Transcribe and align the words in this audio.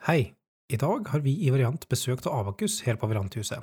Hei! 0.00 0.32
I 0.72 0.78
dag 0.80 1.10
har 1.12 1.20
vi 1.20 1.34
i 1.44 1.50
Variant 1.52 1.82
besøk 1.92 2.22
av 2.24 2.38
Abakus 2.38 2.78
her 2.86 2.96
på 2.96 3.10
Varianthuset. 3.10 3.60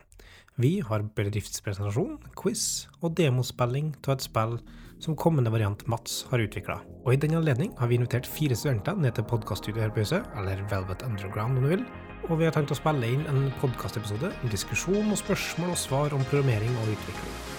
Vi 0.61 0.83
har 0.85 1.01
bedriftspresentasjon, 1.17 2.19
quiz 2.37 2.85
og 2.99 3.15
demospilling 3.17 3.87
av 4.03 4.13
et 4.13 4.27
spill 4.27 4.53
som 5.01 5.17
kommende 5.17 5.49
variant 5.49 5.81
Mats 5.89 6.19
har 6.29 6.45
utvikla. 6.45 6.77
Og 7.07 7.15
i 7.15 7.19
den 7.25 7.33
anledning 7.39 7.73
har 7.81 7.89
vi 7.89 7.97
invitert 7.97 8.29
fire 8.29 8.53
studenter 8.53 9.01
ned 9.01 9.17
til 9.17 9.25
podkaststudioet 9.33 9.87
her 9.87 9.97
på 9.97 10.05
huset, 10.05 10.29
eller 10.37 10.61
Velvet 10.69 11.01
Underground 11.09 11.57
om 11.57 11.65
du 11.65 11.73
vil. 11.73 11.85
Og 12.29 12.37
vi 12.37 12.45
har 12.45 12.53
tenkt 12.53 12.77
å 12.77 12.77
spille 12.77 13.15
inn 13.17 13.25
en 13.33 13.49
podkastepisode 13.57 14.35
om 14.37 14.53
diskusjon 14.53 15.09
og 15.09 15.23
spørsmål 15.25 15.73
og 15.73 15.85
svar 15.87 16.13
om 16.13 16.29
programmering 16.29 16.81
og 16.83 16.93
utvikling. 16.93 17.56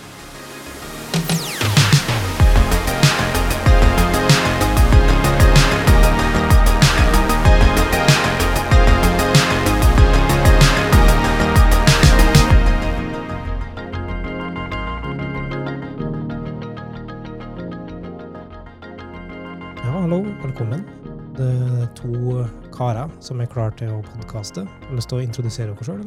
Karer 22.78 23.10
som 23.24 23.41
er 23.42 23.48
klare 23.50 23.74
til 23.78 23.91
å 23.91 24.02
podkaste. 24.06 24.62
Har 24.68 24.91
du 24.91 24.98
lyst 24.98 25.10
til 25.10 25.18
å 25.18 25.24
introdusere 25.24 25.73
dere 25.74 25.87
sjøl? 25.88 26.02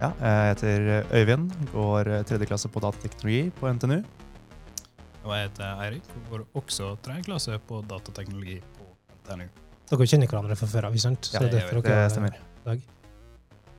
Ja, 0.00 0.10
jeg 0.16 0.46
heter 0.50 0.86
Øyvind, 1.12 1.52
går 1.72 2.08
tredje 2.28 2.48
klasse 2.48 2.70
på 2.72 2.80
datateknologi 2.82 3.42
på 3.58 3.68
NTNU. 3.76 3.98
Og 5.24 5.32
jeg 5.32 5.48
heter 5.48 5.84
Eirik 5.84 6.08
og 6.16 6.24
går 6.32 6.46
også 6.60 6.90
tredje 7.04 7.26
klasse 7.28 7.58
på 7.68 7.82
datateknologi 7.88 8.58
på 8.78 8.88
NTNU. 9.20 9.46
Dere 9.92 10.08
kjenner 10.08 10.30
hverandre 10.32 10.56
fra 10.58 10.68
før 10.72 10.88
av, 10.88 10.96
ikke 10.96 11.04
sant? 11.04 11.28
Så 11.28 11.36
Ja, 11.36 11.40
det 11.44 11.62
er 11.62 11.80
Det 11.80 11.92
er 11.92 12.08
stemmer. 12.08 12.38
dag. 12.64 12.80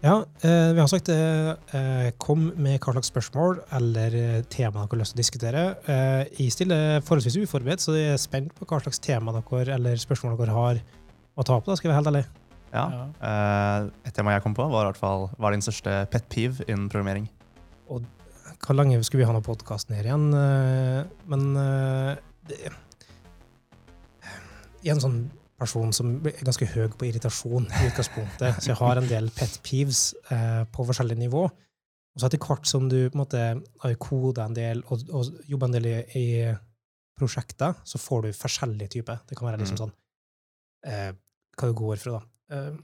Ja, 0.06 0.20
eh, 0.44 0.74
vi 0.74 0.80
har 0.80 0.88
sagt 0.88 1.06
det. 1.06 1.58
Eh, 1.74 2.12
kom 2.20 2.52
med 2.56 2.80
hva 2.80 2.94
slags 2.94 3.10
spørsmål 3.10 3.64
eller 3.74 4.14
eh, 4.14 4.42
tema 4.44 4.86
dere 4.86 4.92
har 4.92 5.00
lyst 5.02 5.16
til 5.16 5.18
å 5.18 5.24
diskutere. 5.24 5.64
Eh, 5.88 6.26
jeg 6.38 6.52
stiller 6.54 7.02
forholdsvis 7.02 7.42
uforberedt, 7.42 7.82
så 7.82 7.96
jeg 7.98 8.14
er 8.14 8.18
spent 8.22 8.54
på 8.54 8.68
hva 8.70 8.80
slags 8.84 9.00
tema 9.00 9.34
dere 9.34 9.74
eller 9.74 9.96
spørsmål 9.98 10.38
dere 10.38 10.54
har 10.54 10.82
å 11.36 11.44
ta 11.44 11.60
på. 11.60 11.68
da 11.72 11.76
skal 11.78 11.90
jeg 11.90 11.94
være 11.94 12.02
helt 12.04 12.12
ærlig. 12.14 12.26
Ja. 12.76 12.86
Uh, 13.22 13.90
Et 14.08 14.14
tema 14.16 14.34
jeg 14.36 14.44
kom 14.44 14.56
på, 14.58 14.66
var 14.72 14.84
i 14.86 14.90
hvert 14.92 15.00
fall 15.00 15.30
hva 15.38 15.48
er 15.50 15.56
din 15.56 15.64
største 15.64 15.94
pet 16.12 16.26
peeve 16.32 16.66
innen 16.68 16.90
programmering? 16.92 17.30
Og 17.88 18.04
Hvor 18.66 18.76
lenge 18.76 19.02
skulle 19.04 19.22
vi 19.24 19.28
ha 19.30 19.34
noen 19.36 19.46
podkast 19.46 19.92
her 19.94 20.04
igjen? 20.08 20.28
Uh, 20.34 21.06
Men 21.32 21.46
uh, 21.56 22.16
det, 22.50 22.72
jeg 24.84 24.92
er 24.92 24.96
en 24.98 25.02
sånn 25.04 25.20
person 25.58 25.94
som 25.96 26.10
er 26.28 26.36
ganske 26.46 26.68
høy 26.68 26.90
på 27.00 27.08
irritasjon 27.08 27.66
i 27.72 27.86
utgangspunktet, 27.88 28.60
så 28.62 28.74
jeg 28.74 28.78
har 28.82 29.00
en 29.00 29.08
del 29.10 29.30
pet 29.34 29.56
peeves 29.66 30.02
eh, 30.30 30.66
på 30.68 30.84
forskjellig 30.86 31.16
nivå. 31.18 31.46
Og 31.48 32.20
så 32.22 32.28
etter 32.28 32.42
hvert 32.44 32.68
som 32.68 32.90
du 32.92 32.98
på 33.08 33.16
en 33.16 33.22
måte 33.22 33.40
har 33.82 33.96
koda 34.04 34.46
en 34.50 34.54
del 34.58 34.84
og, 34.92 35.06
og 35.16 35.32
jobba 35.50 35.70
en 35.70 35.78
del 35.78 35.88
i, 35.90 35.96
i 36.20 36.26
prosjekter, 37.18 37.80
så 37.88 37.98
får 38.04 38.28
du 38.28 38.36
forskjellige 38.36 38.92
typer. 38.98 39.24
Det 39.32 39.40
kan 39.40 39.48
være 39.48 39.62
liksom 39.64 39.80
Mm. 39.80 39.82
sånn 39.86 39.96
eh, 40.92 41.14
hva 41.56 41.70
du 41.72 41.76
går 41.78 41.98
fra, 42.02 42.20
da. 42.20 42.24
Eh, 42.56 42.76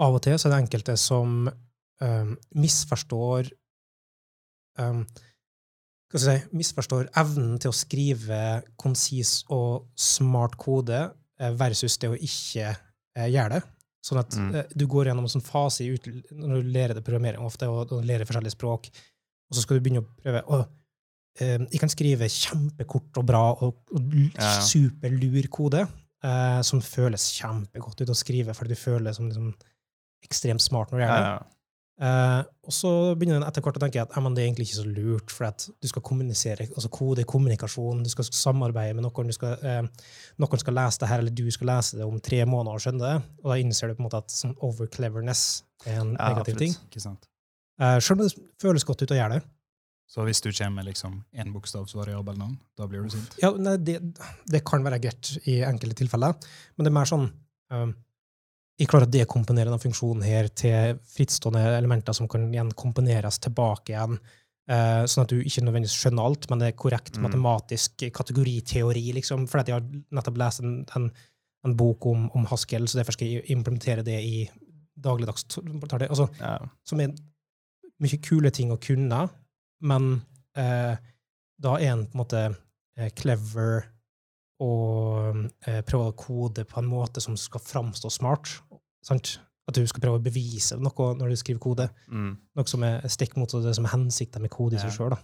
av 0.00 0.14
og 0.14 0.22
til 0.22 0.36
så 0.38 0.46
er 0.48 0.52
det 0.54 0.60
enkelte 0.62 0.94
som 1.00 1.48
um, 1.50 2.28
misforstår 2.54 3.48
um, 4.78 5.00
hva 6.08 6.20
skal 6.22 6.30
jeg 6.36 6.44
si, 6.44 6.52
misforstår 6.56 7.08
evnen 7.20 7.58
til 7.60 7.72
å 7.72 7.76
skrive 7.76 8.38
konsis 8.80 9.42
og 9.52 9.90
smart 10.00 10.54
kode 10.56 11.00
eh, 11.40 11.50
versus 11.60 11.98
det 12.00 12.08
å 12.08 12.16
ikke 12.16 12.70
eh, 12.70 13.26
gjøre 13.28 13.58
det. 13.58 13.62
Sånn 14.06 14.22
at 14.22 14.38
Mm. 14.38 14.54
eh, 14.54 14.70
du 14.72 14.86
går 14.88 15.10
gjennom 15.10 15.26
en 15.26 15.34
sånn 15.34 15.44
fase 15.44 15.84
når 16.32 16.62
du 16.62 16.70
lærer 16.72 16.94
det 16.96 17.04
programmering 17.04 17.44
ofte, 17.44 17.68
og, 17.68 17.92
og 17.92 18.06
lærer 18.08 18.24
forskjellige 18.24 18.54
språk, 18.56 18.88
og 19.50 19.58
så 19.58 19.66
skal 19.66 19.76
du 19.76 19.84
begynne 19.84 20.00
å 20.06 20.08
prøve 20.22 20.44
å 20.48 20.62
eh, 21.42 21.58
Jeg 21.74 21.80
kan 21.82 21.92
skrive 21.92 22.30
kjempekort 22.32 23.18
og 23.20 23.26
bra 23.28 23.42
og, 23.66 23.82
og 23.92 24.14
Ja, 24.14 24.30
ja. 24.38 24.60
superlur 24.64 25.50
kode 25.52 25.84
eh, 26.24 26.60
som 26.66 26.82
føles 26.84 27.28
kjempegodt 27.36 28.02
ut 28.02 28.10
å 28.14 28.18
skrive, 28.18 28.54
fordi 28.56 28.74
du 28.74 28.80
føler 28.80 29.10
deg 29.10 29.18
som 29.18 29.28
liksom, 29.30 29.52
ekstremt 30.26 30.64
smart 30.64 30.90
når 30.90 30.98
du 30.98 31.04
gjør 31.06 31.14
det. 31.14 31.30
ja. 31.30 31.38
Eh, 31.98 32.40
og 32.62 32.70
så 32.70 32.90
begynner 33.18 33.40
den 33.40 33.46
etter 33.48 33.64
hvert 33.64 33.78
å 33.80 33.80
tenke 33.82 33.98
at 33.98 34.12
ja, 34.14 34.20
det 34.22 34.42
er 34.42 34.46
egentlig 34.46 34.68
ikke 34.68 34.76
så 34.76 34.84
lurt, 34.86 35.32
for 35.34 35.48
at 35.48 35.64
du 35.66 35.88
skal 35.90 36.04
kommunisere, 36.06 36.68
altså 36.68 36.90
kode 36.94 37.24
kommunikasjon, 37.26 38.04
du 38.06 38.10
skal 38.12 38.28
samarbeide 38.30 38.94
med 38.94 39.02
noen, 39.02 39.32
du 39.32 39.34
skal, 39.34 39.56
eh, 39.66 39.80
noen 40.38 40.62
skal 40.62 40.76
lese 40.78 41.02
det 41.02 41.08
her, 41.10 41.24
eller 41.24 41.34
du 41.34 41.42
skal 41.50 41.72
lese 41.72 41.98
det 41.98 42.06
om 42.06 42.20
tre 42.22 42.38
måneder 42.46 42.78
og 42.78 42.84
skjønne 42.84 43.02
det, 43.02 43.16
og 43.42 43.50
da 43.50 43.58
innser 43.58 43.90
du 43.90 43.96
på 43.98 44.04
en 44.04 44.06
måte 44.06 44.20
at 44.22 44.30
sånn 44.30 44.54
over-cleverness 44.62 45.42
er 45.88 45.98
en 46.04 46.12
Ja, 46.14 46.28
negativ 46.30 46.54
absolutt. 46.54 46.62
ting. 46.62 46.76
Ikke 46.86 47.02
sant? 47.02 47.26
Uh, 47.82 47.98
Selv 47.98 48.20
om 48.20 48.26
det 48.28 48.46
føles 48.62 48.86
godt 48.86 49.02
ut 49.02 49.14
å 49.14 49.18
gjøre 49.18 49.40
det. 49.40 49.42
Så 50.08 50.24
hvis 50.24 50.40
du 50.40 50.48
kommer 50.50 50.78
med 50.80 50.88
liksom 50.88 51.18
én 51.36 51.50
bokstavsvariabel 51.52 52.38
navn, 52.40 52.54
da 52.80 52.86
blir 52.88 53.02
du 53.04 53.10
sint? 53.12 53.34
Ja, 53.42 53.50
nei, 53.60 53.74
det, 53.84 53.98
det 54.48 54.62
kan 54.64 54.84
være 54.86 55.00
greit 55.04 55.34
i 55.44 55.58
enkelte 55.68 55.98
tilfeller, 56.00 56.32
men 56.76 56.86
det 56.86 56.88
er 56.92 56.96
mer 56.96 57.10
sånn 57.10 57.26
um, 57.74 57.92
Jeg 58.80 58.88
klarer 58.88 59.08
å 59.08 59.10
dekomponere 59.10 59.66
denne 59.68 59.82
funksjonen 59.82 60.22
her 60.24 60.48
til 60.54 61.00
frittstående 61.12 61.60
elementer 61.76 62.14
som 62.16 62.28
kan 62.30 62.46
igjen 62.54 62.70
komponeres 62.78 63.36
tilbake 63.42 63.92
igjen, 63.92 64.16
uh, 64.70 65.02
sånn 65.10 65.26
at 65.26 65.32
du 65.34 65.42
ikke 65.42 65.64
nødvendigvis 65.66 65.96
skjønner 65.98 66.28
alt, 66.30 66.46
men 66.48 66.62
det 66.62 66.70
er 66.70 66.78
korrekt 66.78 67.18
Mm. 67.18 67.26
matematisk 67.26 68.06
kategoriteori, 68.14 69.02
liksom, 69.18 69.44
fordi 69.50 69.72
jeg 69.74 69.80
har 69.80 70.04
nettopp 70.14 70.38
lest 70.40 70.62
en, 70.64 70.78
en, 70.96 71.10
en 71.66 71.74
bok 71.76 72.06
om, 72.06 72.30
om 72.38 72.46
Haskell, 72.48 72.86
så 72.88 73.00
derfor 73.02 73.12
skal 73.18 73.28
jeg 73.34 73.50
implementere 73.50 74.04
det 74.06 74.22
i 74.24 74.48
dagligdags 74.96 75.44
altså, 76.08 76.28
Ja. 76.40 76.56
som 76.86 77.00
er 77.00 77.12
mye 78.00 78.18
kule 78.22 78.50
ting 78.54 78.70
å 78.72 78.78
kunne, 78.80 79.28
men 79.80 80.10
eh, 80.58 80.96
da 81.58 81.76
er 81.78 81.92
en 81.92 82.06
på 82.06 82.16
en 82.16 82.22
måte 82.22 82.42
eh, 82.98 83.10
clever 83.18 83.86
og 84.64 85.44
eh, 85.66 85.82
prøve 85.86 86.10
å 86.10 86.16
kode 86.18 86.64
på 86.66 86.80
en 86.80 86.90
måte 86.90 87.22
som 87.22 87.36
skal 87.38 87.62
framstå 87.62 88.10
smart. 88.10 88.56
Sant? 89.06 89.36
At 89.68 89.76
du 89.76 89.84
skal 89.86 90.02
prøve 90.02 90.18
å 90.18 90.24
bevise 90.24 90.78
noe 90.80 91.10
når 91.18 91.34
du 91.34 91.38
skriver 91.38 91.60
kode. 91.62 91.88
Mm. 92.08 92.30
Noe 92.56 92.70
som 92.70 92.86
er 92.88 93.04
stikk 93.12 93.36
mot 93.38 93.52
det 93.52 93.74
som 93.76 93.86
er 93.86 93.92
hensikten 93.94 94.42
med 94.42 94.50
kode 94.54 94.78
i 94.78 94.82
seg 94.82 94.94
sjøl. 94.96 95.14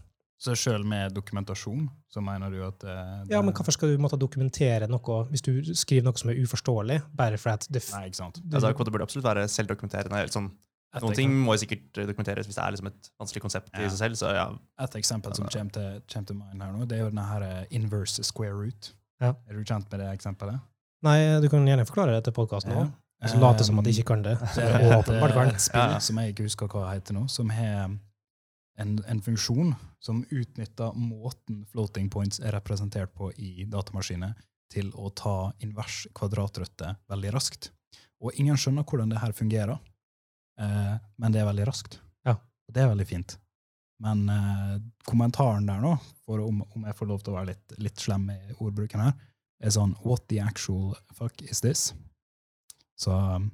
Så 0.44 0.52
sjøl 0.58 0.82
med 0.84 1.14
dokumentasjon, 1.16 1.86
så 2.10 2.20
mener 2.20 2.52
du 2.52 2.58
at 2.66 2.82
det, 2.82 2.94
Ja, 3.30 3.40
men 3.40 3.54
hvorfor 3.54 3.72
skal 3.72 3.94
du 3.94 4.02
måtte 4.02 4.18
dokumentere 4.20 4.88
noe 4.90 5.20
hvis 5.30 5.44
du 5.46 5.52
skriver 5.72 6.04
noe 6.04 6.20
som 6.20 6.32
er 6.32 6.40
uforståelig, 6.42 6.98
bare 7.16 7.38
fordi 7.40 7.54
at 7.54 7.68
det 7.72 7.82
Nei, 7.94 8.02
ikke 8.10 8.18
sant. 8.20 8.40
Det, 8.42 8.58
Altså, 8.58 8.74
kode 8.76 8.92
burde 8.92 9.06
absolutt 9.06 9.28
være 9.30 9.46
selvdokumenterende. 9.48 10.20
eller 10.20 10.34
Sånn, 10.34 10.50
noen 11.02 11.16
ting 11.18 11.32
må 11.42 11.54
jo 11.56 11.62
sikkert 11.64 11.98
dokumenteres 12.06 12.46
hvis 12.46 12.54
det 12.58 12.62
er 12.64 12.74
liksom 12.76 12.86
et 12.92 13.08
vanskelig 13.18 13.42
konsept 13.42 13.70
Ja. 13.74 13.82
i 13.86 13.88
seg 13.90 13.98
selv. 13.98 14.18
Så 14.20 14.30
ja, 14.34 14.44
et 14.84 14.94
eksempel 15.00 15.34
som 15.34 15.48
kommer 15.50 15.72
til, 15.72 16.02
kommer 16.12 16.26
til 16.26 16.36
mind 16.36 16.62
her 16.62 16.72
nå, 16.72 16.86
det 16.86 16.98
er 16.98 17.02
jo 17.04 17.10
denne 17.10 17.24
her 17.26 17.42
eh, 17.48 17.64
inverse 17.70 18.22
square 18.22 18.54
root. 18.54 18.92
Ja. 19.20 19.32
Er 19.48 19.54
du 19.58 19.64
kjent 19.64 19.90
med 19.90 20.00
det 20.00 20.10
eksempelet? 20.12 20.60
Nei, 21.04 21.18
du 21.40 21.48
kan 21.52 21.66
gjerne 21.66 21.84
forklare 21.88 22.14
det 22.16 22.24
til 22.28 22.32
podkasten 22.36 22.72
òg. 22.72 22.92
Og 23.24 23.30
så 23.30 23.38
late 23.40 23.64
som 23.64 23.78
at 23.80 23.84
de 23.86 23.92
ikke 23.94 24.08
kan 24.12 24.22
det. 24.24 24.34
Det 24.54 24.64
er 24.64 24.82
et, 24.84 25.08
et 25.08 25.60
spill 25.62 25.94
som 26.00 26.18
jeg 26.20 26.32
ikke 26.34 26.44
husker 26.44 26.68
hva 26.68 26.90
heter 26.92 27.16
nå, 27.16 27.22
som 27.32 27.48
har 27.54 27.86
en, 28.76 28.96
en 29.08 29.20
funksjon 29.22 29.74
som 30.02 30.24
utnytter 30.30 30.92
måten 30.98 31.62
floating 31.70 32.10
points 32.12 32.40
er 32.42 32.52
representert 32.52 33.14
på 33.16 33.30
i 33.40 33.64
datamaskiner, 33.70 34.34
til 34.72 34.90
å 34.98 35.08
ta 35.14 35.52
invers 35.62 36.06
kvadratrøtte 36.16 36.96
veldig 37.08 37.32
raskt. 37.36 37.70
Og 38.24 38.34
ingen 38.40 38.56
skjønner 38.58 38.84
hvordan 38.88 39.12
det 39.12 39.20
her 39.22 39.32
fungerer, 39.36 39.78
eh, 40.60 40.94
men 41.18 41.32
det 41.34 41.40
er 41.42 41.48
veldig 41.50 41.66
raskt. 41.68 41.98
Ja. 42.26 42.36
Og 42.68 42.74
det 42.76 42.82
er 42.84 42.90
veldig 42.92 43.06
fint. 43.08 43.36
Men 44.04 44.24
eh, 44.28 44.78
kommentaren 45.08 45.66
der 45.68 45.80
nå, 45.80 45.94
for 46.26 46.42
om, 46.44 46.62
om 46.74 46.84
jeg 46.88 46.96
får 46.98 47.08
lov 47.08 47.22
til 47.24 47.32
å 47.34 47.36
være 47.38 47.52
litt, 47.52 47.76
litt 47.78 48.00
slem 48.02 48.28
i 48.34 48.38
ordbruken 48.58 49.00
her, 49.06 49.12
er 49.64 49.70
sånn 49.72 49.94
What 50.04 50.26
the 50.28 50.40
actual 50.42 50.96
fuck 51.14 51.40
is 51.46 51.60
this? 51.64 51.92
Så 53.00 53.14
um, 53.14 53.50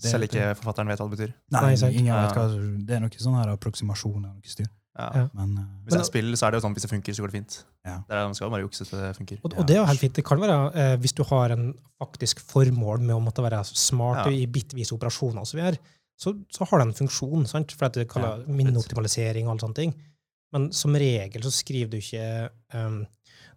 det- 0.00 0.10
Selv 0.10 0.26
ikke 0.26 0.54
forfatteren 0.58 0.88
vet 0.90 0.98
hva 1.00 1.08
det 1.10 1.16
betyr. 1.18 1.34
Nei, 1.54 1.74
ingen 1.92 2.14
vet 2.16 2.34
hva 2.36 2.46
Det 2.88 2.96
er 2.96 3.04
noe 3.04 3.20
sånn 3.22 3.36
her 3.38 3.52
approksimasjon 3.54 4.24
noe 4.24 4.40
styr. 4.50 4.66
Ja. 4.98 5.06
Ja. 5.14 5.22
Men 5.34 5.56
eh, 5.58 5.70
Hvis 5.84 5.94
det 5.96 6.00
er 6.00 6.08
spill, 6.08 6.34
så 6.38 6.46
er 6.46 6.54
det 6.54 6.58
jo 6.60 6.64
sånn 6.68 6.74
hvis 6.76 6.84
det 6.86 6.90
funker, 6.92 7.14
så 7.16 7.22
går 7.24 7.32
det 7.32 7.38
fint. 7.40 7.54
Ja. 7.84 7.96
Det 8.08 8.14
er, 8.14 8.24
man 8.30 8.36
skal 8.38 8.50
bare 8.52 8.62
jukse 8.64 8.86
til 8.86 9.00
det 9.02 9.12
funker. 9.18 9.40
Og, 9.42 9.56
og 9.58 9.66
det 9.68 9.74
er 9.76 9.80
jo 9.82 9.86
helt 9.90 10.02
fint. 10.02 10.14
Det 10.18 10.24
kan 10.26 10.42
være, 10.42 10.58
eh, 10.80 10.94
hvis 11.02 11.14
du 11.18 11.22
har 11.28 11.54
en 11.54 11.64
faktisk 12.02 12.40
formål 12.46 13.02
med 13.02 13.14
å 13.16 13.22
måtte 13.22 13.42
være 13.44 13.62
smart 13.70 14.24
Ja. 14.26 14.32
i 14.32 14.46
bittvise 14.50 14.94
operasjoner, 14.96 15.44
som 15.46 15.58
vi 15.58 15.64
videre, 15.64 15.82
så, 16.20 16.34
så 16.50 16.64
har 16.70 16.80
det 16.80 16.88
en 16.88 16.98
funksjon, 17.02 17.46
sant? 17.50 17.72
for 17.74 17.88
det 17.90 18.06
det 18.06 18.20
ja, 18.22 18.34
minneoptimalisering 18.46 19.48
og 19.48 19.54
alle 19.54 19.64
sånne 19.66 19.80
ting. 19.80 19.94
Men 20.54 20.68
som 20.72 20.94
regel 20.94 21.42
så 21.42 21.50
skriver 21.50 21.90
du 21.90 21.96
ikke 21.98 22.48
um, 22.78 23.00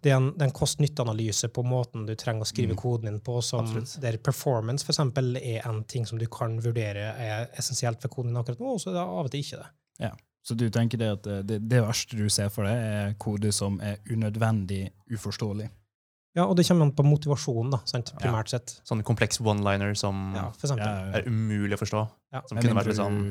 Det 0.01 0.09
er 0.09 0.15
en, 0.17 0.31
en 0.41 0.53
kost-nytte-analyse 0.53 1.49
på 1.53 1.61
måten 1.65 2.07
du 2.07 2.15
trenger 2.17 2.45
å 2.45 2.49
skrive 2.49 2.73
Mm. 2.73 2.79
koden 2.81 3.09
din 3.09 3.19
på, 3.21 3.39
som, 3.41 3.69
der 4.01 4.17
performance 4.17 4.85
for 4.85 4.93
eksempel, 4.93 5.37
er 5.37 5.65
en 5.65 5.83
ting 5.83 6.05
som 6.05 6.19
du 6.21 6.25
kan 6.29 6.59
vurdere 6.61 7.13
er 7.17 7.47
essensielt 7.57 8.01
for 8.01 8.13
koden 8.13 8.33
din 8.33 8.41
akkurat 8.41 8.61
nå, 8.61 8.75
og 8.75 8.81
så 8.81 8.91
er 8.91 8.97
det 8.97 9.05
av 9.05 9.25
og 9.25 9.31
til 9.31 9.45
ikke 9.45 9.61
det. 9.61 9.69
Ja. 10.05 10.11
Så 10.47 10.55
du 10.55 10.69
tenker 10.71 11.01
det 11.01 11.09
at 11.11 11.27
eh, 11.27 11.41
det, 11.43 11.57
det 11.67 11.81
verste 11.83 12.15
du 12.15 12.29
ser 12.29 12.49
for 12.53 12.69
deg, 12.69 12.77
er 12.77 13.15
kode 13.19 13.51
som 13.51 13.81
er 13.83 13.97
unødvendig 14.07 14.85
uforståelig? 15.11 15.67
Ja, 16.35 16.45
og 16.45 16.57
det 16.57 16.67
kommer 16.67 16.85
an 16.85 16.91
på 16.93 17.05
motivasjonen, 17.07 17.71
da, 17.73 17.79
sant? 17.89 18.11
Primært 18.21 18.51
sett. 18.51 18.75
Sånn 18.85 19.01
kompleks 19.07 19.39
one-liner 19.41 19.95
som 19.97 20.35
Ja, 20.35 20.49
for 20.53 20.67
er 20.77 21.25
umulig 21.29 21.77
å 21.77 21.81
forstå. 21.81 22.03
Ja. 22.35 22.41
Som 22.49 22.59
kunne 22.59 22.75
vært 22.77 22.91
litt 22.91 22.99
sånn 22.99 23.21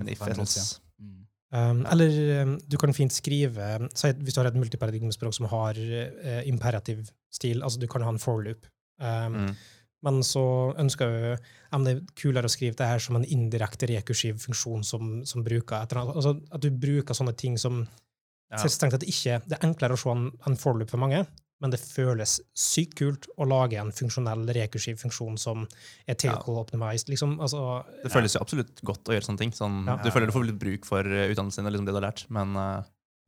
en 0.00 0.08
if-else. 0.08 0.80
Mm. 1.00 1.18
Um, 1.52 1.82
eller 1.92 2.14
um, 2.42 2.54
du 2.64 2.78
kan 2.80 2.94
fint 2.96 3.12
skrive 3.12 3.66
si 3.92 4.08
Hvis 4.24 4.32
du 4.32 4.40
har 4.40 4.48
et 4.48 4.56
multiparadigmespråk 4.56 5.34
som 5.36 5.50
har 5.52 5.76
uh, 5.76 6.40
imperativ 6.48 7.10
stil, 7.32 7.60
altså 7.62 7.82
du 7.82 7.86
kan 7.92 8.04
ha 8.06 8.12
en 8.14 8.22
forloop, 8.22 8.64
um, 9.02 9.36
Mm. 9.36 9.54
men 10.02 10.22
så 10.22 10.74
ønsker 10.80 11.10
vi 11.12 11.34
om 11.76 11.84
det 11.84 11.92
er 11.96 12.00
kulere 12.16 12.48
å 12.48 12.52
skrive 12.52 12.76
det 12.76 12.88
her 12.88 12.98
som 12.98 13.16
en 13.16 13.24
indirekte 13.24 13.86
rekursiv 13.90 14.40
funksjon 14.40 14.82
som, 14.84 15.12
som 15.28 15.44
bruker 15.44 15.76
et 15.82 15.92
eller 15.92 16.02
annet. 16.02 16.16
Altså 16.16 16.34
at 16.56 16.60
du 16.64 16.70
bruker 16.70 17.14
sånne 17.14 17.36
ting 17.36 17.58
som 17.58 17.86
Ja. 18.52 18.58
strengt 18.68 18.92
tatt 18.92 19.06
ikke 19.08 19.40
Det 19.48 19.56
er 19.56 19.66
enklere 19.68 19.94
å 19.94 19.98
se 20.00 20.10
en, 20.10 20.30
en 20.46 20.56
forloop 20.56 20.90
for 20.90 20.98
mange, 21.00 21.26
men 21.62 21.70
det 21.70 21.78
føles 21.80 22.40
sykt 22.58 22.96
kult 22.98 23.28
å 23.38 23.46
lage 23.48 23.78
en 23.80 23.92
funksjonell 23.94 24.42
rekursiv 24.56 24.98
funksjon 25.00 25.38
som 25.38 25.64
er 26.10 26.14
tailcall 26.18 26.58
optimized. 26.60 27.08
Liksom, 27.08 27.38
altså, 27.40 27.84
Det 28.02 28.10
føles 28.12 28.34
jo 28.34 28.42
absolutt 28.42 28.82
godt 28.82 29.04
å 29.08 29.14
gjøre 29.14 29.28
sånne 29.30 29.38
ting. 29.44 29.52
Sånn, 29.54 29.84
Ja. 29.86 29.96
Du 30.02 30.10
føler 30.10 30.26
du 30.26 30.32
får 30.34 30.46
litt 30.50 30.58
bruk 30.58 30.84
for 30.88 31.06
eh, 31.06 31.30
utdannelsen 31.32 31.62
din 31.64 31.72
liksom 31.72 31.86
det 31.86 31.94
du 31.94 32.00
har 32.00 32.08
lært, 32.10 32.24
men 32.34 32.56
eh, 32.56 32.82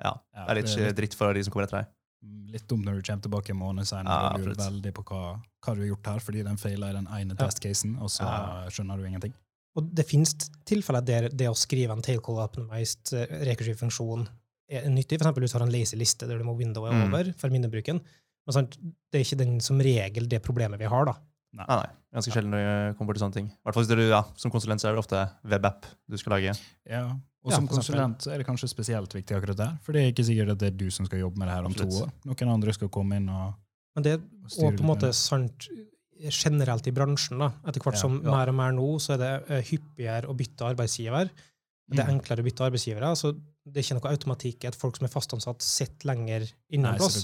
ja, 0.05 0.13
Ja, 0.35 0.47
det 0.51 0.51
er 0.51 0.63
litt 0.91 0.97
dritt 0.99 1.15
for 1.15 1.33
de 1.33 1.45
som 1.47 1.53
kommer 1.55 1.69
etter 1.69 1.79
deg. 1.85 1.87
Mm, 2.25 2.45
Litt 2.51 2.67
dumt 2.69 2.85
når 2.85 2.95
du 2.99 3.03
kommer 3.07 3.23
tilbake 3.23 3.51
en 3.51 3.59
måned 3.61 3.87
senere 3.87 4.09
Ja, 4.19 4.29
og 4.35 4.41
lurer 4.41 4.57
veldig 4.59 4.93
på 4.97 5.03
hva, 5.05 5.23
hva 5.63 5.75
du 5.75 5.81
har 5.85 5.89
gjort 5.95 6.07
her, 6.07 6.19
fordi 6.25 6.43
den 6.45 6.57
feila 6.57 6.91
i 6.91 6.93
den 6.97 7.07
ene 7.07 7.37
Ja. 7.39 7.47
testcasen, 7.47 7.99
og 8.01 8.09
så 8.11 8.25
Ja. 8.25 8.69
skjønner 8.71 8.97
du 8.99 9.05
ingenting. 9.07 9.35
Og 9.77 9.95
det 9.95 10.07
finnes 10.07 10.33
tilfeller 10.65 11.05
der 11.05 11.29
det 11.29 11.49
å 11.51 11.55
skrive 11.55 11.91
en 11.93 12.01
tailcall 12.03 12.39
optimized 12.43 13.13
eh, 13.13 13.27
rekursiv 13.45 13.77
funksjon 13.77 14.29
er 14.71 14.89
nyttig. 14.89 15.19
For 15.21 15.27
eksempel 15.29 15.43
hvis 15.45 15.53
du 15.53 15.59
har 15.59 15.67
en 15.67 15.73
lazy 15.73 15.97
liste 15.99 16.27
der 16.27 16.39
du 16.39 16.45
må 16.45 16.57
windowe 16.57 16.91
Mm. 16.91 17.03
over 17.13 17.33
for 17.37 17.51
minnebruken. 17.51 18.01
Men 18.45 18.57
sant, 18.59 18.77
det 19.11 19.21
er 19.21 19.25
ikke 19.25 19.41
den 19.41 19.55
som 19.65 19.81
regel 19.81 20.27
det 20.29 20.43
problemet 20.45 20.81
vi 20.81 20.89
har, 20.91 21.07
da. 21.09 21.15
Nei, 21.55 21.67
nei. 21.71 21.87
Ganske 22.15 22.33
sjelden 22.35 22.51
når 22.55 22.65
det 22.67 22.97
kommer 22.99 23.15
til 23.17 23.23
sånne 23.25 23.37
ting. 23.39 23.47
I 23.51 23.63
hvert 23.67 23.77
fall 23.77 23.85
hvis 23.87 23.91
du, 23.95 24.03
ja, 24.11 24.21
Som 24.39 24.51
konsulent 24.55 24.83
så 24.83 24.89
er 24.91 24.97
det 24.97 25.03
ofte 25.05 25.21
webapp 25.51 25.87
du 26.11 26.17
skal 26.19 26.37
lage. 26.37 26.55
Ja. 26.91 27.05
Og 27.45 27.53
Ja, 27.53 27.59
som 27.59 27.69
konsulent 27.69 28.25
så 28.25 28.33
er 28.33 28.41
det 28.41 28.47
kanskje 28.49 28.71
spesielt 28.71 29.13
viktig 29.15 29.37
akkurat 29.37 29.59
der, 29.59 29.73
for 29.85 29.93
det 29.93 30.03
er 30.03 30.13
ikke 30.15 30.25
sikkert 30.25 30.55
at 30.55 30.63
det 30.63 30.71
er 30.73 30.79
du 30.81 30.87
som 30.95 31.07
skal 31.07 31.21
jobbe 31.21 31.39
med 31.43 31.51
det 31.51 31.57
her 31.59 31.67
om 31.69 31.75
to 31.77 31.87
år. 32.01 32.13
Noen 32.25 32.53
andre 32.55 32.73
skal 32.77 32.89
komme 32.93 33.19
inn 33.21 33.29
og, 33.29 33.53
Men 33.95 34.07
det 34.07 34.15
er 34.17 34.23
på 34.49 34.71
en 34.73 34.89
måte 34.89 35.13
sant 35.15 35.69
generelt 36.25 36.87
i 36.89 36.95
bransjen. 36.95 37.39
da. 37.39 37.51
Etter 37.69 37.83
hvert 37.85 37.99
Ja, 37.99 38.01
som 38.01 38.21
ja. 38.23 38.31
mer 38.31 38.49
og 38.49 38.57
mer 38.59 38.73
nå, 38.73 38.87
så 39.03 39.15
er 39.15 39.21
det 39.21 39.33
eh, 39.51 39.65
hyppigere 39.71 40.31
å 40.31 40.37
bytte 40.39 40.67
arbeidsgiver. 40.67 41.31
Det 41.91 42.01
er 42.01 42.09
Mm. 42.09 42.21
enklere 42.21 42.41
å 42.41 42.45
bytte 42.47 42.65
arbeidsgivere. 42.65 43.17
så 43.17 43.33
Det 43.67 43.77
er 43.79 43.83
ikke 43.83 44.01
noe 44.01 44.13
automatikk 44.13 44.65
i 44.65 44.69
at 44.69 44.75
folk 44.77 44.97
som 44.97 45.07
er 45.07 45.13
fastansatt, 45.13 45.63
sitter 45.63 46.09
lenger 46.09 46.43
inne 46.71 46.91
innen 46.93 47.01
oss. 47.01 47.23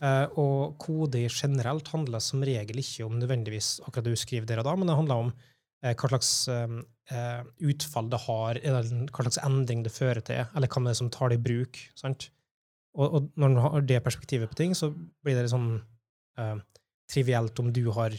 Eh, 0.00 0.26
og 0.40 0.78
kode 0.78 1.28
generelt 1.28 1.88
handler 1.88 2.20
som 2.20 2.40
regel 2.40 2.76
ikke 2.76 3.04
om 3.04 3.18
nødvendigvis 3.20 3.80
akkurat 3.84 4.04
det 4.04 4.14
du 4.16 4.16
skriver 4.16 4.46
der 4.46 4.58
og 4.60 4.64
da, 4.64 4.76
men 4.76 4.86
det 4.88 4.96
handler 4.96 5.14
om 5.26 5.32
eh, 5.82 5.94
hva 5.94 6.08
slags 6.08 6.48
eh, 6.48 6.80
eh, 7.10 7.42
utfall 7.60 8.08
det 8.08 8.20
har, 8.20 8.54
eller 8.64 8.82
hva 8.82 9.24
slags 9.24 9.38
endring 9.44 9.82
det 9.84 9.92
fører 9.92 10.24
til, 10.24 10.46
eller 10.56 10.68
hva 10.68 10.84
det 10.84 10.90
er 10.90 11.00
som 11.02 11.10
tar 11.10 11.28
det 11.28 11.38
i 11.38 11.42
bruk. 11.42 11.76
sant? 11.94 12.30
Og, 12.96 13.14
og 13.14 13.30
når 13.36 13.54
du 13.54 13.60
har 13.60 13.80
det 13.82 14.04
perspektivet 14.04 14.48
på 14.48 14.56
ting, 14.56 14.74
så 14.74 14.90
blir 15.22 15.36
det 15.36 15.44
litt 15.44 15.52
sånn 15.52 15.82
eh, 16.38 16.56
trivielt 17.12 17.60
om 17.60 17.72
du 17.72 17.90
har 17.92 18.10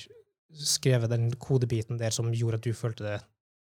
skrevet 0.54 1.10
den 1.10 1.32
kodebiten 1.34 1.98
der 1.98 2.12
som 2.12 2.32
gjorde 2.34 2.62
at 2.62 2.66
du 2.66 2.74
følte 2.74 3.04
det 3.06 3.20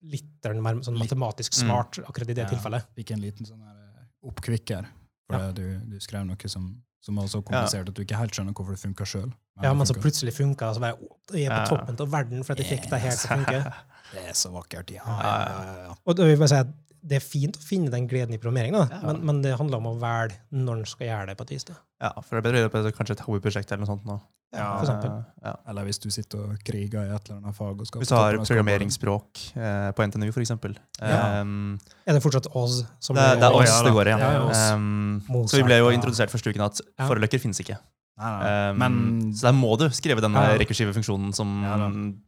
litt 0.03 0.45
mer 0.63 0.75
sånn 0.85 0.99
matematisk 0.99 1.53
Mm. 1.57 1.67
smart 1.67 1.99
akkurat 2.07 2.29
i 2.31 2.35
det 2.35 2.43
Ja. 2.45 2.49
tilfellet. 2.49 2.85
Fikk 2.97 3.11
en 3.13 3.21
liten 3.21 3.47
sånn 3.47 3.61
her 3.63 3.77
eh, 3.77 4.29
oppkvikker, 4.29 4.87
for 5.31 5.39
Ja. 5.39 5.53
du, 5.53 5.79
du 5.81 5.97
skrev 6.01 6.27
noe 6.27 6.49
som, 6.49 6.83
som 7.03 7.15
var 7.17 7.25
så 7.27 7.43
komplisert 7.43 7.89
at 7.89 7.95
du 7.95 8.03
ikke 8.05 8.17
helt 8.17 8.33
skjønner 8.33 8.53
hvorfor 8.53 8.73
det 8.77 8.81
funka 8.81 9.05
sjøl. 9.05 9.33
Ja, 9.63 9.73
men 9.73 9.87
så 9.87 9.95
plutselig 9.95 10.35
funka 10.35 10.69
det, 10.69 10.77
så 10.77 10.81
var 10.81 10.93
«Å, 10.93 11.17
Jeg 11.33 11.51
på 11.51 11.67
toppen 11.69 11.97
av 12.01 12.11
verden 12.11 12.45
for 12.45 12.53
at 12.53 12.59
jeg 12.59 12.79
fikk 12.79 12.91
det 12.91 13.01
her 13.01 13.11
til 13.11 13.31
å 13.31 13.37
funke. 13.39 13.75
Det 14.13 14.23
er 14.29 14.33
så 14.35 14.53
vakkert. 14.53 14.91
Ja, 14.95 15.03
Ja, 15.05 15.19
ja, 15.19 15.49
ja, 15.49 15.65
ja, 15.65 15.83
ja. 15.89 15.95
Og 16.07 16.15
da 16.15 16.23
vil 16.23 16.31
jeg 16.31 16.39
bare 16.39 16.49
si 16.49 16.55
at 16.55 16.69
det 17.07 17.17
er 17.21 17.25
fint 17.25 17.57
å 17.57 17.63
finne 17.63 17.91
den 17.93 18.09
gleden 18.11 18.35
i 18.35 18.39
programmering, 18.43 18.73
da. 18.75 18.87
Ja. 18.91 19.01
Men, 19.13 19.21
men 19.29 19.43
det 19.45 19.57
handler 19.59 19.79
om 19.79 19.87
å 19.93 19.99
velge 20.03 20.39
når 20.51 20.81
en 20.83 20.89
skal 20.91 21.07
gjøre 21.07 21.27
det. 21.31 21.37
på 21.39 21.47
et 21.47 21.53
vis. 21.55 21.65
da. 21.69 21.77
Ja, 22.03 22.11
for 22.21 22.37
det 22.37 22.41
er 22.41 22.47
bedre 22.49 22.59
å 22.59 22.65
gjøre 22.65 22.73
på 22.75 22.97
kanskje 22.99 23.15
et 23.19 23.23
hobbyprosjekt 23.27 23.71
eller 23.73 23.85
noe 23.87 23.91
sånt 23.95 24.05
nå. 24.09 24.17
Ja, 24.57 24.67
for 24.79 24.87
eksempel. 24.87 25.11
Ja. 25.43 25.53
Eller 25.69 25.85
hvis 25.89 25.99
du 26.01 26.07
sitter 26.15 26.45
og 26.47 26.61
kriger 26.65 27.03
i 27.03 27.11
et 27.17 27.27
eller 27.29 27.41
annet 27.43 27.57
fag. 27.59 27.81
og 27.83 27.89
skal 27.89 28.01
Hvis 28.01 28.09
du 28.13 28.15
har 28.17 28.37
programmeringsspråk 28.41 29.43
eh, 29.59 29.89
på 29.97 30.07
NTNU, 30.07 30.29
for 30.33 30.41
eksempel. 30.45 30.77
Ja. 31.01 31.41
Um, 31.43 31.79
Er 32.07 32.17
det 32.17 32.23
fortsatt 32.25 32.47
Oz 32.57 32.85
som 33.03 33.19
det, 33.19 33.25
er- 33.27 33.41
det 33.43 33.49
er 33.51 33.59
oss 33.59 33.75
det 33.85 33.93
går 33.97 34.11
i. 34.13 34.15
Ja. 34.17 34.75
Um, 34.77 35.21
så 35.51 35.59
vi 35.61 35.67
ble 35.67 35.79
jo 35.83 35.91
introdusert 35.93 36.31
første 36.33 36.51
uken 36.55 36.65
at 36.69 36.81
Ja. 36.85 37.09
foreløkker 37.11 37.43
finnes 37.43 37.61
ikke. 37.61 37.77
Nei, 38.17 38.31
nei. 38.33 38.71
Um, 38.71 38.79
Men 38.81 39.33
så 39.37 39.51
der 39.51 39.53
må 39.59 39.75
du 39.77 39.91
skrive 39.93 40.23
den 40.25 40.33
Ja, 40.33 40.53
ja. 40.55 40.59
rekursive 40.63 40.95
funksjonen 40.97 41.35
som, 41.37 41.63
Ja 41.63 41.77
Men. 41.77 42.23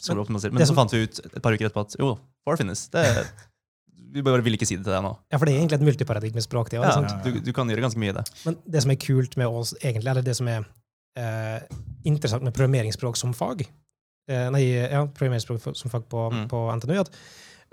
Men 0.52 0.66
så 0.66 0.66
som- 0.66 0.76
fant 0.76 0.92
vi 0.92 1.04
ut 1.06 1.20
et 1.24 1.42
par 1.42 1.52
uker 1.54 1.70
etterpå 1.70 1.80
at 1.86 1.96
jo, 1.98 2.18
for 2.44 2.56
finnes. 2.60 2.88
Det, 2.90 3.06
vi 4.12 4.22
bare 4.24 4.42
vil 4.42 4.54
ikke 4.56 4.66
si 4.68 4.76
det 4.78 4.84
til 4.86 4.94
deg 4.94 5.02
nå. 5.04 5.10
Ja, 5.32 5.38
for 5.38 5.44
det 5.48 5.54
er 5.54 5.60
egentlig 5.60 5.78
et 5.80 5.86
multiparadigmespråk. 5.88 6.70
det, 6.70 6.78
Ja, 6.80 6.90
sant? 6.94 7.10
sant? 7.10 7.24
du, 7.24 7.40
du 7.44 7.52
kan 7.52 7.68
gjøre 7.68 7.84
ganske 7.84 8.00
mye 8.00 8.12
i 8.14 8.16
det. 8.16 8.24
Men 8.46 8.56
det 8.66 8.82
som 8.84 8.90
er 8.94 9.00
kult 9.02 9.36
med 9.36 9.46
oss, 9.60 9.74
egentlig, 9.82 10.08
eller 10.10 10.22
det 10.24 10.36
som 10.38 10.48
er 10.48 10.64
eh, 11.18 11.60
interessant 12.08 12.42
med 12.46 12.54
programmeringsspråk 12.56 13.16
som 13.20 13.32
fag, 13.34 13.66
eh, 14.30 14.48
nei, 14.54 14.64
ja, 14.70 15.04
programmeringsspråk 15.06 15.76
som 15.76 15.90
fag 15.92 16.08
på, 16.08 16.28
Mm. 16.32 16.48
på 16.48 16.64
NTNU, 16.78 17.00
at 17.00 17.10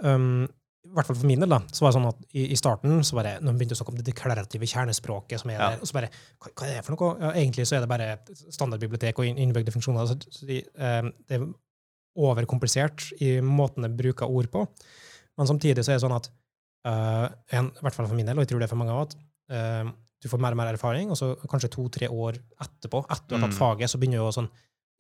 um, 0.03 0.43
i 0.85 0.93
hvert 0.93 1.07
fall 1.07 1.15
for 1.17 1.25
min 1.27 1.39
del, 1.41 1.49
da, 1.49 1.59
så 1.73 1.81
var 1.81 1.91
det 1.91 1.97
sånn 1.97 2.07
at 2.11 2.19
i, 2.37 2.43
i 2.53 2.55
starten, 2.59 2.99
så 3.03 3.15
bare, 3.17 3.39
når 3.41 3.53
vi 3.55 3.59
begynte 3.63 3.73
å 3.73 3.79
snakke 3.79 3.93
om 3.95 3.97
det 3.97 4.05
deklarative 4.05 4.67
kjernespråket, 4.69 5.39
som 5.41 5.49
er 5.49 5.55
Ja. 5.57 5.69
der, 5.71 5.79
og 5.81 5.87
så 5.89 5.93
bare, 5.97 6.09
hva, 6.39 6.51
hva 6.53 6.67
er 6.67 6.75
det 6.77 6.85
for 6.85 6.95
noe? 6.95 7.15
Ja, 7.21 7.31
egentlig 7.33 7.65
så 7.65 7.77
er 7.77 7.81
det 7.85 7.89
bare 7.89 8.19
standardbibliotek 8.53 9.17
og 9.17 9.25
innbygde 9.25 9.73
funksjoner. 9.73 10.05
Så, 10.29 10.45
de, 10.45 10.59
eh, 10.77 11.01
det 11.27 11.39
er 11.39 11.47
overkomplisert 12.15 13.09
i 13.21 13.39
måten 13.43 13.83
det 13.85 13.95
bruker 13.97 14.29
ord 14.29 14.49
på. 14.53 14.65
Men 15.37 15.49
samtidig 15.49 15.83
så 15.83 15.93
er 15.93 15.99
det 15.99 16.05
sånn 16.05 16.15
at 16.15 16.29
uh, 16.87 17.27
en, 17.57 17.71
i 17.73 17.83
hvert 17.85 17.95
fall 17.97 18.07
for 18.07 18.17
min 18.17 18.27
del, 18.27 18.37
og 18.37 18.45
jeg 18.45 18.53
tror 18.53 18.61
det 18.63 18.69
er 18.69 18.73
for 18.73 18.81
mange 18.81 18.95
av 18.95 19.05
at 19.07 19.15
uh, 19.51 19.93
du 20.23 20.29
får 20.31 20.41
mer 20.41 20.55
og 20.55 20.61
mer 20.61 20.71
erfaring, 20.73 21.11
og 21.13 21.17
så 21.19 21.33
kanskje 21.49 21.73
to-tre 21.75 22.07
år 22.09 22.39
etterpå, 22.63 23.03
etter 23.09 23.27
du 23.27 23.35
har 23.35 23.43
tatt 23.45 23.53
Mm. 23.53 23.59
faget, 23.59 23.91
så 23.91 23.99
begynner 24.01 24.23
du 24.23 24.29
å 24.29 24.33
sånn, 24.33 24.47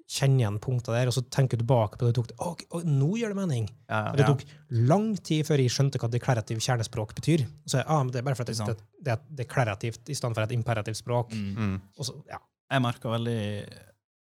kjenne 0.05 0.43
igjen 0.43 0.59
punkter 0.61 0.93
der, 0.93 1.09
og 1.09 1.15
så 1.15 1.23
tenker 1.33 1.57
du 1.57 1.63
tilbake 1.63 1.97
på 1.97 2.05
det 2.05 2.11
du 2.13 2.19
tok. 2.19 2.33
Å, 2.37 2.51
ok, 2.51 2.83
nå 2.85 3.07
gjør 3.17 3.31
det 3.33 3.37
mening! 3.39 3.65
Ja, 3.89 4.01
ja. 4.11 4.11
det 4.19 4.27
tok 4.27 4.43
lang 4.69 5.07
tid 5.17 5.47
før 5.47 5.63
jeg 5.63 5.73
skjønte 5.73 5.97
hva 5.97 6.11
deklarativ 6.13 6.59
kjernespråk 6.61 7.15
betyr. 7.17 7.47
Så 7.65 7.79
jeg, 7.79 7.87
ah, 7.87 8.03
men 8.03 8.11
det 8.13 8.21
er 8.21 8.27
bare 8.27 8.37
for 8.37 8.45
at 8.45 8.53
det, 8.53 8.67
det, 8.67 8.75
det 9.01 9.15
er 9.15 9.23
deklarativt 9.41 10.11
i 10.13 10.17
stedet 10.19 10.37
for 10.37 10.45
et 10.45 10.53
imperativt 10.53 10.99
språk. 11.01 11.33
Mm. 11.33 11.55
Mm. 11.57 11.75
Og 11.97 12.05
så, 12.05 12.19
ja. 12.29 12.37
Jeg 12.75 12.81
merker 12.85 13.15
veldig 13.15 13.39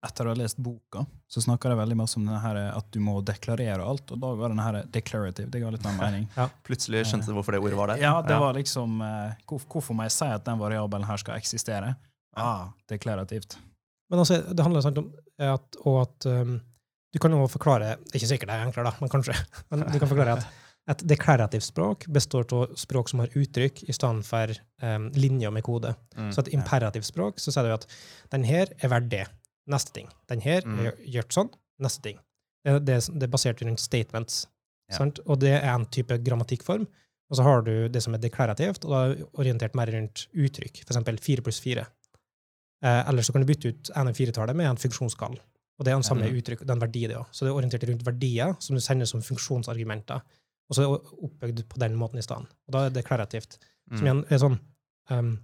Etter 0.03 0.27
å 0.27 0.33
ha 0.33 0.35
lest 0.35 0.57
boka, 0.59 1.05
så 1.31 1.41
snakker 1.45 1.71
det 1.71 1.77
veldig 1.79 1.95
masse 1.95 2.17
om 2.19 2.25
denne 2.27 2.41
her, 2.43 2.57
at 2.73 2.87
du 2.91 2.99
må 2.99 3.15
deklarere 3.23 3.85
alt. 3.87 4.09
Og 4.11 4.19
da 4.19 4.31
var 4.35 4.51
denne 4.51 4.65
her 4.65 4.79
declarative. 4.91 5.47
Det 5.51 5.61
ga 5.63 5.71
litt 5.71 5.85
mer 5.87 5.99
mening. 6.03 6.25
Plutselig 6.67 7.05
skjønte 7.07 7.31
du 7.31 7.37
hvorfor 7.37 7.55
det 7.55 7.61
ordet 7.63 7.79
var 7.79 7.93
der. 7.93 8.03
Ja, 8.03 8.17
det 8.25 8.39
var 8.43 8.57
liksom 8.57 8.99
eh, 9.05 9.37
hvor, 9.47 9.63
Hvorfor 9.71 9.95
må 9.95 10.07
jeg 10.09 10.15
si 10.17 10.27
at 10.27 10.43
den 10.47 10.59
variabelen 10.59 11.07
her 11.07 11.21
skal 11.21 11.39
eksistere? 11.39 11.93
Ah, 12.35 12.73
deklarativt. 12.89 13.55
Men 14.11 14.21
altså, 14.21 14.41
det 14.43 14.65
handler 14.65 14.83
sant 14.85 14.99
om 14.99 15.07
at, 15.41 15.79
og 15.87 16.01
at 16.03 16.27
um, 16.29 16.57
du 17.13 17.19
kan 17.21 17.33
jo 17.33 17.45
forklare 17.49 17.95
Det 18.01 18.13
er 18.13 18.19
ikke 18.19 18.29
sikkert 18.29 18.51
det 18.51 18.57
er 18.57 18.67
enklere, 18.67 18.91
da, 18.91 19.01
men 19.01 19.11
kanskje. 19.13 19.37
Men 19.71 19.85
du 19.87 19.97
kan 20.01 20.11
forklare 20.11 20.35
at 20.41 20.51
et 20.91 21.03
deklarativt 21.07 21.63
språk 21.63 22.03
består 22.11 22.43
av 22.51 22.73
språk 22.75 23.07
som 23.07 23.21
har 23.23 23.31
uttrykk, 23.39 23.85
i 23.87 23.93
stedet 23.95 24.25
for 24.27 24.51
um, 24.83 25.05
linjer 25.15 25.53
med 25.55 25.63
kode. 25.63 25.93
Mm. 26.17 26.31
Så 26.35 26.43
et 26.43 26.51
imperativt 26.57 27.07
språk, 27.07 27.39
så 27.39 27.53
sier 27.55 27.69
du 27.69 27.75
at 27.77 27.87
den 28.35 28.43
her 28.43 28.73
er 28.81 28.91
verdt 28.91 29.07
det. 29.13 29.23
Neste 29.67 29.93
ting. 29.93 30.09
Den 30.27 30.41
her 30.41 30.61
Mm. 30.65 30.79
er 30.85 30.91
gjort 31.05 31.31
sånn. 31.33 31.49
Neste 31.79 32.01
ting. 32.01 32.19
Det, 32.65 32.85
det, 32.85 32.97
det 33.19 33.23
er 33.23 33.31
basert 33.31 33.61
rundt 33.61 33.79
statements. 33.79 34.47
Ja. 34.89 34.97
Sant? 34.97 35.19
Og 35.25 35.39
det 35.39 35.53
er 35.63 35.73
en 35.73 35.85
type 35.85 36.17
grammatikkform. 36.23 36.85
Og 37.31 37.37
så 37.37 37.43
har 37.43 37.61
du 37.63 37.87
det 37.89 38.01
som 38.03 38.13
er 38.13 38.19
deklarativt, 38.19 38.83
og 38.85 38.91
da 38.91 38.99
er 39.09 39.23
orientert 39.39 39.73
mer 39.75 39.87
rundt 39.87 40.27
uttrykk. 40.35 40.83
Eksempel 40.83 41.17
fire 41.19 41.41
pluss 41.41 41.59
fire. 41.63 41.87
Eh, 42.83 43.09
eller 43.09 43.21
så 43.23 43.31
kan 43.33 43.41
du 43.41 43.47
bytte 43.47 43.69
ut 43.71 43.89
en 43.95 44.07
av 44.11 44.13
firetallet 44.13 44.55
med 44.55 44.67
en 44.69 44.77
funksjonsskall. 44.77 45.37
Og 45.79 45.85
det 45.85 45.91
er 45.91 45.95
den 45.97 46.03
samme 46.05 46.27
uttrykk, 46.29 46.65
den 46.67 46.79
verdi 46.83 47.07
det 47.07 47.15
også. 47.17 47.33
Så 47.33 47.45
det 47.45 47.51
er 47.51 47.57
orientert 47.57 47.87
rundt 47.89 48.03
verdier 48.05 48.55
som 48.61 48.75
du 48.75 48.81
sender 48.83 49.05
som 49.09 49.21
funksjonsargumenter. 49.25 50.21
Og 50.69 50.75
så 50.77 50.83
er 50.83 50.91
det 50.91 51.23
oppbygd 51.27 51.63
på 51.71 51.79
den 51.81 51.95
måten 51.97 52.19
i 52.19 52.25
stedet. 52.25 52.45
Og 52.67 52.75
da 52.75 52.83
er 52.85 52.89
det 52.91 52.99
deklarativt. 53.03 53.57
Som 53.89 53.97
Mm. 53.97 54.05
igjen 54.05 54.31
er 54.31 54.37
sånn 54.37 54.59
um, 55.09 55.39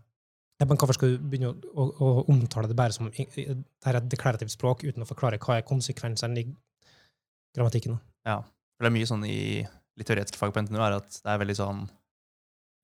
ja, 0.60 0.66
men 0.68 0.78
Hvorfor 0.78 0.94
skal 0.98 1.14
du 1.16 1.28
begynne 1.32 1.54
å, 1.54 1.56
å, 1.74 1.86
å 2.04 2.24
omtale 2.32 2.68
det 2.68 2.76
bare 2.76 2.92
som 2.96 3.08
det 3.12 3.28
er 3.88 3.96
et 4.00 4.10
deklarativt 4.12 4.52
språk, 4.52 4.84
uten 4.84 5.04
å 5.06 5.08
forklare 5.08 5.40
hva 5.40 5.58
er 5.60 5.68
konsekvensene 5.68 6.42
i 6.42 6.48
grammatikken? 7.56 8.00
Ja. 8.28 8.42
Det 8.80 8.88
er 8.88 8.94
mye 8.96 9.08
sånn 9.10 9.26
i 9.28 9.66
litt 10.00 10.08
teoretiske 10.08 10.40
fag 10.40 10.54
på 10.56 10.62
NTNU 10.64 10.80
er 10.80 10.98
at 11.00 11.10
det 11.24 11.32
er 11.34 11.40
veldig 11.42 11.56
sånn 11.60 11.82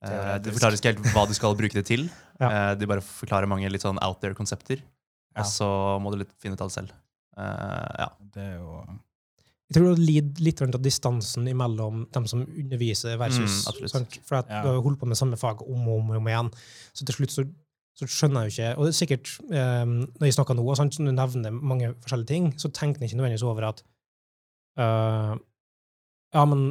eh. 0.04 0.34
Du 0.44 0.50
forklarer 0.52 0.76
ikke 0.76 0.92
helt 0.92 1.06
hva 1.14 1.22
du 1.28 1.32
skal 1.36 1.56
bruke 1.58 1.78
det 1.78 1.86
til. 1.88 2.08
Ja. 2.36 2.50
Eh, 2.52 2.72
du 2.76 2.82
bare 2.84 3.00
forklarer 3.00 3.48
mange 3.48 3.64
litt 3.72 3.80
sånn 3.80 3.96
out 4.04 4.18
there-konsepter, 4.20 4.82
Ja. 5.32 5.40
og 5.40 5.46
så 5.48 5.68
må 6.04 6.10
du 6.12 6.18
litt 6.20 6.34
finne 6.36 6.52
ut 6.52 6.60
av 6.60 6.68
det 6.68 6.74
selv. 6.74 6.90
Eh, 7.32 7.94
ja. 8.02 8.08
Det 8.34 8.42
er 8.42 8.58
jo 8.58 8.74
Jeg 9.70 9.78
tror 9.78 9.86
det 9.96 10.04
lider 10.04 10.42
litt 10.44 10.60
av 10.66 10.82
distansen 10.84 11.48
mellom 11.56 12.02
dem 12.12 12.26
som 12.28 12.42
underviser 12.44 13.16
versus 13.16 13.64
Mm, 13.64 13.88
sant? 13.88 14.18
For 14.28 14.36
at 14.42 14.50
Ja. 14.52 14.60
du 14.62 14.68
har 14.68 14.82
holdt 14.84 15.00
på 15.00 15.08
med 15.08 15.16
samme 15.16 15.38
fag 15.40 15.62
om 15.64 15.88
og 15.88 15.96
om, 16.02 16.10
om 16.20 16.28
igjen. 16.28 16.52
Så 16.92 17.06
til 17.08 17.16
slutt 17.16 17.32
så 17.32 17.46
så 17.96 18.06
skjønner 18.12 18.44
jeg 18.44 18.50
jo 18.50 18.54
ikke 18.56 18.70
Og 18.78 18.84
det 18.84 18.92
er 18.92 18.96
sikkert, 19.00 19.30
um, 19.48 19.92
når 20.20 20.28
jeg 20.28 20.36
snakker 20.36 20.56
nå, 20.58 20.64
og 20.68 20.76
sant, 20.76 20.98
når 21.00 21.12
du 21.14 21.16
nevner 21.16 21.54
mange 21.72 21.92
forskjellige 22.04 22.28
ting, 22.32 22.48
så 22.60 22.68
tenker 22.68 23.00
jeg 23.00 23.10
ikke 23.12 23.20
nødvendigvis 23.22 23.46
over 23.48 23.68
at 23.70 23.82
uh, 24.80 25.36
ja, 26.36 26.42
men 26.44 26.66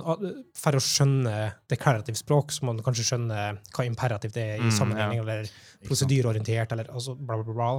for 0.59 0.77
å 0.77 0.81
skjønne 0.83 1.33
deklarativt 1.71 2.19
språk, 2.21 2.51
så 2.53 2.65
må 2.67 2.75
man 2.75 2.83
kanskje 2.85 3.07
skjønne 3.07 3.37
hva 3.73 3.85
imperativt 3.87 4.37
er 4.37 4.59
i 4.59 4.67
Mm, 4.69 4.91
ja. 4.97 5.07
eller 5.23 5.47
prosedyreorientert, 5.87 6.71
eller 6.75 6.91
altså 6.91 7.15
bla, 7.17 7.39
bla, 7.41 7.53
bla. 7.55 7.69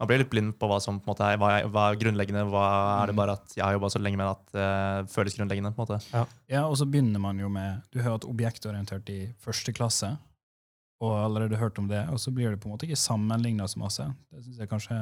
Man 0.00 0.08
blir 0.10 0.20
litt 0.20 0.30
blind 0.30 0.54
på 0.60 0.68
hva 0.68 0.76
som 0.80 0.98
på 1.00 1.08
en 1.08 1.12
måte 1.14 1.24
er, 1.24 1.38
hva 1.40 1.50
er, 1.58 1.68
hva 1.72 1.84
er 1.90 1.98
grunnleggende. 2.00 2.44
Hva 2.52 2.64
er 3.02 3.06
det 3.10 3.14
Mm. 3.16 3.20
bare 3.20 3.32
at 3.32 3.52
jeg 3.56 3.64
har 3.64 3.72
jobba 3.76 3.88
så 3.92 4.00
lenge 4.00 4.16
med 4.20 4.26
at 4.28 4.44
det 4.52 5.10
føles 5.12 5.36
grunnleggende? 5.36 5.74
på 5.74 5.82
en 5.82 5.86
måte. 5.86 6.26
Ja, 6.48 6.66
og 6.68 6.76
så 6.76 6.84
begynner 6.88 7.18
man 7.20 7.38
jo 7.38 7.48
med 7.48 7.82
Du 7.92 8.00
har 8.02 8.12
hatt 8.12 8.24
objektorientert 8.28 9.08
i 9.08 9.32
første 9.40 9.72
klasse, 9.72 10.18
og 11.00 11.12
har 11.12 11.26
allerede 11.26 11.58
hørt 11.60 11.78
om 11.78 11.88
det, 11.90 12.00
og 12.08 12.20
så 12.20 12.32
blir 12.32 12.50
det 12.50 12.60
på 12.62 12.68
en 12.70 12.74
måte 12.76 12.86
ikke 12.88 12.96
sammenligna 12.96 13.66
så 13.68 13.80
masse. 13.82 14.06
Det 14.32 14.44
syns 14.44 14.62
jeg 14.62 14.70
kanskje 14.70 14.96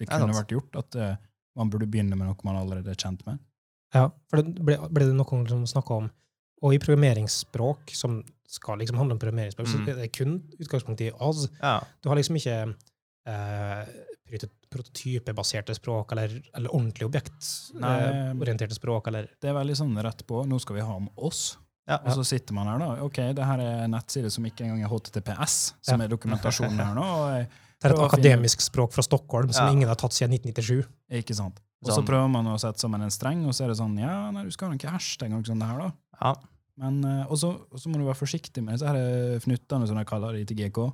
det 0.00 0.08
kunne 0.08 0.26
det 0.32 0.38
vært 0.40 0.54
gjort, 0.54 0.78
at 0.80 0.96
uh, 0.98 1.14
man 1.58 1.70
burde 1.70 1.86
begynne 1.86 2.16
med 2.18 2.26
noe 2.26 2.46
man 2.48 2.58
allerede 2.58 2.90
er 2.90 2.98
kjent 2.98 3.22
med. 3.28 3.38
Ja, 3.94 4.08
for 4.30 4.40
det 4.40 4.64
ble, 4.64 4.78
ble 4.90 5.06
det 5.10 5.14
noen 5.14 5.46
som 5.50 5.66
snakka 5.68 6.00
om 6.02 6.10
Og 6.62 6.76
i 6.76 6.78
programmeringsspråk, 6.78 7.90
som 7.90 8.20
skal 8.46 8.78
liksom 8.78 8.94
handle 8.96 9.16
om 9.16 9.18
programmeringsspråk, 9.18 9.66
så 9.66 9.80
Mm. 9.80 9.88
er 9.88 9.96
det 9.98 10.12
kun 10.14 10.36
utgangspunkt 10.60 11.00
i 11.02 11.10
oss. 11.10 11.48
Ja. 11.60 11.80
Du 12.00 12.08
har 12.08 12.14
liksom 12.14 12.36
ikke 12.38 12.76
eh, 13.26 13.88
prototypebaserte 14.70 15.74
språk, 15.74 16.12
eller, 16.12 16.36
eller 16.54 16.70
ordentlig 16.74 17.08
objektorienterte 17.08 18.30
objektorienterte 18.30 18.74
språk, 18.78 19.08
eller 19.10 19.28
Det 19.40 19.50
er 19.50 19.54
veldig 19.58 19.76
sånn 19.76 19.98
rett 20.02 20.22
på. 20.26 20.44
Nå 20.46 20.60
skal 20.62 20.76
vi 20.78 20.86
ha 20.86 20.94
om 20.94 21.08
oss. 21.16 21.58
Ja. 21.88 21.98
Og 22.06 22.12
så 22.14 22.24
sitter 22.24 22.54
man 22.54 22.66
her, 22.70 22.78
da. 22.78 23.02
Ok, 23.02 23.16
det 23.34 23.44
her 23.44 23.58
er 23.60 23.84
en 23.84 23.90
nettside 23.90 24.30
som 24.30 24.44
ikke 24.46 24.62
engang 24.64 24.84
er 24.84 24.88
HTTPS, 24.92 25.74
som 25.82 25.98
Ja. 26.00 26.04
er 26.06 26.08
dokumentasjonen 26.12 26.78
her 26.78 26.94
nå. 26.94 27.02
Og 27.02 27.30
jeg, 27.38 27.48
Det 27.82 27.90
er 27.90 27.94
et 27.96 28.04
akademisk 28.12 28.60
språk 28.62 28.92
fra 28.92 29.02
Stockholm 29.02 29.52
som 29.52 29.66
Ja. 29.66 29.72
ingen 29.72 29.88
har 29.88 29.96
tatt 29.96 30.12
siden 30.12 30.30
1997. 30.30 30.86
ikke 31.10 31.34
sant? 31.34 31.58
Og 31.82 31.90
så 31.90 31.96
Sånn. 31.98 32.06
prøver 32.06 32.30
man 32.30 32.46
å 32.46 32.54
sette 32.60 32.78
sammen 32.78 33.02
en 33.02 33.10
streng, 33.10 33.44
og 33.44 33.50
så 33.52 33.64
er 33.64 33.68
det 33.68 33.76
sånn 33.78 33.98
Ja, 33.98 34.30
nei, 34.30 34.44
du 34.44 34.50
skal 34.52 34.68
ha 34.68 34.74
noen 34.76 34.90
hashtag 34.92 35.32
og 35.34 35.44
sånn 35.44 35.58
det 35.58 35.66
her, 35.68 35.78
da. 35.78 35.92
ja. 36.22 36.34
Men 36.78 37.04
eh, 37.04 37.26
Og 37.28 37.36
så 37.36 37.50
og 37.72 37.78
så 37.78 37.88
må 37.88 37.94
du 37.98 38.04
være 38.04 38.14
forsiktig 38.16 38.62
med 38.62 38.78
disse 38.78 38.86
her 38.86 39.40
fnuttene, 39.40 39.86
som 39.88 39.96
de 39.96 40.04
kaller 40.04 40.32
det 40.32 40.46
til 40.48 40.56
GK. 40.56 40.92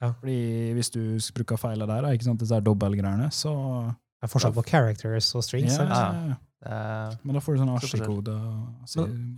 Ja. 0.00 0.12
Fordi 0.14 0.72
hvis 0.74 0.90
du 0.90 1.18
bruker 1.34 1.58
feil 1.58 1.82
av 1.82 1.88
da, 1.88 2.00
ikke 2.08 2.24
sant, 2.24 2.40
disse 2.40 2.58
dobbeltgreiene, 2.64 3.28
så 3.30 3.94
Det 4.20 4.28
er 4.28 4.32
forskjell 4.34 4.52
på 4.52 4.62
characters 4.68 5.34
og 5.34 5.42
strings. 5.44 5.76
ja, 5.78 5.84
ja, 5.84 6.12
Ja. 6.12 6.28
ja. 6.28 6.36
Eh, 6.62 7.16
Men 7.24 7.34
da 7.34 7.40
får 7.40 7.54
du 7.56 7.60
sånn 7.62 7.70
forskjell. 7.80 8.00
ASCII-koder. 8.02 8.40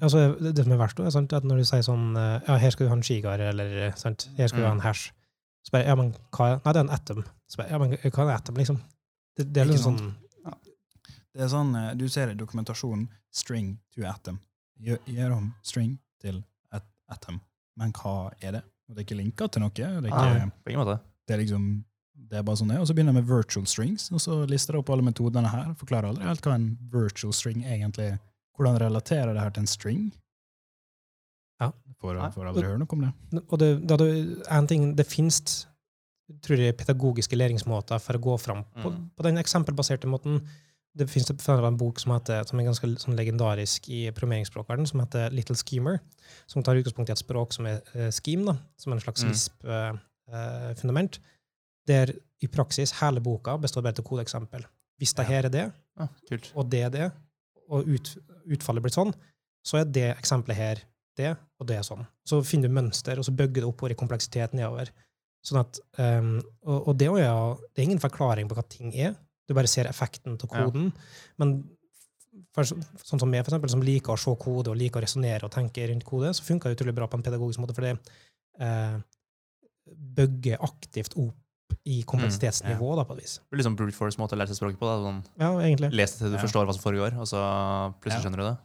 altså- 0.02 0.54
det, 0.54 0.64
som 0.64 0.72
er 0.72 0.76
verst, 0.76 0.98
er 1.00 1.10
sant, 1.10 1.32
at 1.32 1.44
når 1.44 1.56
du 1.58 1.64
sier 1.64 1.82
sånn 1.82 2.16
eh, 2.16 2.40
Ja, 2.48 2.56
her 2.58 2.70
skal 2.70 2.86
du 2.86 2.88
ha 2.88 2.96
en 2.96 3.02
skigar, 3.02 3.38
eller 3.38 3.86
eh, 3.88 3.92
sant, 3.94 4.28
her 4.36 4.48
skal 4.48 4.58
du 4.60 4.66
ha 4.66 4.72
en 4.72 4.78
Mm. 4.78 4.82
hash. 4.82 5.12
Så 5.64 5.70
bare, 5.70 5.84
ja, 5.86 5.94
men 5.94 6.12
hva 6.32 6.46
er 6.56 6.60
Nei, 6.64 6.72
det 6.72 6.76
er 6.76 6.80
en 6.80 6.90
atom. 6.90 7.24
Så 7.48 7.56
bare, 7.58 7.70
ja, 7.70 7.78
men 7.78 7.90
hva 7.92 8.18
er 8.18 8.28
en 8.30 8.36
atom, 8.36 8.54
liksom? 8.56 8.80
Det, 9.36 9.52
det 9.52 9.60
er 9.60 9.64
litt 9.66 9.76
liksom 9.78 9.98
sånn 9.98 10.14
Det 11.34 11.40
er 11.42 11.48
sånn, 11.48 11.96
Du 11.96 12.08
ser 12.08 12.28
i 12.28 12.34
dokumentasjonen 12.34 13.08
'string 13.32 13.78
to 13.94 14.02
atom'. 14.02 14.38
Gjør, 14.82 14.98
gjør 15.06 15.32
om 15.36 15.54
string 15.62 15.98
til 16.20 16.44
et 16.74 16.82
atom. 17.08 17.40
Men 17.76 17.92
hva 17.92 18.32
er 18.42 18.52
det? 18.52 18.62
Og 18.90 18.96
det 18.96 18.98
er 18.98 19.14
ikke 19.14 19.22
linka 19.24 19.46
til 19.50 19.60
noe. 19.60 19.70
Det 19.70 19.84
er, 19.86 20.00
ikke, 20.02 20.12
ah, 20.12 20.50
på 20.64 20.68
ingen 20.70 20.84
måte. 20.84 21.00
det 21.28 21.34
er 21.34 21.44
liksom 21.44 21.84
det 22.32 22.38
er 22.40 22.44
bare 22.48 22.56
sånn 22.56 22.70
det 22.72 22.78
er. 22.78 22.82
Og 22.82 22.88
så 22.88 22.94
begynner 22.96 23.12
jeg 23.12 23.20
med 23.20 23.28
virtual 23.28 23.66
strings, 23.68 24.06
og 24.16 24.22
så 24.24 24.38
lister 24.48 24.72
jeg 24.72 24.80
opp 24.82 24.92
alle 24.94 25.04
metodene 25.04 25.50
her. 25.52 25.74
Forklarer 25.76 26.08
aldri 26.08 26.24
helt 26.24 26.46
hva 26.48 26.54
en 26.56 26.70
virtual 26.92 27.34
string 27.36 27.64
egentlig 27.64 28.14
Hvordan 28.56 28.76
relaterer 28.82 29.32
det 29.32 29.40
her 29.40 29.52
til 29.56 29.62
en 29.64 29.70
string? 29.70 30.00
Ja. 31.62 31.70
Får, 32.02 32.18
får 32.34 32.48
aldri 32.50 32.66
høre 32.66 32.80
noe 32.82 32.92
om 32.92 33.04
det. 33.06 33.12
Og 33.46 33.54
det, 33.62 33.68
det, 33.88 33.96
det, 34.02 34.08
en 34.52 34.68
ting, 34.68 34.90
det 34.98 35.06
finnes 35.08 35.40
tror 36.44 36.60
jeg, 36.60 36.76
pedagogiske 36.76 37.36
læringsmåter 37.38 38.00
for 38.02 38.18
å 38.18 38.22
gå 38.22 38.36
fram 38.40 38.60
på, 38.76 38.92
Mm. 38.92 39.00
på 39.16 39.26
den 39.26 39.40
eksempelbaserte 39.40 40.08
måten. 40.08 40.40
Det 40.94 41.08
finnes 41.08 41.32
en 41.48 41.76
bok 41.80 42.00
som, 42.00 42.12
heter, 42.12 42.44
som 42.44 42.60
er 42.60 42.68
ganske 42.68 42.90
sånn 43.00 43.16
legendarisk 43.16 43.88
i 43.88 44.10
programmeringsspråkverdenen, 44.12 44.86
som 44.88 45.00
heter 45.00 45.32
Little 45.32 45.56
Schemer, 45.56 46.00
som 46.46 46.62
tar 46.62 46.76
utgangspunkt 46.76 47.08
i 47.08 47.12
et 47.16 47.24
språk 47.24 47.52
som 47.56 47.66
er 47.66 47.80
uh, 47.96 48.10
scheme, 48.12 48.44
da, 48.52 48.58
som 48.76 48.92
er 48.92 48.96
en 49.00 49.04
slags 49.06 49.24
Mm. 49.24 49.32
LISP-fundament, 49.32 51.20
der 51.88 52.12
i 52.42 52.48
praksis 52.50 52.92
hele 53.00 53.20
boka 53.22 53.56
består 53.60 53.84
bare 53.86 53.98
til 53.98 54.06
kodeeksempel. 54.06 54.64
Hvis 54.98 55.14
det 55.18 55.26
her 55.26 55.48
er 55.48 55.52
det, 55.52 55.66
Ja, 55.98 56.06
og 56.54 56.70
det 56.70 56.82
er 56.82 56.90
det, 56.90 57.10
og 57.68 57.88
ut, 57.88 58.16
utfallet 58.54 58.82
blir 58.84 58.94
sånn, 58.94 59.12
så 59.66 59.80
er 59.82 59.84
det 59.84 60.08
eksempelet 60.16 60.56
her 60.56 60.82
det, 61.18 61.34
og 61.60 61.66
det 61.68 61.76
er 61.76 61.82
sånn. 61.86 62.06
Så 62.26 62.40
finner 62.46 62.70
du 62.70 62.74
mønster, 62.74 63.18
og 63.18 63.26
så 63.26 63.34
bygger 63.36 63.62
du 63.62 63.68
oppover 63.68 63.92
i 63.92 63.98
kompleksitet 63.98 64.54
nedover. 64.56 64.88
Sånn 65.44 65.60
at, 65.60 65.78
um, 65.98 66.38
og, 66.64 66.88
og 66.88 66.96
det, 66.96 67.10
er 67.10 67.26
jo, 67.26 67.44
det 67.74 67.82
er 67.82 67.88
ingen 67.90 68.02
forklaring 68.02 68.48
på 68.48 68.56
hva 68.56 68.64
ting 68.70 68.94
er. 68.94 69.14
Du 69.48 69.54
bare 69.58 69.68
ser 69.70 69.90
effekten 69.90 70.38
av 70.38 70.48
Ja. 70.48 70.64
koden. 70.64 70.92
Men 71.42 71.56
for, 72.54 72.64
sånn 72.64 73.20
som 73.20 73.28
meg, 73.28 73.44
for 73.44 73.52
eksempel, 73.52 73.70
som 73.74 73.82
liker 73.84 74.14
å 74.14 74.20
se 74.20 74.32
kode 74.40 74.72
og 74.72 74.78
liker 74.80 75.02
å 75.02 75.04
resonnere 75.04 75.44
og 75.44 75.52
tenke 75.52 75.84
rundt 75.90 76.06
kode, 76.08 76.32
så 76.32 76.46
funker 76.46 76.70
det 76.70 76.78
utrolig 76.78 76.94
bra 76.96 77.06
på 77.10 77.18
en 77.18 77.26
pedagogisk 77.26 77.60
måte, 77.60 77.74
for 77.76 77.84
det 77.84 77.98
eh, 78.60 78.98
bygger 80.16 80.62
aktivt 80.64 81.16
opp 81.20 81.36
i 81.86 82.02
kompleksitetsnivå, 82.04 82.96
da, 82.96 83.04
på 83.04 83.16
et 83.16 83.22
vis. 83.22 83.38
Det 83.38 83.50
blir 83.50 83.62
liksom 83.62 83.76
brute 83.76 83.94
force-måte 83.96 84.34
å 84.36 84.38
lære 84.38 84.48
seg 84.48 84.56
språket 84.60 84.78
på. 84.78 84.86
Da. 84.86 84.96
Sånn, 85.06 85.24
Ja, 85.38 85.50
egentlig. 85.60 85.92
les 85.92 86.12
det 86.12 86.18
til 86.18 86.30
du 86.30 86.36
Ja. 86.36 86.42
forstår 86.42 86.66
hva 86.66 86.74
som 86.74 86.82
foregår, 86.82 87.18
og 87.18 87.26
så 87.26 87.38
plutselig 88.00 88.22
Ja. 88.24 88.30
skjønner 88.30 88.36
du 88.36 88.44
det. 88.50 88.58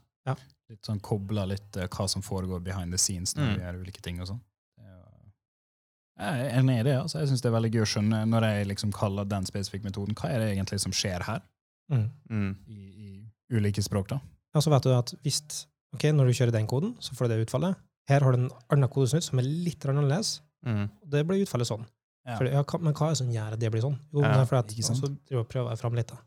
Litt 0.70 0.84
sånn 0.84 1.00
Kobla 1.02 1.46
litt 1.48 1.78
uh, 1.78 1.88
hva 1.88 2.10
som 2.10 2.22
foregår 2.22 2.62
behind 2.62 2.92
the 2.92 2.98
scenes 2.98 3.34
når 3.36 3.44
Mm. 3.48 3.56
vi 3.56 3.62
gjør 3.64 3.82
ulike 3.86 4.02
ting 4.02 4.20
og 4.20 4.28
sånn. 4.28 4.42
Jeg 6.20 6.50
er 6.52 6.60
enig 6.60 6.80
i 6.80 6.84
det. 6.84 6.96
altså. 6.98 7.20
Jeg 7.20 7.28
syns 7.30 7.42
det 7.42 7.50
er 7.52 7.56
veldig 7.60 7.72
gøy 7.76 7.84
å 7.86 7.90
skjønne, 7.92 8.22
når 8.28 8.42
jeg 8.48 8.68
liksom 8.72 8.92
kaller 8.92 9.28
den 9.30 9.46
spesifikke 9.46 9.84
metoden, 9.86 10.16
hva 10.18 10.32
er 10.34 10.40
det 10.40 10.58
egentlig 10.58 10.80
som 10.80 10.92
skjer 10.92 11.22
her 11.28 11.42
Mm. 11.92 12.10
Mm. 12.30 12.56
i, 12.68 12.74
i 13.06 13.56
ulike 13.56 13.84
språk, 13.86 14.08
da? 14.10 14.20
Ja, 14.56 14.60
så 14.60 14.70
vet 14.74 14.82
du 14.84 14.92
at 14.98 15.14
hvis, 15.24 15.68
ok, 15.94 16.02
når 16.12 16.26
du 16.28 16.34
kjører 16.34 16.52
den 16.52 16.68
koden, 16.68 16.96
så 17.00 17.14
får 17.16 17.28
du 17.30 17.36
det 17.38 17.48
utfallet. 17.48 17.76
Her 18.10 18.20
har 18.26 18.32
du 18.34 18.38
en 18.40 18.50
annen 18.72 18.90
kodesnutt 18.90 19.24
som 19.24 19.40
er 19.40 19.44
litt 19.44 19.80
annerledes. 19.86 20.42
Mm. 20.66 20.90
Det 21.08 21.26
blir 21.28 21.46
utfallet 21.46 21.68
sånn. 21.70 21.86
Ja. 22.28 22.36
For, 22.38 22.46
ja, 22.52 22.64
men 22.84 22.94
hva 22.94 23.06
er 23.08 23.14
det 23.14 23.18
som 23.22 23.30
gjør 23.32 23.54
at 23.56 23.60
det 23.60 23.70
blir 23.72 23.82
sånn? 23.82 24.00
Jo, 24.14 24.22
Ja, 24.22 24.34
det 24.34 24.42
er 24.42 24.46
fordi 24.50 24.60
at, 24.60 24.74
ikke 24.76 24.84
sant? 24.84 24.98
så 25.30 25.44
prøver 25.48 25.70
jeg 25.72 25.80
fram 25.80 25.94
litt. 25.96 26.08
da. 26.12 26.18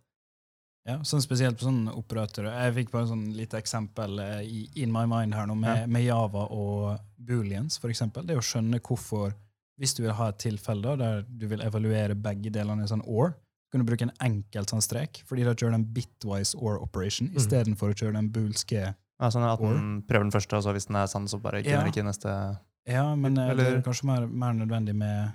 Ja, 0.88 0.94
sånn 1.04 1.20
Spesielt 1.20 1.58
på 1.60 1.66
sånne 1.68 1.92
operatører. 1.94 2.54
Jeg 2.64 2.74
fikk 2.78 2.90
bare 2.94 3.06
sånn 3.10 3.26
lite 3.36 3.58
eksempel 3.60 4.18
eh, 4.18 4.40
i 4.48 4.62
In 4.82 4.90
My 4.90 5.04
Mind 5.06 5.34
her 5.36 5.46
nå, 5.46 5.54
med, 5.60 5.82
Ja. 5.82 5.86
med 5.86 6.02
Java 6.06 6.46
og 6.50 6.98
booleans, 7.18 7.78
eksempel. 7.84 8.24
Det 8.26 8.36
å 8.36 8.40
skjønne 8.40 8.80
hvorfor 8.80 9.34
Hvis 9.78 9.94
du 9.96 10.02
vil 10.02 10.12
ha 10.12 10.28
et 10.28 10.38
tilfelle 10.38 10.82
da, 10.82 10.94
der 10.96 11.22
du 11.22 11.46
vil 11.48 11.60
evaluere 11.60 12.14
begge 12.14 12.50
delene 12.52 12.82
i 12.84 12.86
sånn 12.86 13.00
or, 13.06 13.34
kan 13.72 13.80
du 13.80 13.86
bruke 13.86 14.02
en 14.02 14.10
enkelt 14.20 14.68
sånn 14.68 14.82
strek, 14.82 15.22
fordi 15.24 15.42
da 15.44 15.54
kjører 15.54 15.74
en 15.74 15.84
bitwise 15.86 16.54
or 16.58 16.76
operation 16.82 17.28
Mm. 17.28 17.36
istedenfor 17.36 17.88
å 17.92 17.94
kjøre 17.96 18.12
den 18.12 18.28
boolske 18.30 18.94
Ja, 19.20 19.28
sånn 19.30 19.42
at 19.50 19.58
den 19.58 20.02
prøver 20.02 20.24
den 20.24 20.30
første, 20.32 20.52
og 20.56 20.64
så 20.64 20.72
hvis 20.74 20.86
den 20.86 20.96
er 20.96 21.06
sann, 21.06 21.24
så 21.28 21.40
bare 21.40 21.62
ikke, 21.62 21.70
Ja. 21.70 21.84
ikke 21.86 22.04
neste 22.04 22.58
Ja, 22.86 23.14
men 23.14 23.38
Eller, 23.38 23.54
det 23.56 23.86
er 23.86 23.90
kanskje 23.90 24.04
mer, 24.04 24.26
mer 24.26 24.52
nødvendig 24.52 24.94
med 24.94 25.32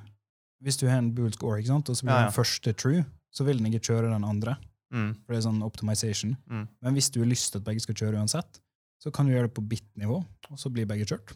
Hvis 0.66 0.80
du 0.82 0.88
har 0.90 0.98
en 0.98 1.12
bull 1.14 1.32
score, 1.36 1.60
ikke 1.62 1.72
sant, 1.76 1.90
og 1.94 1.96
så 2.00 2.08
blir 2.08 2.16
Ja, 2.16 2.20
ja. 2.26 2.30
den 2.32 2.36
første 2.40 2.74
true, 2.76 3.06
så 3.32 3.46
vil 3.46 3.58
den 3.62 3.70
ikke 3.72 3.86
kjøre 3.94 4.10
den 4.12 4.24
andre. 4.26 4.58
mm. 4.92 5.12
For 5.26 5.34
det 5.36 5.38
er 5.44 5.48
sånn 5.50 5.62
optimization. 5.66 6.36
Mm. 6.50 6.68
Men 6.82 6.94
hvis 6.98 7.10
du 7.14 7.20
har 7.22 7.28
lyst 7.30 7.52
til 7.52 7.60
at 7.62 7.66
begge 7.68 7.82
skal 7.84 7.96
kjøre 7.96 8.18
uansett, 8.22 8.62
så 9.02 9.12
kan 9.14 9.26
du 9.28 9.34
gjøre 9.34 9.50
det 9.50 9.54
på 9.54 9.62
bit-nivå, 9.70 10.24
og 10.50 10.58
så 10.58 10.72
blir 10.74 10.86
begge 10.90 11.06
kjørt. 11.06 11.34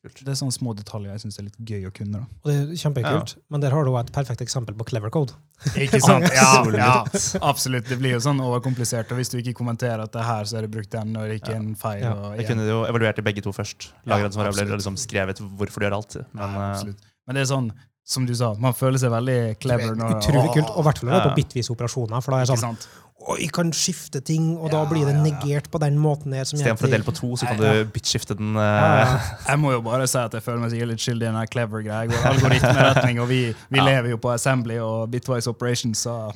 Kult. 0.00 0.16
Det 0.24 0.30
er 0.32 0.36
sånne 0.38 0.54
små 0.56 0.72
detaljer 0.72 1.12
jeg 1.12 1.20
syns 1.26 1.36
er 1.38 1.44
litt 1.44 1.58
gøy 1.60 1.82
å 1.84 1.90
kunne. 1.92 2.22
da. 2.22 2.26
Og 2.40 2.46
det 2.48 2.54
er 2.56 2.78
kjempekult, 2.80 3.34
men 3.52 3.60
der 3.60 3.74
har 3.74 3.84
du 3.84 3.90
også 3.90 4.06
et 4.06 4.12
perfekt 4.16 4.40
eksempel 4.40 4.72
på 4.78 4.86
clever 4.88 5.10
code. 5.12 5.34
Ikke 5.76 6.00
sant? 6.00 6.24
Ja, 6.38 6.64
ja, 6.72 6.94
absolutt. 7.44 7.84
Det 7.90 7.98
blir 8.00 8.14
jo 8.14 8.20
sånn 8.24 8.40
overkomplisert. 8.40 9.12
Og 9.12 9.20
hvis 9.20 9.28
du 9.28 9.36
ikke 9.42 9.52
kommenterer 9.58 10.00
at 10.06 10.12
det 10.14 10.22
er 10.22 10.28
her, 10.30 10.48
så 10.48 10.56
er 10.56 10.64
det 10.64 10.70
brukt 10.72 10.88
den, 10.94 11.12
og 11.20 11.28
ikke 11.36 11.52
Ja. 11.52 11.58
en 11.60 11.74
feil. 11.76 12.00
Ja. 12.06 12.14
Og 12.30 12.38
Jeg 12.40 12.46
kunne 12.48 12.64
jo 12.64 12.78
evaluert 12.88 13.16
de 13.20 13.22
begge 13.28 13.42
to 13.44 13.52
først. 13.52 13.90
Ja, 14.06 14.14
Lagret 14.16 14.32
som 14.32 14.40
variabler 14.40 14.72
og 14.72 14.80
liksom 14.80 14.96
skrevet 14.96 15.36
hvorfor 15.58 15.80
du 15.80 15.84
gjør 15.90 15.98
alt. 16.00 16.16
Men 16.32 16.48
ja, 16.48 16.48
eh, 16.48 16.72
absolutt. 16.78 17.04
Men 17.26 17.34
det 17.36 17.42
er 17.44 17.50
sånn, 17.52 17.70
som 18.06 18.24
du 18.26 18.32
sa, 18.34 18.54
man 18.58 18.74
føler 18.74 18.98
seg 18.98 19.12
veldig 19.12 19.38
clever 19.62 19.94
når 19.98 20.16
Utrolig 20.18 20.50
kult, 20.56 20.72
og 20.74 20.80
i 20.82 20.86
hvert 20.88 20.98
fall 20.98 21.10
når 21.10 21.20
er 21.20 21.28
på 21.28 21.36
bitvise 21.38 21.70
operasjoner, 21.74 22.24
for 22.24 22.34
da 22.34 22.40
er 22.42 22.50
det 22.50 22.58
sånn? 22.58 22.78
Oi, 23.30 23.50
kan 23.52 23.68
skifte 23.76 24.22
ting, 24.24 24.54
og 24.56 24.70
da 24.72 24.78
Ja, 24.80 24.88
blir 24.88 25.04
det 25.04 25.12
ja, 25.12 25.20
ja. 25.20 25.24
negert 25.28 25.66
på 25.70 25.76
den 25.82 25.98
måten 26.00 26.32
gjør 26.32 26.54
Istedenfor 26.56 26.88
å 26.88 26.90
dele 26.90 27.04
på 27.04 27.12
to, 27.18 27.28
så 27.36 27.50
kan 27.50 27.60
Ja, 27.60 27.74
du 27.84 27.90
bitskifte 27.92 28.32
den. 28.38 28.54
Uh... 28.56 28.62
Ja, 28.64 28.86
ja. 29.02 29.18
Jeg 29.50 29.60
må 29.60 29.74
jo 29.74 29.82
bare 29.84 30.06
si 30.08 30.16
at 30.16 30.32
jeg 30.32 30.40
føler 30.42 30.62
meg 30.64 30.72
sikkert 30.72 30.88
litt 30.94 31.04
skyldig 31.04 31.28
i 31.28 31.34
den 31.36 31.50
clever-greia. 31.52 32.22
Algoritmeretning, 32.32 33.20
og 33.20 33.28
vi, 33.28 33.40
vi 33.68 33.78
Ja. 33.82 33.84
lever 33.84 34.14
jo 34.14 34.18
på 34.24 34.32
assembly 34.32 34.78
og 34.80 35.10
bitwise 35.12 35.52
operations, 35.52 36.06
så 36.08 36.32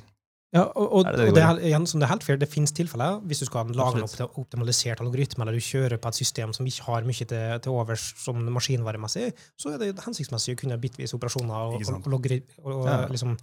Ja, 0.54 0.62
og, 0.78 0.86
og, 0.94 1.04
det 1.08 1.14
det, 1.18 1.24
og 1.28 1.34
det 1.34 1.42
er, 1.42 1.60
igjen, 1.66 1.86
som 1.90 1.98
det 1.98 2.06
er 2.06 2.12
helt 2.12 2.22
fair, 2.22 2.36
det 2.38 2.46
finnes 2.52 2.70
tilfeller 2.76 3.16
hvis 3.26 3.40
du 3.42 3.46
skal 3.48 3.72
lage 3.74 3.98
en 3.98 4.04
Absolutt. 4.06 4.36
optimalisert 4.38 5.00
algoritme, 5.02 5.42
eller 5.42 5.56
du 5.58 5.64
kjører 5.66 5.98
på 5.98 6.12
et 6.12 6.18
system 6.20 6.52
som 6.54 6.68
ikke 6.70 6.84
har 6.86 7.06
mye 7.08 7.26
til, 7.26 7.56
til 7.64 7.72
overs 7.74 8.04
som 8.22 8.38
maskinvaremessig, 8.54 9.32
så 9.58 9.72
er 9.74 9.80
det 9.82 9.88
hensiktsmessig 10.04 10.54
å 10.54 10.60
kunne 10.60 10.78
bitvis 10.78 11.14
operasjoner 11.16 11.72
og, 11.74 11.80
og, 11.82 12.06
og, 12.06 12.68
og, 12.70 12.84
Ja. 12.86 13.00
liksom, 13.10 13.34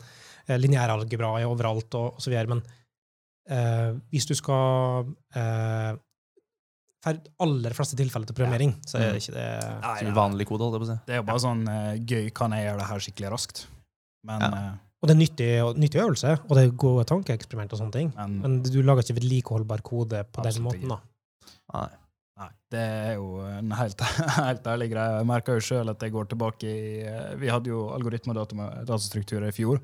eh, 0.47 0.55
lineæralgebra 0.61 1.33
er 1.41 1.49
overalt 1.51 1.97
og, 1.99 2.13
og 2.15 2.23
så 2.23 2.31
videre. 2.31 2.47
Men 2.53 2.63
eh, 3.51 3.91
hvis 4.13 4.29
du 4.29 4.33
skal 4.39 5.11
eh, 5.35 5.91
For 7.01 7.17
aller 7.41 7.73
fleste 7.73 7.97
tilfeller 7.97 8.29
til 8.29 8.37
programmering, 8.37 8.75
så 8.85 8.99
er 9.01 9.11
det 9.15 9.23
ikke 9.23 9.33
det 9.35 9.47
Nei, 9.81 9.97
ja. 10.05 10.13
vanlig 10.15 10.45
kode, 10.47 10.63
holdt 10.67 10.77
jeg 10.77 10.83
på 10.83 10.87
å 10.87 10.91
si. 10.93 10.97
Det 11.07 11.15
er 11.15 11.19
jo 11.19 11.27
bare 11.27 11.43
sånn 11.43 11.63
eh, 11.67 11.91
gøy, 11.97 12.31
kan 12.37 12.53
jeg 12.55 12.67
gjøre 12.69 12.79
det 12.83 12.87
her 12.91 13.03
skikkelig 13.07 13.31
raskt? 13.35 13.65
Men, 14.29 14.47
Ja. 14.47 14.71
Og 15.01 15.09
det 15.09 15.15
er 15.15 15.19
nyttig, 15.19 15.47
nyttig 15.81 16.01
øvelse, 16.03 16.35
og 16.45 16.51
det 16.57 16.63
er 16.67 16.75
gode 16.77 17.07
tankeeksperiment 17.09 17.71
og 17.73 17.79
sånne 17.81 17.95
ting. 17.95 18.11
men 18.15 18.35
Men 18.41 18.59
du 18.61 18.81
lager 18.85 19.01
ikke 19.01 19.17
vedlikeholdbar 19.17 19.81
kode 19.81 20.23
på 20.29 20.43
den 20.45 20.61
måten, 20.61 20.87
da. 20.93 20.99
Nei. 21.73 21.87
Nei, 22.41 22.49
det 22.73 22.79
er 22.81 23.15
jo 23.15 23.39
en 23.45 23.71
helt, 23.77 23.99
helt 24.37 24.67
ærlig 24.67 24.87
greie. 24.93 25.17
Jeg 25.19 25.27
merker 25.29 25.57
jo 25.57 25.65
sjøl 25.65 25.89
at 25.91 26.01
jeg 26.01 26.13
går 26.13 26.29
tilbake 26.31 26.69
i 26.69 27.01
eh, 27.05 27.33
Vi 27.37 27.49
hadde 27.51 27.69
jo 27.69 27.87
algoritme- 27.93 28.33
og 28.33 28.53
datastrukturer 28.87 29.49
i 29.49 29.55
fjor. 29.57 29.81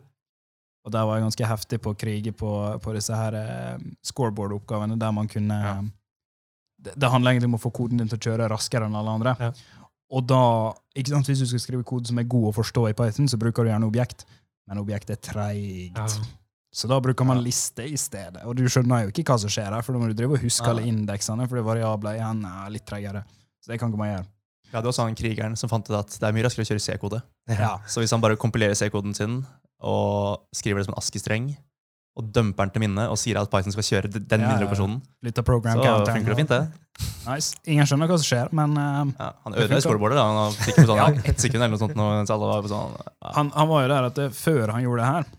Og 0.87 0.93
der 0.93 1.03
var 1.05 1.17
jeg 1.17 1.25
ganske 1.27 1.49
heftig 1.49 1.81
på 1.83 1.91
å 1.93 1.97
krige 1.99 2.31
på, 2.33 2.49
på 2.81 2.93
disse 2.95 3.13
her 3.17 3.35
eh, 3.37 3.77
scoreboard-oppgavene, 4.05 4.97
der 4.97 5.11
man 5.13 5.27
kunne 5.27 5.57
Ja. 5.57 5.75
det, 6.79 6.93
det 6.95 7.09
handler 7.11 7.31
egentlig 7.35 7.51
om 7.51 7.57
å 7.59 7.61
få 7.65 7.73
koden 7.75 7.97
din 8.01 8.07
til 8.07 8.17
å 8.21 8.25
kjøre 8.29 8.49
raskere 8.53 8.85
enn 8.87 8.95
alle 8.95 9.17
andre. 9.19 9.35
Ja. 9.41 9.51
Og 10.17 10.23
da, 10.29 10.41
ikke 10.95 11.11
sant, 11.11 11.27
Hvis 11.27 11.41
du 11.43 11.49
skal 11.49 11.59
skrive 11.59 11.83
kode 11.83 12.07
som 12.07 12.17
er 12.21 12.23
god 12.31 12.49
å 12.49 12.55
forstå 12.55 12.85
i 12.89 12.93
Python, 12.95 13.27
så 13.27 13.37
bruker 13.37 13.63
du 13.65 13.69
gjerne 13.73 13.89
objekt. 13.89 14.23
Men 14.67 14.81
objektet 14.81 15.17
er 15.17 15.21
treigt. 15.31 15.97
Ja. 15.97 16.07
Så 16.77 16.87
da 16.91 16.99
bruker 17.01 17.25
man 17.25 17.39
liste 17.41 17.85
i 17.87 17.95
stedet. 17.97 18.43
Og 18.45 18.55
du 18.59 18.65
skjønner 18.69 19.05
jo 19.05 19.11
ikke 19.13 19.23
hva 19.31 19.37
som 19.41 19.49
skjer 19.49 19.71
her, 19.73 19.81
for 19.85 19.95
da 19.95 20.01
må 20.01 20.09
du 20.11 20.17
drive 20.17 20.35
og 20.37 20.43
huske 20.43 20.65
Ja. 20.67 20.73
alle 20.75 20.83
indeksene, 20.85 21.47
for 21.49 21.63
variabler 21.65 22.19
igjen 22.19 22.43
er 22.45 22.69
litt 22.75 22.85
tregere. 22.85 23.23
Så 23.63 23.71
det 23.71 23.79
kan 23.79 23.89
ikke 23.89 23.97
man 24.03 24.11
gjøre. 24.11 24.25
Vi 24.67 24.75
hadde 24.75 24.89
også 24.91 25.05
han 25.07 25.15
krigeren 25.15 25.55
som 25.57 25.69
fant 25.71 25.87
ut 25.89 25.95
at 25.95 26.19
det 26.19 26.27
er 26.27 26.33
mye 26.35 26.43
raskere 26.43 26.65
å 26.67 26.69
kjøre 26.69 26.83
C-kode. 26.83 27.21
Ja. 27.47 27.77
Så 27.87 28.01
hvis 28.03 28.11
han 28.11 28.19
bare 28.21 28.35
kompilerer 28.35 28.75
C-koden 28.75 29.15
sin 29.15 29.45
og 29.79 30.43
skriver 30.53 30.81
det 30.81 30.85
som 30.89 30.93
en 30.93 30.99
ASCII-streng, 30.99 31.55
og 32.17 32.31
dumper 32.33 32.65
den 32.65 32.73
til 32.73 32.81
minne 32.81 33.03
og 33.11 33.17
sier 33.21 33.37
at 33.37 33.49
Python 33.53 33.73
skal 33.75 33.85
kjøre 33.85 34.09
den 34.17 34.41
Ja, 34.41 34.47
minneoperasjonen, 34.55 35.01
Litt 35.23 35.37
av 35.37 35.45
program 35.45 35.77
så 35.83 36.05
funker 36.09 36.33
det 36.33 36.37
fint, 36.39 36.49
det. 36.49 36.61
Nice. 37.27 37.51
Ingen 37.69 37.85
skjønner 37.85 38.09
hva 38.09 38.17
som 38.17 38.25
skjer, 38.25 38.49
men 38.57 38.73
eh, 38.81 39.13
Ja, 39.19 39.27
han 39.43 39.53
Det 39.53 39.67
ødela 39.67 39.81
scoreboardet. 39.85 40.17
da. 40.17 40.23
Han 40.33 40.55
fikk 40.57 40.79
på 40.81 40.87
sånn, 40.89 40.97
ja, 41.03 41.07
ett 41.29 41.39
sekund 41.45 41.61
eller 41.61 41.75
noe 41.75 41.81
sånt. 41.83 41.95
Mens 41.99 42.33
alle 42.33 42.49
var 42.49 42.63
på 42.65 42.71
sånn, 42.73 42.97
ja. 42.97 43.31
han, 43.37 43.51
han 43.53 43.69
var 43.69 43.85
jo 43.85 43.91
der 43.93 44.09
at 44.09 44.17
det, 44.17 44.27
før 44.33 44.73
han 44.73 44.81
gjorde 44.87 45.03
det 45.05 45.11
her, 45.13 45.29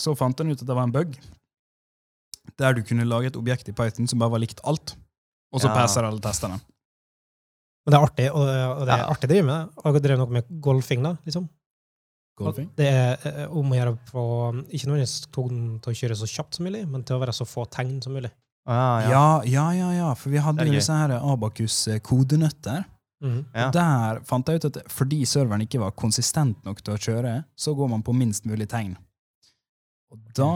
så 0.00 0.16
fant 0.16 0.38
han 0.40 0.50
ut 0.54 0.62
at 0.64 0.66
det 0.72 0.78
var 0.80 0.88
en 0.88 0.96
bug. 0.96 1.16
Der 2.58 2.74
du 2.74 2.82
kunne 2.88 3.04
lage 3.06 3.28
et 3.30 3.36
objekt 3.38 3.68
i 3.68 3.74
Python 3.76 4.08
som 4.08 4.18
bare 4.22 4.32
var 4.32 4.40
likt 4.42 4.60
alt, 4.64 4.94
og 5.52 5.60
så 5.60 5.68
Ja. 5.68 5.74
passer 5.76 6.04
alle 6.08 6.20
testene. 6.24 6.56
Men 7.84 7.92
det 7.92 7.98
er 7.98 8.04
artig, 8.06 8.26
og, 8.32 8.46
og 8.46 8.86
det 8.86 8.94
er 8.94 8.98
Ja. 9.04 9.10
artig 9.12 9.28
å 9.28 9.32
drive 9.34 9.44
med 9.44 9.54
det. 9.58 9.82
Har 9.84 9.92
dere 9.92 10.02
drevet 10.06 10.18
noe 10.22 10.32
med 10.40 10.60
golfing, 10.62 11.02
da, 11.02 11.16
liksom. 11.26 11.48
Golfing. 12.38 12.70
Det 12.76 12.86
er 12.88 13.26
eh, 13.28 13.50
om 13.52 13.72
å 13.72 13.76
gjøre 13.76 13.92
på 14.08 14.22
Ikke 14.72 14.88
nødvendigvis 14.88 15.26
tonen 15.34 15.74
til 15.84 15.92
å 15.92 15.98
kjøre 15.98 16.16
så 16.16 16.28
kjapt 16.30 16.56
som 16.56 16.64
mulig, 16.66 16.86
men 16.88 17.04
til 17.04 17.16
å 17.16 17.20
være 17.22 17.34
så 17.36 17.44
få 17.48 17.66
tegn 17.70 18.00
som 18.02 18.14
mulig. 18.16 18.30
Ah, 18.64 19.00
ja. 19.02 19.10
Ja, 19.10 19.42
ja, 19.44 19.66
ja, 19.74 19.90
ja, 19.98 20.08
for 20.14 20.30
vi 20.30 20.38
hadde 20.38 20.64
jo 20.68 20.72
disse 20.72 20.94
her 20.94 21.16
Abakus-kodenøtter. 21.18 22.84
Mm. 23.22 23.44
Ja. 23.54 23.68
Der 23.74 24.20
fant 24.26 24.48
jeg 24.50 24.58
ut 24.62 24.68
at 24.70 24.78
fordi 24.90 25.20
serveren 25.28 25.62
ikke 25.66 25.80
var 25.82 25.94
konsistent 25.98 26.64
nok 26.66 26.80
til 26.82 26.94
å 26.96 27.00
kjøre, 27.00 27.34
så 27.54 27.74
går 27.78 27.90
man 27.92 28.02
på 28.06 28.14
minst 28.16 28.46
mulig 28.50 28.68
tegn. 28.70 28.96
Og 30.12 30.18
da 30.36 30.48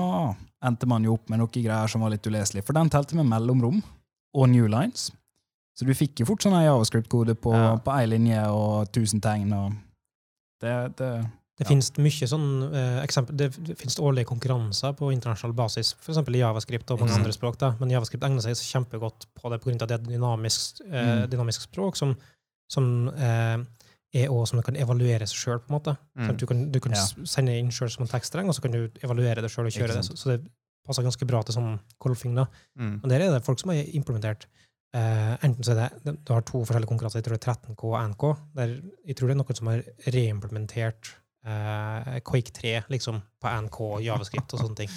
endte 0.67 0.89
man 0.91 1.05
jo 1.07 1.15
opp 1.17 1.31
med 1.31 1.41
noen 1.41 1.53
greier 1.55 1.89
som 1.91 2.03
var 2.03 2.11
litt 2.13 2.27
uleselig, 2.27 2.65
for 2.67 2.77
den 2.77 2.91
telte 2.93 3.17
med 3.19 3.29
mellomrom 3.31 3.83
og 4.37 4.49
new 4.51 4.67
lines. 4.71 5.11
Så 5.77 5.85
du 5.87 5.93
fikk 5.95 6.23
jo 6.23 6.27
fort 6.31 6.43
sånn 6.45 6.57
javascript-kode 6.57 7.35
på, 7.39 7.53
Ja. 7.53 7.77
på 7.77 7.93
ei 7.93 8.07
linje 8.09 8.41
og 8.49 8.89
1000 8.89 9.21
tegn. 9.21 9.53
og 9.53 9.73
det, 10.61 10.97
det 10.97 11.11
Det 11.57 11.65
Ja. 11.65 11.69
finnes 11.71 11.91
mye 11.97 12.27
sånn 12.29 12.75
eh, 12.75 13.03
eksempel, 13.03 13.35
Det, 13.37 13.47
det 13.65 13.79
finnes 13.79 13.97
årlige 13.99 14.27
konkurranser 14.29 14.93
på 14.97 15.09
internasjonal 15.15 15.55
basis, 15.57 15.95
f.eks. 15.99 16.19
i 16.29 16.39
Javascript 16.43 16.91
og 16.91 17.01
mange 17.01 17.13
mm. 17.15 17.23
andre 17.23 17.33
språk. 17.33 17.57
da, 17.59 17.71
Men 17.81 17.89
Javascript 17.91 18.23
egner 18.25 18.43
seg 18.45 18.55
kjempegodt 18.61 19.25
på 19.35 19.51
det 19.51 19.61
pga. 19.63 19.79
det 19.87 19.91
er 19.91 19.95
et 19.95 20.09
dynamisk, 20.11 20.81
eh, 20.85 21.25
Mm. 21.25 21.31
dynamisk 21.31 21.63
språk 21.63 21.97
som, 21.97 22.15
som 22.69 23.09
eh, 23.09 23.65
er 24.15 24.29
også 24.29 24.49
som 24.49 24.59
du 24.61 24.63
kan 24.63 24.77
evaluere 24.77 25.25
seg 25.27 25.37
sjøl, 25.37 25.61
på. 25.67 25.81
Sånn 25.83 25.97
Mm. 26.19 26.37
du 26.37 26.47
kan, 26.47 26.71
du 26.73 26.81
kan 26.81 26.93
Ja. 26.93 27.07
sende 27.25 27.59
inn 27.59 27.71
sjøl 27.71 27.91
som 27.91 28.03
en 28.05 28.09
tekststreng, 28.09 28.49
og 28.49 28.55
så 28.55 28.61
kan 28.63 28.73
du 28.73 28.89
evaluere 29.03 29.41
det 29.41 29.51
sjøl 29.51 29.67
og 29.67 29.73
kjøre 29.73 29.95
det. 29.97 30.05
Så, 30.05 30.13
så 30.17 30.37
det 30.37 30.47
passer 30.87 31.03
ganske 31.03 31.27
bra 31.27 31.43
til 31.43 31.55
sånn 31.55 31.81
golfing. 32.01 32.35
da. 32.35 32.47
Mm. 32.79 33.01
Men 33.01 33.09
der 33.09 33.21
er 33.23 33.31
det 33.33 33.45
folk 33.45 33.59
som 33.61 33.71
har 33.71 33.83
implementert 33.95 34.45
Uh, 34.95 35.37
Enten 35.45 35.63
så 35.63 35.73
er 35.77 35.91
det 36.05 36.25
Du 36.25 36.33
har 36.33 36.41
to 36.43 36.65
forskjellige 36.65 36.89
konkurranser, 36.89 37.17
jeg 37.21 37.25
tror 37.25 37.37
det 37.37 37.43
er 37.49 37.53
13K 37.53 37.85
og 37.85 38.11
NK. 38.11 38.37
Der, 38.55 38.69
jeg 39.07 39.17
tror 39.17 39.27
det 39.29 39.35
er 39.37 39.43
noen 39.43 39.57
som 39.57 39.67
har 39.67 39.83
reimplementert 40.15 41.11
eh, 41.47 42.19
Quake 42.27 42.53
3 42.57 42.75
liksom, 42.93 43.21
på 43.43 43.55
NK, 43.67 43.81
Javascript 44.07 44.57
og 44.57 44.65
sånne 44.65 44.83
ting. 44.83 44.93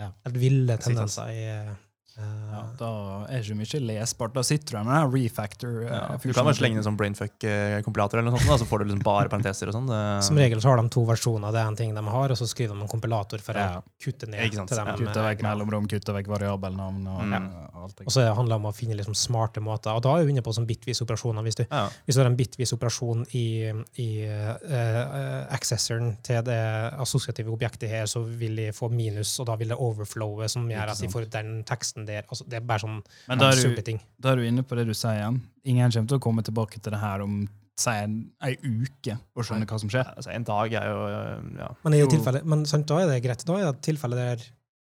Ja. 0.00 0.10
Helt 0.26 0.40
ville 0.40 0.76
Sykt, 0.78 0.86
tendenser 0.88 1.32
i 1.34 1.44
eh, 1.52 1.72
ja, 2.18 2.62
Da 2.78 3.26
er 3.30 3.40
ikke 3.42 3.56
mye 3.56 3.80
lesbart. 3.86 4.32
Da 4.34 4.42
sitter 4.42 4.78
du 4.78 4.84
med 4.84 4.94
den 4.94 5.12
refactor. 5.14 5.84
eh, 5.84 5.90
Ja. 5.90 6.16
Du 6.22 6.32
kan 6.32 6.44
bare 6.44 6.54
slenge 6.54 6.72
inn 6.72 6.78
en 6.78 6.84
sånn 6.84 6.96
brainfuck-kompilator, 6.96 8.18
eller 8.18 8.30
noe 8.30 8.38
sånt, 8.40 8.48
da, 8.50 8.56
så 8.58 8.66
får 8.68 8.78
du 8.78 8.84
liksom 8.90 9.02
bare 9.04 9.28
parenteser 9.28 9.68
og 9.68 9.74
sånn. 9.74 10.22
Som 10.22 10.36
regel 10.36 10.60
så 10.60 10.68
har 10.74 10.76
de 10.82 10.88
to 10.88 11.04
versjoner, 11.06 11.52
det 11.52 11.60
er 11.60 11.68
en 11.68 11.76
ting 11.76 11.94
de 11.94 12.02
har, 12.02 12.30
og 12.30 12.36
så 12.36 12.46
skriver 12.48 12.74
de 12.74 12.82
en 12.82 12.88
kompilator 12.88 13.40
for 13.40 13.52
Ja. 13.54 13.80
å 13.80 13.82
kutte 14.02 14.28
ned 14.28 14.40
Ikke 14.44 14.56
sant, 14.56 14.68
til 14.68 14.76
dem. 14.78 14.86
ja. 14.86 14.96
Kutte 14.96 15.20
vekk 15.24 15.42
mellomrom, 15.42 15.86
kutte 15.88 16.12
vekk 16.12 16.26
variabelnavn 16.26 17.06
og 17.08 17.20
Mm. 17.24 17.50
og 17.74 17.82
alt. 17.84 18.00
Og 18.00 18.12
så 18.12 18.34
handler 18.34 18.56
det 18.58 18.64
om 18.64 18.72
å 18.72 18.74
finne 18.74 18.96
liksom 18.96 19.14
smarte 19.14 19.60
måter. 19.60 19.94
Og 19.94 20.02
da 20.02 20.16
er 20.16 20.24
vi 20.24 20.32
inne 20.32 20.42
på 20.42 20.52
sånn 20.54 20.66
bitvis 20.66 21.00
operasjoner. 21.02 21.42
Hvis 21.42 21.54
du, 21.56 21.66
Ja. 21.70 21.88
hvis 22.06 22.14
du 22.14 22.20
har 22.22 22.26
en 22.26 22.36
bitvis 22.36 22.72
operasjon 22.72 23.26
i, 23.34 23.72
i 23.98 24.26
uh, 24.28 25.46
accessoren 25.50 26.16
til 26.22 26.42
det 26.42 26.58
assosiative 27.00 27.48
objektet 27.52 27.88
her, 27.88 28.04
så 28.04 28.22
vil 28.24 28.56
de 28.56 28.68
få 28.72 28.90
minus, 28.90 29.38
og 29.40 29.46
da 29.46 29.56
vil 29.56 29.68
det 29.68 29.78
overflowe, 29.78 30.48
som 30.48 30.68
gjør 30.68 30.90
at 30.90 30.98
de 30.98 31.08
får 31.08 31.30
den 31.30 31.64
teksten 31.64 31.99
der. 32.08 32.24
Altså, 32.28 32.44
det 32.48 32.58
er 32.60 32.66
bare 32.66 32.82
sånn 32.84 33.00
Men 33.28 33.38
da 33.42 33.50
er, 33.52 33.60
du, 33.76 33.82
ting. 33.82 34.00
da 34.18 34.32
er 34.32 34.36
du 34.40 34.46
inne 34.48 34.62
på 34.66 34.76
det 34.78 34.86
du 34.88 34.94
sier 34.94 35.18
igjen. 35.20 35.40
Ingen 35.64 35.90
kommer 35.92 36.08
til 36.12 36.16
å 36.20 36.24
komme 36.28 36.42
tilbake 36.46 36.80
til 36.80 36.92
det 36.94 37.00
her 37.02 37.24
om 37.26 37.42
si 37.80 37.90
en, 37.96 38.16
ei 38.44 38.56
uke 38.60 39.14
og 39.36 39.44
skjønne 39.48 39.64
hva 39.68 39.78
som 39.80 39.88
skjer. 39.88 40.08
Altså, 40.16 40.30
en 40.36 40.44
dag 40.44 40.74
er 40.76 40.88
jo 40.90 40.98
øh, 41.08 41.44
ja. 41.62 41.68
Men, 41.84 41.94
i 41.96 42.00
Jo. 42.02 42.06
det 42.08 42.16
tilfellet, 42.18 42.44
men 42.52 42.64
sant, 42.68 42.84
da 42.90 42.98
er 43.00 43.08
det 43.08 43.22
greit. 43.24 43.44
Da 43.48 43.56
er 43.56 43.70
det 43.70 43.80
tilfellet 43.86 44.18
tilfelle 44.18 44.18
der 44.20 44.42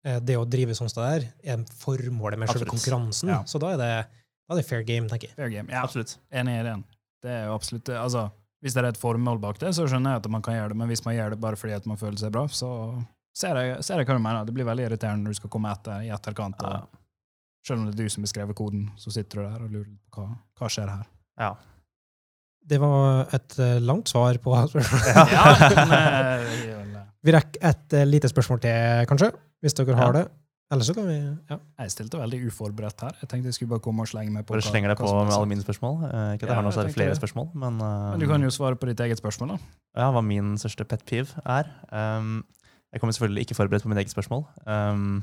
eh, 0.05 0.19
det 0.21 0.35
å 0.37 0.43
drive 0.45 0.75
sånn 0.77 0.91
sted 0.93 1.01
der 1.01 1.25
er 1.55 1.63
formålet 1.79 2.37
med 2.43 2.51
selve 2.53 2.69
konkurransen. 2.69 3.31
Ja. 3.33 3.39
Så 3.49 3.57
da 3.63 3.71
er, 3.73 3.81
det, 3.81 3.89
da 4.45 4.53
er 4.53 4.61
det 4.61 4.67
fair 4.69 4.85
game, 4.85 5.09
tenker 5.09 5.31
jeg. 5.31 5.37
Fair 5.39 5.49
game. 5.49 5.71
Ja, 5.73 5.81
Absolutt. 5.87 6.17
enig 6.29 6.59
i 6.59 6.63
den. 6.69 6.83
Det 7.23 7.31
er 7.31 7.45
jo 7.49 7.55
absolutt 7.57 7.85
det. 7.89 7.97
Altså, 7.97 8.27
hvis 8.61 8.75
det 8.77 8.83
er 8.83 8.91
et 8.93 8.99
formål 9.01 9.41
bak 9.41 9.57
det, 9.63 9.73
så 9.75 9.87
skjønner 9.89 10.13
jeg 10.17 10.21
at 10.21 10.29
man 10.31 10.43
kan 10.45 10.55
gjøre 10.59 10.71
det, 10.75 10.77
men 10.83 10.87
hvis 10.93 11.01
man 11.07 11.15
gjør 11.17 11.33
det 11.33 11.39
bare 11.41 11.57
fordi 11.59 11.73
at 11.75 11.85
man 11.89 11.97
føler 11.99 12.19
seg 12.21 12.31
bra, 12.35 12.45
så 12.51 12.69
ser 13.35 13.57
jeg, 13.57 13.79
ser 13.83 13.97
jeg 14.03 14.07
hva 14.07 14.19
du 14.19 14.21
mener. 14.23 14.45
Det 14.45 14.53
blir 14.55 14.67
veldig 14.69 14.85
irriterende 14.91 15.25
når 15.25 15.33
du 15.33 15.39
skal 15.41 15.51
komme 15.55 15.71
etter 15.73 16.05
i 16.05 16.11
etterkant. 16.13 16.61
Og, 16.61 16.77
Ja. 16.77 16.99
Selv 17.63 17.79
om 17.79 17.85
det 17.87 17.93
er 17.95 18.03
du 18.03 18.09
som 18.11 18.23
beskrev 18.25 18.49
koden, 18.57 18.89
så 18.99 19.11
sitter 19.15 19.39
du 19.39 19.43
der 19.47 19.61
og 19.63 19.69
lurer 19.71 19.87
på 20.11 20.19
hva, 20.25 20.35
hva 20.59 20.67
skjer 20.71 20.89
her. 20.91 21.05
Ja. 21.39 21.53
Det 22.63 22.79
var 22.79 23.27
et 23.35 23.55
eh, 23.59 23.77
langt 23.83 24.07
svar 24.11 24.37
på 24.43 24.55
spørsmålet. 24.71 25.09
Ja, 25.35 25.45
men, 25.75 25.91
eh, 25.97 27.01
Vi 27.23 27.31
rekker 27.35 27.63
et 27.71 27.93
eh, 27.99 28.05
lite 28.07 28.27
spørsmål 28.31 28.59
til, 28.63 29.05
kanskje, 29.07 29.31
hvis 29.63 29.75
dere 29.79 29.95
har 29.99 30.11
Ja. 30.13 30.21
det. 30.21 30.25
Eller 30.73 30.83
så 30.87 30.93
kan 30.95 31.05
vi 31.05 31.13
ja. 31.51 31.57
Jeg 31.83 31.91
stilte 31.91 32.17
veldig 32.17 32.37
uforberedt 32.49 33.01
her. 33.05 33.11
Jeg 33.21 33.29
tenkte 33.29 33.51
jeg 33.51 33.53
skulle 33.53 33.69
bare 33.75 33.83
komme 33.83 34.01
og 34.01 34.07
slenge 34.09 34.31
meg 34.33 34.45
på 34.47 34.55
Bare 34.55 34.63
slenger 34.65 34.89
deg 34.89 34.97
på 34.97 35.11
med 35.11 35.33
alle 35.35 35.49
mine 35.51 35.61
spørsmål. 35.61 35.99
Ikke 36.07 36.13
at 36.15 36.41
Ja, 36.41 36.47
jeg 36.47 36.55
har 36.55 36.63
noe 36.65 36.71
jeg 36.71 36.77
særlig 36.79 36.93
flere 36.95 37.09
det. 37.13 37.17
spørsmål, 37.19 37.49
men, 37.53 37.77
uh, 37.83 38.09
Men 38.15 38.19
du 38.23 38.25
kan 38.31 38.41
jo 38.41 38.49
svare 38.49 38.75
på 38.79 38.87
ditt 38.89 38.99
eget 39.05 39.19
spørsmål, 39.21 39.49
da. 39.53 39.57
ja, 40.01 40.07
hva 40.15 40.23
min 40.25 40.55
største 40.57 40.87
pet 40.89 41.03
peeve 41.05 41.29
er. 41.45 41.69
Um, 41.93 42.43
jeg 42.91 43.01
kommer 43.03 43.13
selvfølgelig 43.13 43.45
ikke 43.45 43.55
forberedt 43.59 43.83
på 43.85 43.91
mitt 43.91 44.01
eget 44.01 44.15
spørsmål. 44.15 44.47
Um, 44.65 45.21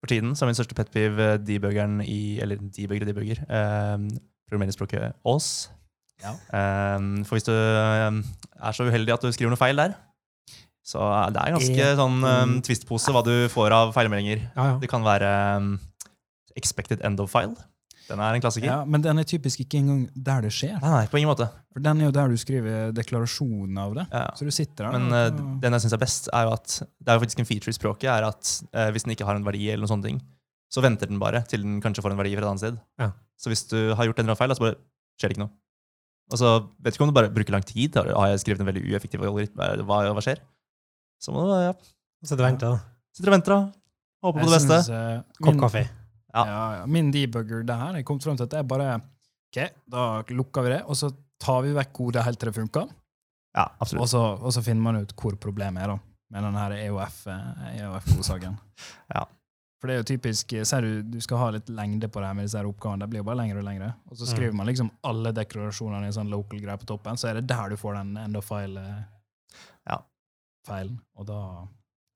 for 0.00 0.10
tiden 0.12 0.32
så 0.34 0.44
er 0.44 0.50
min 0.50 0.56
største 0.56 0.76
pet-piv 0.76 1.18
debuggeren 1.44 2.00
i 2.00 2.40
Eller 2.40 2.56
debugger 2.56 3.04
og 3.04 3.10
debugger. 3.10 3.42
Um, 3.46 4.08
programmeringsspråket 4.48 5.12
Ås. 5.28 5.70
Ja. 6.20 6.34
Um, 6.96 7.24
for 7.24 7.36
hvis 7.36 7.46
du 7.48 7.52
um, 7.52 8.22
er 8.60 8.76
så 8.76 8.86
uheldig 8.88 9.14
at 9.14 9.24
du 9.24 9.32
skriver 9.32 9.52
noe 9.52 9.60
feil 9.60 9.78
der, 9.80 9.96
så 10.84 11.04
er 11.04 11.34
det 11.34 11.42
er 11.42 11.54
ganske 11.54 11.84
e 11.86 11.96
sånn 11.98 12.18
um, 12.24 12.56
twistpose 12.66 13.12
hva 13.14 13.22
du 13.24 13.34
får 13.52 13.76
av 13.76 13.92
feilmeldinger. 13.96 14.42
Ja, 14.56 14.72
ja. 14.72 14.78
Det 14.82 14.90
kan 14.90 15.04
være 15.06 15.30
um, 15.60 15.74
expected 16.58 17.04
end 17.06 17.20
of 17.22 17.32
file. 17.32 17.56
Den 18.10 18.18
er 18.20 18.34
en 18.36 18.42
klassiker. 18.42 18.66
Ja, 18.66 18.78
men 18.84 19.02
den 19.04 19.20
er 19.22 19.26
typisk 19.28 19.60
ikke 19.62 19.78
engang 19.78 20.00
der 20.14 20.42
det 20.44 20.50
skjer. 20.56 20.74
Nei, 20.82 20.90
nei, 20.96 21.04
på 21.12 21.20
ingen 21.20 21.30
måte. 21.30 21.46
For 21.70 21.82
Den 21.84 22.00
er 22.02 22.08
jo 22.08 22.14
der 22.16 22.32
du 22.32 22.36
skriver 22.40 22.90
deklarasjonen 22.96 23.78
av 23.78 23.94
det. 24.00 24.04
Ja. 24.10 24.24
Så 24.34 24.44
du 24.48 24.50
sitter 24.54 24.88
der. 24.88 24.98
Men 24.98 25.08
da, 25.14 25.20
eh, 25.28 25.40
den 25.62 25.76
jeg 25.78 25.84
syns 25.86 25.94
er 25.94 26.02
best, 26.02 26.28
er 26.34 26.48
jo 26.48 26.52
at 26.56 26.76
det 26.82 27.08
er 27.12 27.16
jo 27.18 27.22
faktisk 27.24 27.42
en 27.44 27.48
feature 27.48 27.70
i 27.70 27.78
språket, 27.78 28.08
er 28.10 28.26
at 28.26 28.52
uh, 28.74 28.88
hvis 28.90 29.06
den 29.06 29.14
ikke 29.14 29.28
har 29.28 29.38
en 29.38 29.46
verdi, 29.46 29.68
eller 29.70 29.84
noen 29.86 29.92
sånne 29.94 30.08
ting, 30.10 30.20
så 30.70 30.82
venter 30.82 31.06
den 31.10 31.18
bare 31.22 31.44
til 31.50 31.62
den 31.62 31.80
kanskje 31.82 32.02
får 32.02 32.14
en 32.14 32.20
verdi 32.20 32.34
fra 32.36 32.44
et 32.46 32.50
annet 32.50 32.64
sted. 32.64 32.80
Ja. 32.98 33.10
Så 33.38 33.50
hvis 33.54 33.64
du 33.70 33.78
har 33.94 34.04
gjort 34.10 34.18
en 34.18 34.26
eller 34.26 34.34
annen 34.34 34.42
feil, 34.42 34.54
så 34.58 34.66
bare 34.66 34.78
skjer 35.20 35.30
det 35.30 35.36
ikke 35.38 35.44
noe. 35.46 35.54
Og 36.30 36.38
så 36.38 36.50
vet 36.78 36.92
du 36.94 36.96
ikke 36.98 37.06
om 37.06 37.10
du 37.10 37.16
bare 37.16 37.30
bruker 37.34 37.54
lang 37.56 37.64
tid. 37.66 37.96
Har 37.98 38.06
har 38.14 38.28
jeg 38.34 38.42
skrevet 38.44 38.60
en 38.62 38.68
veldig 38.70 38.84
ueffektiv 38.90 39.22
algoritme? 39.26 39.70
Hva, 39.86 40.02
hva 40.14 40.22
skjer? 40.22 40.38
Så 41.20 41.34
må 41.34 41.42
du 41.46 41.54
ja, 41.58 41.72
Så 42.22 42.36
du 42.38 42.42
venter, 42.44 42.76
da. 42.76 42.78
sitter 43.16 43.32
og 43.32 43.34
venter, 43.38 43.54
da. 43.56 43.72
Håper 44.22 44.44
på 44.44 44.46
det 44.50 44.58
beste. 44.60 44.78
eh, 44.94 45.22
Kopp 45.40 45.54
min- 45.56 45.62
kaffe. 45.64 45.82
Ja. 46.34 46.44
Ja, 46.46 46.60
ja. 46.80 46.86
Min 46.86 47.10
debugger 47.14 47.64
det 47.66 47.74
her, 47.76 47.96
jeg 47.98 48.04
kom 48.06 48.20
frem 48.22 48.36
til 48.38 48.46
at 48.46 48.52
det 48.54 48.58
er 48.62 48.68
bare 48.70 49.00
Ok, 49.50 49.58
da 49.90 50.02
lukker 50.30 50.62
vi 50.62 50.70
det, 50.76 50.82
og 50.86 50.94
så 50.94 51.08
tar 51.42 51.64
vi 51.66 51.72
vekk 51.74 51.90
kodet 51.96 52.22
helt 52.22 52.38
til 52.38 52.52
det 52.52 52.54
funker. 52.60 52.86
Ja, 53.56 53.64
Og 53.66 53.82
absolutt. 53.82 54.10
så, 54.12 54.20
og 54.38 54.52
så 54.54 54.62
finner 54.62 54.84
man 54.84 55.00
ut 55.02 55.14
hvor 55.18 55.34
problemet 55.42 55.82
er, 55.82 55.90
da. 55.90 55.98
Med 56.30 56.44
den 56.46 56.54
her 56.60 56.70
EOF-godsaken. 56.78 57.76
EOF-godsaken. 57.80 58.58
Ja. 59.16 59.24
For 59.80 59.88
det 59.88 59.94
er 59.94 60.02
jo 60.02 60.06
typisk 60.10 60.52
Ser 60.68 60.84
du 60.84 61.02
du 61.08 61.16
skal 61.24 61.38
ha 61.40 61.46
litt 61.56 61.70
lengde 61.72 62.06
på 62.12 62.20
det 62.20 62.28
her 62.28 62.34
med 62.36 62.44
disse 62.46 62.58
her 62.60 62.66
oppgavene. 62.68 63.00
Det 63.00 63.08
blir 63.10 63.22
jo 63.22 63.26
bare 63.30 63.38
lengre 63.40 63.62
og 63.62 63.64
lengre. 63.64 63.88
Og 64.12 64.18
så 64.20 64.28
skriver 64.28 64.52
man 64.54 64.68
liksom 64.68 64.90
alle 65.08 65.32
deklarasjonene 65.34 66.04
i 66.04 66.10
en 66.12 66.16
sånn 66.18 66.30
local 66.30 66.60
greie 66.60 66.76
på 66.82 66.86
toppen, 66.92 67.16
så 67.16 67.30
er 67.30 67.40
det 67.40 67.46
der 67.48 67.72
du 67.72 67.76
får 67.80 67.96
den 67.96 68.10
end 68.20 68.36
of 68.36 68.44
file-feilen. 68.44 69.08
Ja. 69.88 69.96
feil, 70.68 70.90
og 71.16 71.26
da 71.26 71.38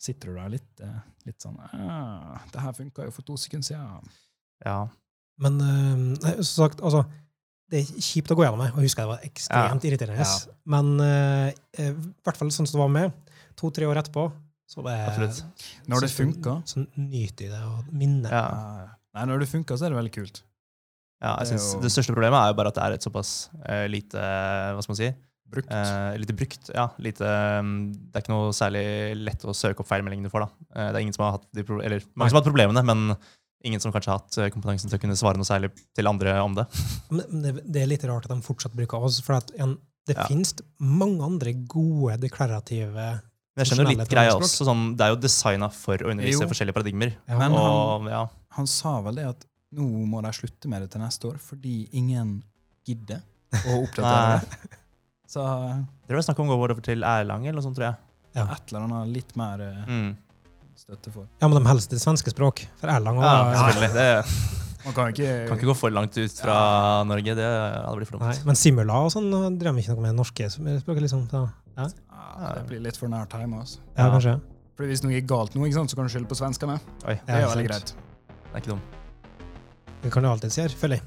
sitter 0.04 0.30
du 0.32 0.38
der 0.38 0.52
litt, 0.52 0.80
eh, 0.84 1.00
litt 1.26 1.40
sånn 1.42 1.56
ja, 1.58 2.38
'Det 2.52 2.60
her 2.62 2.72
funka 2.76 3.06
jo 3.08 3.10
for 3.14 3.22
to 3.26 3.36
sekunder 3.40 3.66
siden.' 3.66 4.08
Ja. 4.64 4.78
Men 5.40 5.60
uh, 5.60 6.14
som 6.42 6.68
sagt, 6.68 6.80
altså 6.80 7.04
Det 7.70 7.80
er 7.80 8.00
kjipt 8.04 8.30
å 8.30 8.36
gå 8.36 8.44
gjennom 8.44 8.60
det, 8.60 8.70
og 8.74 8.78
jeg 8.78 8.84
husker 8.90 9.02
det 9.02 9.08
var 9.08 9.22
ekstremt 9.24 9.84
irriterende. 9.88 10.20
Ja. 10.20 10.54
Men 10.68 11.00
eh, 11.00 11.54
eh, 11.80 11.90
i 11.96 12.12
hvert 12.22 12.36
fall 12.36 12.50
sånn 12.52 12.68
som 12.68 12.76
det 12.76 12.82
var 12.82 12.92
med, 12.92 13.12
to-tre 13.56 13.86
år 13.88 13.96
etterpå, 14.02 14.26
så 14.68 14.84
er 14.86 15.08
Absolutt. 15.08 15.40
Når 15.88 16.00
det 16.04 16.10
så- 16.10 16.62
Så 16.68 16.86
nyter 16.96 17.46
jeg 17.48 17.50
det 17.50 17.62
og 17.64 17.88
minner. 17.92 18.30
Ja. 18.30 18.44
ah, 18.52 18.88
Nei, 19.14 19.24
når 19.24 19.40
det 19.40 19.48
funka, 19.48 19.74
så 19.78 19.86
er 19.86 19.90
det 19.94 19.98
veldig 19.98 20.12
kult. 20.12 20.42
Ja, 21.22 21.36
jeg 21.38 21.48
Det 21.48 21.48
synes 21.48 21.74
jo- 21.74 21.80
det 21.80 21.90
største 21.90 22.12
problemet 22.14 22.36
er 22.44 22.48
jo 22.52 22.54
bare 22.54 22.68
at 22.68 22.74
det 22.74 22.82
er 22.84 22.92
et 22.92 23.02
såpass 23.02 23.48
uh, 23.68 23.86
lite 23.88 24.12
Hva 24.20 24.82
skal 24.82 24.92
man 24.92 24.96
si? 25.00 25.14
Brukt. 25.50 25.70
Eh, 25.70 26.16
lite 26.18 26.32
brukt. 26.34 26.70
Ja, 26.74 26.88
lite, 26.98 27.24
mm, 27.62 27.92
det 28.10 28.16
er 28.18 28.24
ikke 28.24 28.32
noe 28.34 28.52
særlig 28.56 28.84
lett 29.22 29.44
å 29.44 29.54
søke 29.54 29.80
opp 29.84 29.88
feilmeldingene 29.90 30.26
du 30.26 30.32
får. 30.32 30.46
da. 30.46 30.66
Eh, 30.74 30.88
det 30.92 30.96
er 30.98 31.04
ingen 31.04 31.14
som 31.16 31.24
har 31.26 31.36
hatt 31.38 31.48
de 31.54 31.64
pro 31.66 31.80
eller 31.80 32.02
mange 32.16 32.30
som 32.32 32.38
har 32.38 32.42
hatt 32.42 32.48
problemene, 32.50 32.82
men 32.84 33.16
ingen 33.64 33.80
som 33.80 33.92
kanskje 33.94 34.10
har 34.12 34.18
hatt 34.18 34.38
eh, 34.38 34.50
kompetansen 34.52 34.90
til 34.90 34.98
å 34.98 35.02
kunne 35.04 35.16
svare 35.16 35.38
noe 35.40 35.48
særlig 35.48 35.70
til 35.94 36.08
andre 36.10 36.34
om 36.42 36.54
det. 36.58 36.66
Men 37.14 37.42
det, 37.44 37.52
det 37.70 37.82
er 37.84 37.86
litt 37.92 38.04
rart 38.08 38.26
at 38.26 38.34
de 38.34 38.40
fortsatt 38.44 38.74
bruker 38.76 38.98
oss, 39.06 39.20
for 39.24 39.38
at 39.38 39.52
en, 39.58 39.76
det 40.08 40.16
Ja. 40.18 40.26
finnes 40.28 40.52
mange 40.78 41.22
andre 41.24 41.54
gode 41.70 42.18
deklarative 42.20 42.92
Men 42.92 43.62
jeg 43.62 43.70
skjønner 43.70 43.88
litt 43.94 44.10
greia 44.10 44.34
også. 44.36 44.66
Sånn, 44.68 44.82
det 44.98 45.06
er 45.06 45.14
jo 45.14 45.20
designa 45.22 45.70
for 45.72 45.96
å 45.96 46.10
undervise 46.12 46.42
Jo. 46.42 46.48
forskjellige 46.50 46.76
paradigmer. 46.76 47.14
Ja, 47.28 47.38
Men 47.38 47.52
og 47.56 48.08
ja, 48.10 48.26
Han 48.58 48.66
sa 48.68 48.98
vel 49.00 49.14
det 49.22 49.24
at 49.30 49.46
nå 49.72 49.86
må 50.06 50.20
de 50.22 50.30
slutte 50.36 50.68
med 50.68 50.82
det 50.84 50.90
til 50.92 51.00
neste 51.00 51.30
år, 51.30 51.38
fordi 51.40 51.88
ingen 51.96 52.42
gidder 52.86 53.22
å 53.64 53.80
oppdatere 53.86 54.40
det. 54.42 54.68
Så 55.34 55.42
Det 56.06 56.14
var 56.14 56.22
snakk 56.22 56.38
om 56.44 56.48
å 56.54 56.58
gå 56.60 56.66
over 56.70 56.80
til 56.84 57.02
Erlang 57.02 57.46
eller 57.46 57.58
noe 57.60 57.64
sånt, 57.66 57.76
tror 57.78 57.88
jeg. 57.90 57.96
et 58.36 58.72
eller 58.72 58.84
annet 58.86 59.08
litt 59.14 59.36
mer 59.36 59.60
eh, 59.60 59.84
Mm. 59.88 60.16
støtte 60.78 61.12
for. 61.12 61.26
Ja, 61.40 61.48
men 61.48 61.62
de 61.62 61.68
helst 61.68 61.90
til 61.90 61.98
svenske 61.98 62.30
språk. 62.34 62.66
For 62.80 62.88
Erlang 62.88 63.18
Ja, 63.22 63.44
var. 63.50 63.72
Det 63.94 64.24
Man 64.84 64.92
kan 64.92 65.12
ikke, 65.14 65.48
kan 65.48 65.56
ikke 65.58 65.66
gå 65.70 65.76
for 65.76 65.90
langt 65.90 66.16
ut 66.18 66.30
fra 66.44 67.02
Norge. 67.08 67.34
Det 67.34 67.44
hadde 67.46 67.96
blitt 67.96 68.10
for 68.10 68.18
Nei, 68.20 68.34
dumt. 68.34 68.44
men 68.46 68.54
Simula 68.54 68.98
og 69.06 69.10
sånn 69.14 69.58
drev 69.58 69.78
ikke 69.80 69.94
noe 69.96 70.02
med 70.02 70.14
norske 70.18 70.44
språk. 70.50 71.00
liksom. 71.00 71.26
Så, 71.30 71.50
ja. 71.78 71.88
Det 72.54 72.66
blir 72.68 72.82
litt 72.84 72.96
for 73.00 73.08
nært 73.08 73.30
hjemme. 73.30 73.60
Altså. 73.62 73.78
ja, 73.96 74.04
Ja. 74.06 74.10
kanskje. 74.12 74.40
Fordi 74.76 74.88
Hvis 74.90 75.02
noe 75.04 75.14
er 75.16 75.20
galt, 75.22 75.54
nå, 75.54 75.64
ikke 75.64 75.74
sant, 75.74 75.90
så 75.90 75.96
kan 75.96 76.06
du 76.06 76.12
skylde 76.12 76.28
på 76.28 76.36
svenskene. 76.36 76.80
Oi, 77.06 77.14
Det 77.14 77.28
er 77.28 77.40
Ja, 77.40 77.48
veldig 77.48 77.68
greit. 77.68 77.94
det 77.94 78.54
er 78.54 78.60
ikke 78.60 78.70
dumt. 78.74 78.82
Det 80.02 80.12
kan 80.12 80.22
du 80.22 80.28
alltid 80.28 80.50
gjøre, 80.50 80.74
føler 80.76 80.96
jeg. 80.98 81.02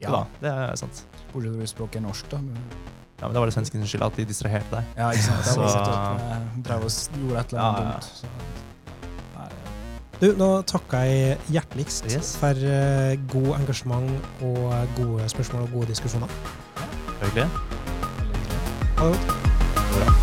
Ja, 0.00 0.24
det 0.40 0.48
er 0.52 0.76
sant. 0.76 1.02
Bortsett 1.32 1.52
fra 1.52 1.60
hvis 1.60 1.74
språket 1.74 1.96
er 1.96 2.00
norsk, 2.06 2.28
da. 2.30 2.38
Ja, 3.20 3.26
men 3.28 3.34
Da 3.34 3.40
var 3.40 3.46
det 3.50 3.54
svenskenes 3.54 3.88
skyld 3.92 4.02
at 4.06 4.16
de 4.16 4.24
distraherte 4.24 4.70
deg. 4.76 4.84
Ja, 4.96 5.10
ikke 5.12 5.22
sant. 5.22 5.44
Det 5.44 5.56
var 5.58 5.68
Så- 5.68 5.72
satt 5.72 5.88
opp, 5.88 6.20
eh, 6.20 6.62
drev 6.64 6.84
og 6.84 6.90
gjorde 6.90 7.40
et 7.40 7.52
eller 7.52 7.60
annet 7.60 7.80
ja. 7.80 7.90
dumt. 7.92 8.04
Så. 8.04 8.26
Du, 10.20 10.34
Nå 10.36 10.62
takker 10.68 10.98
jeg 10.98 11.38
hjerteligst 11.48 12.04
Yes. 12.12 12.36
for 12.36 12.50
uh, 12.52 13.16
god 13.32 13.54
engasjement 13.60 14.10
og 14.42 14.88
gode 14.96 15.28
spørsmål 15.28 15.62
og 15.62 15.70
gode 15.72 15.86
diskusjoner. 15.86 16.28
Hyggelig. 17.22 17.48
Ha 18.98 19.04
det 19.06 19.16
godt. 19.16 20.19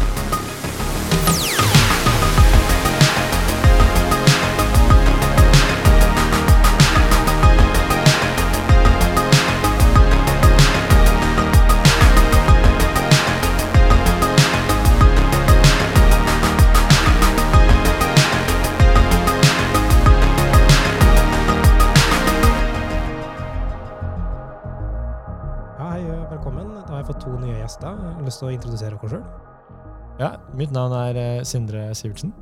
Lyst 28.38 28.43
til 28.43 28.52
å 28.52 28.54
introdusere 28.54 28.97
dere 28.97 29.10
sjøl. 29.10 29.23
Ja, 30.17 30.28
mitt 30.58 30.73
navn 30.73 30.93
er 30.93 31.17
eh, 31.17 31.45
Sindre 31.45 31.89
Sivertsen. 31.97 32.34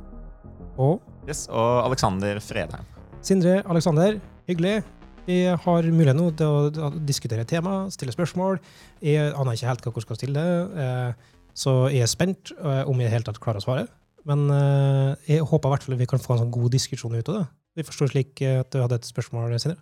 Og 0.76 1.00
Yes, 1.26 1.46
og 1.48 1.86
Alexander 1.86 2.38
Fredheim. 2.44 2.84
Sindre 3.24 3.62
Alexander, 3.64 4.18
hyggelig. 4.46 4.82
Vi 5.26 5.40
har 5.48 5.88
mulighet 5.88 6.18
nå 6.18 6.28
til 6.38 6.46
å 6.46 6.68
diskutere 6.68 7.00
diskutere 7.08 7.46
tema, 7.48 7.88
stille 7.90 8.12
spørsmål. 8.14 8.60
Jeg 9.02 9.32
aner 9.32 9.56
ikke 9.56 9.70
helt 9.70 9.86
hva 9.86 9.94
vi 9.96 10.04
skal 10.04 10.20
stille, 10.20 10.44
eh, 10.84 11.32
så 11.56 11.74
jeg 11.90 12.04
er 12.04 12.12
spent 12.12 12.52
eh, 12.60 12.84
om 12.84 13.00
jeg 13.00 13.08
i 13.08 13.08
det 13.08 13.14
hele 13.16 13.26
tatt 13.26 13.40
klarer 13.42 13.58
å 13.58 13.64
svare. 13.64 13.88
Men 14.28 14.46
eh, 14.52 15.32
jeg 15.32 15.48
håper 15.48 15.70
i 15.70 15.74
hvert 15.74 15.88
fall 15.88 15.98
vi 15.98 16.10
kan 16.12 16.22
få 16.22 16.36
en 16.36 16.44
sånn 16.44 16.54
god 16.54 16.76
diskusjon 16.76 17.16
ut 17.16 17.32
av 17.32 17.40
det. 17.40 17.48
Vi 17.80 17.88
forstår 17.88 18.12
slik 18.12 18.44
at 18.44 18.70
du 18.72 18.82
hadde 18.84 19.00
et 19.00 19.08
spørsmål, 19.08 19.56
Sindre. 19.58 19.80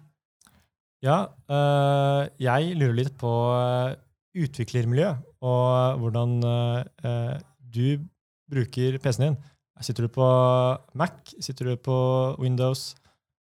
Ja, 1.05 1.21
eh, 1.51 2.23
jeg 2.41 2.79
lurer 2.79 2.97
litt 3.03 3.15
på 3.21 3.35
utviklermiljø, 4.35 5.13
og 5.45 6.01
hvordan 6.01 6.37
eh, 6.49 6.81
eh, 7.05 7.37
du 7.75 7.87
bruker 8.51 8.99
PC-en 9.03 9.27
din. 9.29 9.39
Sitter 9.83 10.07
du 10.07 10.13
på 10.15 10.27
Mac? 10.95 11.35
Sitter 11.43 11.73
du 11.73 11.77
på 11.77 11.97
Windows? 12.41 12.95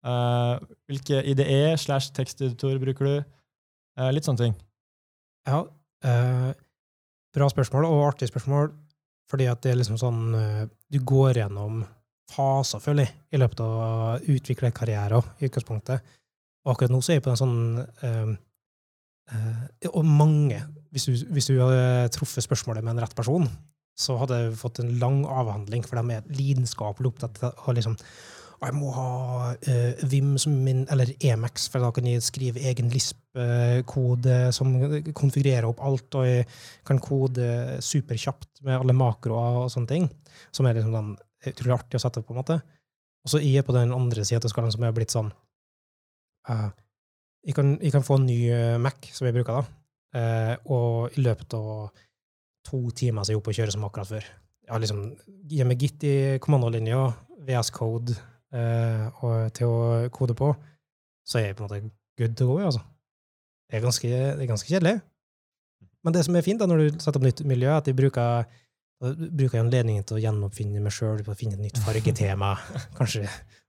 Eh, 0.06 0.54
hvilke 0.90 1.22
IDE 1.26 1.76
slash 1.82 2.14
teksteditorer 2.16 2.82
bruker 2.82 3.10
du? 3.10 3.16
Eh, 4.00 4.12
litt 4.14 4.28
sånne 4.28 4.42
ting. 4.46 4.56
Ja, 5.46 5.64
eh, 6.06 6.52
bra 7.36 7.50
spørsmål, 7.52 7.88
og 7.90 8.08
artig 8.10 8.30
spørsmål, 8.32 8.72
fordi 9.30 9.50
at 9.52 9.62
det 9.64 9.74
er 9.74 9.80
liksom 9.82 10.00
sånn 10.00 10.24
eh, 10.38 10.66
Du 10.92 11.00
går 11.02 11.42
gjennom 11.42 11.84
faser, 12.32 12.82
jeg, 12.98 13.12
i 13.32 13.38
løpet 13.38 13.62
av 13.62 13.70
å 13.70 14.20
utvikle 14.34 14.74
karrieren 14.74 15.26
i 15.40 15.50
utgangspunktet. 15.50 16.16
Og 16.66 16.74
akkurat 16.74 16.94
nå 16.94 17.02
så 17.02 17.14
er 17.14 17.20
jeg 17.20 17.26
på 17.26 17.34
en 17.34 17.42
sånn 17.42 17.58
eh, 18.06 18.32
eh, 19.32 19.90
Og 19.92 20.06
mange 20.06 20.64
Hvis 20.96 21.10
du, 21.10 21.16
hvis 21.36 21.50
du 21.52 21.58
hadde 21.60 22.12
truffet 22.16 22.46
spørsmålet 22.46 22.86
med 22.86 22.96
en 22.96 23.04
rett 23.04 23.16
person, 23.18 23.50
så 24.00 24.16
hadde 24.20 24.38
jeg 24.40 24.56
fått 24.60 24.80
en 24.80 24.94
lang 25.00 25.22
avhandling, 25.28 25.84
for 25.84 26.00
de 26.00 26.16
er 26.16 26.32
lidenskapelig 26.36 27.12
opptatt 27.12 27.42
av 27.44 27.76
liksom 27.76 27.98
jeg 28.66 28.76
må 28.78 28.92
ha 28.96 29.10
uh, 29.54 30.06
Vim 30.10 30.36
som 30.42 30.56
min, 30.66 30.86
eller 30.90 31.12
Emacs, 31.28 31.68
for 31.70 31.84
da 31.84 31.92
kan 31.94 32.08
jeg 32.08 32.24
skrive 32.26 32.64
egen 32.70 32.88
Lisp-kode 32.94 34.38
som 34.56 34.72
konfigurerer 35.18 35.68
opp 35.70 35.84
alt, 35.86 36.08
og 36.18 36.26
jeg 36.26 36.48
kan 36.88 37.02
kode 37.04 37.78
superkjapt 37.84 38.64
med 38.66 38.80
alle 38.80 38.96
makroer 38.98 39.66
og 39.66 39.74
sånne 39.74 39.92
ting, 39.92 40.08
som 40.56 40.66
er 40.66 40.80
liksom 40.80 40.96
den, 40.96 41.12
utrolig 41.52 41.76
artig 41.78 42.00
å 42.00 42.02
sette 42.06 42.24
opp, 42.24 42.30
på 42.30 42.34
en 42.34 42.42
måte. 42.42 42.60
Og 43.26 43.36
så 43.36 43.42
er 43.42 43.60
jeg 43.60 43.68
på 43.68 43.76
den 43.76 43.94
andre 43.94 44.26
sida 44.26 44.42
av 44.42 44.54
skalaen 44.54 44.74
som 44.74 44.88
er 44.88 44.96
blitt 44.96 45.14
sånn 45.14 45.30
uh, 46.50 46.70
jeg, 47.46 47.54
kan, 47.58 47.76
jeg 47.82 47.94
kan 47.94 48.06
få 48.06 48.18
en 48.18 48.26
ny 48.26 48.40
eh, 48.50 48.78
Mac, 48.82 49.06
som 49.14 49.28
jeg 49.28 49.36
bruker 49.36 49.60
da, 49.60 49.66
og 50.16 51.18
i 51.18 51.24
løpet 51.26 51.54
av 51.58 51.90
to 52.66 52.80
timer 52.96 53.24
så 53.24 53.32
er 53.32 53.36
jeg 53.36 53.42
oppe 53.42 53.52
og 53.54 53.58
kjører 53.60 53.76
som 53.76 53.86
akkurat 53.88 54.10
før. 54.10 54.28
Jeg 54.66 54.74
har 54.74 54.82
liksom 54.82 55.02
meg 55.70 55.82
Git 55.82 56.06
i 56.08 56.16
kommandolinja, 56.42 57.02
VS 57.46 57.70
Code 57.76 58.16
eh, 58.56 59.06
og 59.22 59.54
til 59.56 59.70
å 59.70 59.82
kode 60.14 60.36
på, 60.38 60.52
så 61.26 61.40
er 61.40 61.50
jeg 61.50 61.58
på 61.58 61.66
en 61.66 61.68
måte 61.68 61.82
good 62.18 62.38
to 62.38 62.48
go, 62.50 62.58
altså. 62.64 62.82
Det 63.70 63.78
er 63.78 63.86
ganske, 63.86 64.10
det 64.10 64.46
er 64.46 64.50
ganske 64.50 64.70
kjedelig. 64.70 64.96
Men 66.06 66.14
det 66.14 66.24
som 66.26 66.38
er 66.38 66.46
fint 66.46 66.62
da, 66.62 66.68
når 66.70 66.82
du 66.82 67.00
setter 67.02 67.20
opp 67.20 67.26
nytt 67.26 67.44
miljø, 67.50 67.70
er 67.70 67.82
at 67.82 67.90
jeg 67.90 67.98
bruker, 67.98 68.46
bruker 69.02 69.58
jeg 69.58 69.64
anledningen 69.66 70.06
til 70.06 70.20
å 70.20 70.24
gjenoppfinne 70.24 70.82
meg 70.86 70.94
sjøl, 70.94 71.24
finne 71.38 71.58
et 71.58 71.66
nytt 71.66 71.82
fargetema, 71.82 72.54
kanskje 73.00 73.26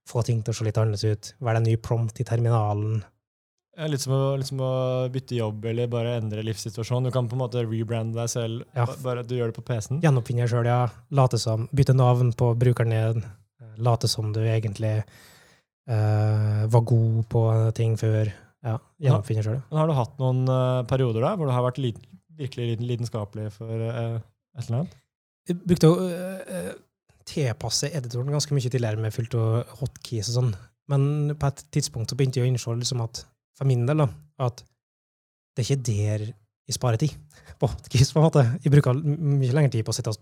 få 0.07 0.23
ting 0.25 0.43
til 0.45 0.53
å 0.53 0.57
se 0.57 0.67
litt 0.69 0.81
annerledes 0.81 1.05
ut, 1.09 1.31
være 1.45 1.63
en 1.63 1.69
ny 1.69 1.77
prompt 1.83 2.21
i 2.23 2.29
terminalen. 2.29 3.01
Eh, 3.77 3.89
Litt 3.93 4.01
som, 4.01 4.15
å, 4.17 4.37
litt 4.41 4.49
som 4.49 4.61
å 4.65 4.71
bytte 5.13 5.37
jobb 5.37 5.65
eller 5.69 5.91
bare 5.93 6.15
endre 6.17 6.45
livssituasjon. 6.47 7.09
Du 7.09 7.13
kan 7.15 7.29
på 7.29 7.37
en 7.37 7.43
måte 7.45 7.65
rebrande 7.67 8.17
deg 8.17 8.31
selv, 8.33 8.65
Ja. 8.75 8.87
bare 9.05 9.21
at 9.21 9.29
du 9.29 9.37
gjør 9.37 9.53
det 9.53 9.59
på 9.59 9.65
PC-en. 9.69 10.01
Gjenoppfinne 10.05 10.45
deg 10.47 10.53
sjøl, 10.53 10.69
ja. 10.71 10.89
Late 11.11 11.39
som, 11.39 11.69
bytte 11.77 11.95
navn 11.97 12.33
på 12.33 12.55
brukeren 12.57 12.95
din. 12.95 13.25
Late 13.77 14.09
som 14.09 14.33
du 14.33 14.41
egentlig 14.41 14.95
uh, 15.91 16.67
var 16.73 16.81
god 16.89 17.27
på 17.29 17.43
ting 17.77 17.97
før. 18.01 18.33
Ja, 18.65 18.79
gjenoppfinne 18.99 19.45
sjøl. 19.45 19.61
Har 19.71 19.87
du 19.91 19.95
hatt 19.99 20.17
noen 20.19 20.47
uh, 20.49 20.83
perioder 20.89 21.21
da, 21.23 21.35
hvor 21.37 21.47
du 21.47 21.53
har 21.53 21.67
vært 21.69 21.79
lit, 21.85 22.01
virkelig 22.41 22.79
lidenskapelig 22.81 23.51
for 23.53 23.69
uh, 23.69 24.17
et 24.57 24.65
eller 24.65 24.79
annet? 24.81 24.97
Jeg 25.47 25.61
brukte 25.63 25.93
å 25.93 26.09
tilpasse 27.27 27.91
editoren 27.95 28.33
ganske 28.35 28.55
mye 28.55 28.71
tidligere 28.71 28.99
med 29.03 29.15
fullt 29.15 29.35
av 29.39 29.77
hotkeys 29.81 30.31
og 30.33 30.35
sånn, 30.41 30.51
men 30.91 31.35
på 31.39 31.47
et 31.51 31.63
tidspunkt 31.75 32.11
så 32.11 32.17
begynte 32.19 32.41
jeg 32.41 32.47
å 32.47 32.51
innse 32.51 32.75
liksom 32.81 33.03
at, 33.05 33.21
for 33.57 33.69
min 33.69 33.87
del, 33.89 34.05
da, 34.05 34.09
at 34.47 34.63
det 35.57 35.65
er 35.65 35.71
ikke 35.71 35.87
der 35.89 36.27
jeg 36.67 36.77
sparer 36.77 37.01
tid 37.01 37.15
på 37.61 37.71
Kiss, 37.91 38.13
på 38.13 38.21
en 38.21 38.27
måte. 38.27 38.45
Jeg 38.65 38.73
bruker 38.75 38.97
mye 38.97 39.55
lengre 39.55 39.73
tid 39.77 39.87
på 39.87 39.95
å 39.95 39.97
sitte 39.97 40.13
og, 40.13 40.21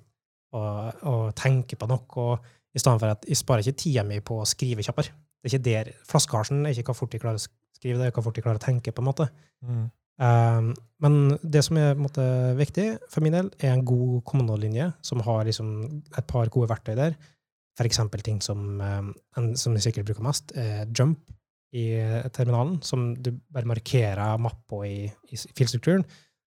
og, 0.54 1.02
og 1.10 1.24
tenke 1.38 1.78
på 1.80 1.88
noe, 1.90 2.04
og 2.20 2.74
i 2.74 2.82
stedet 2.82 3.00
for 3.00 3.14
at 3.14 3.26
jeg 3.30 3.38
sparer 3.38 3.64
ikke 3.64 3.80
tida 3.84 4.04
mi 4.06 4.20
på 4.24 4.40
å 4.42 4.48
skrive 4.48 4.84
kjappere. 4.84 5.14
Det 5.44 5.50
er 5.50 5.52
ikke 5.52 5.66
der, 5.66 5.92
Flaskehalsen 6.08 6.64
er 6.64 6.72
ikke 6.74 6.90
hvor 6.90 7.04
fort 7.04 7.14
jeg 7.14 7.22
klarer 7.22 7.38
å 7.38 7.44
skrive 7.76 8.00
det, 8.00 8.14
hvor 8.14 8.24
fort 8.26 8.38
jeg 8.38 8.46
klarer 8.46 8.60
å 8.60 8.64
tenke, 8.64 8.94
på 8.94 9.02
en 9.02 9.08
måte. 9.08 9.28
Um, 10.14 10.70
men 11.02 11.16
det 11.42 11.64
som 11.66 11.78
er 11.78 11.98
måte, 11.98 12.24
viktig 12.58 12.86
for 13.12 13.24
min 13.24 13.34
del, 13.36 13.50
er 13.60 13.74
en 13.74 13.84
god 13.86 14.22
kommunallinje 14.28 14.88
som 15.04 15.22
har 15.26 15.44
liksom, 15.48 15.70
et 16.14 16.26
par 16.30 16.50
gode 16.54 16.70
verktøy 16.72 16.94
der. 16.98 17.16
For 17.74 17.86
eksempel 17.86 18.22
ting 18.24 18.40
som, 18.42 18.78
um, 18.80 19.10
en, 19.38 19.52
som 19.58 19.74
jeg 19.76 19.88
sikkert 19.88 20.10
bruker 20.10 20.26
mest, 20.26 20.54
er 20.58 20.86
jump 20.96 21.20
i 21.74 21.88
terminalen, 22.34 22.78
som 22.86 23.08
du 23.18 23.32
bare 23.50 23.66
markerer 23.66 24.38
mappa 24.38 24.84
i, 24.86 25.08
i 25.30 25.38
filstrukturen. 25.58 26.04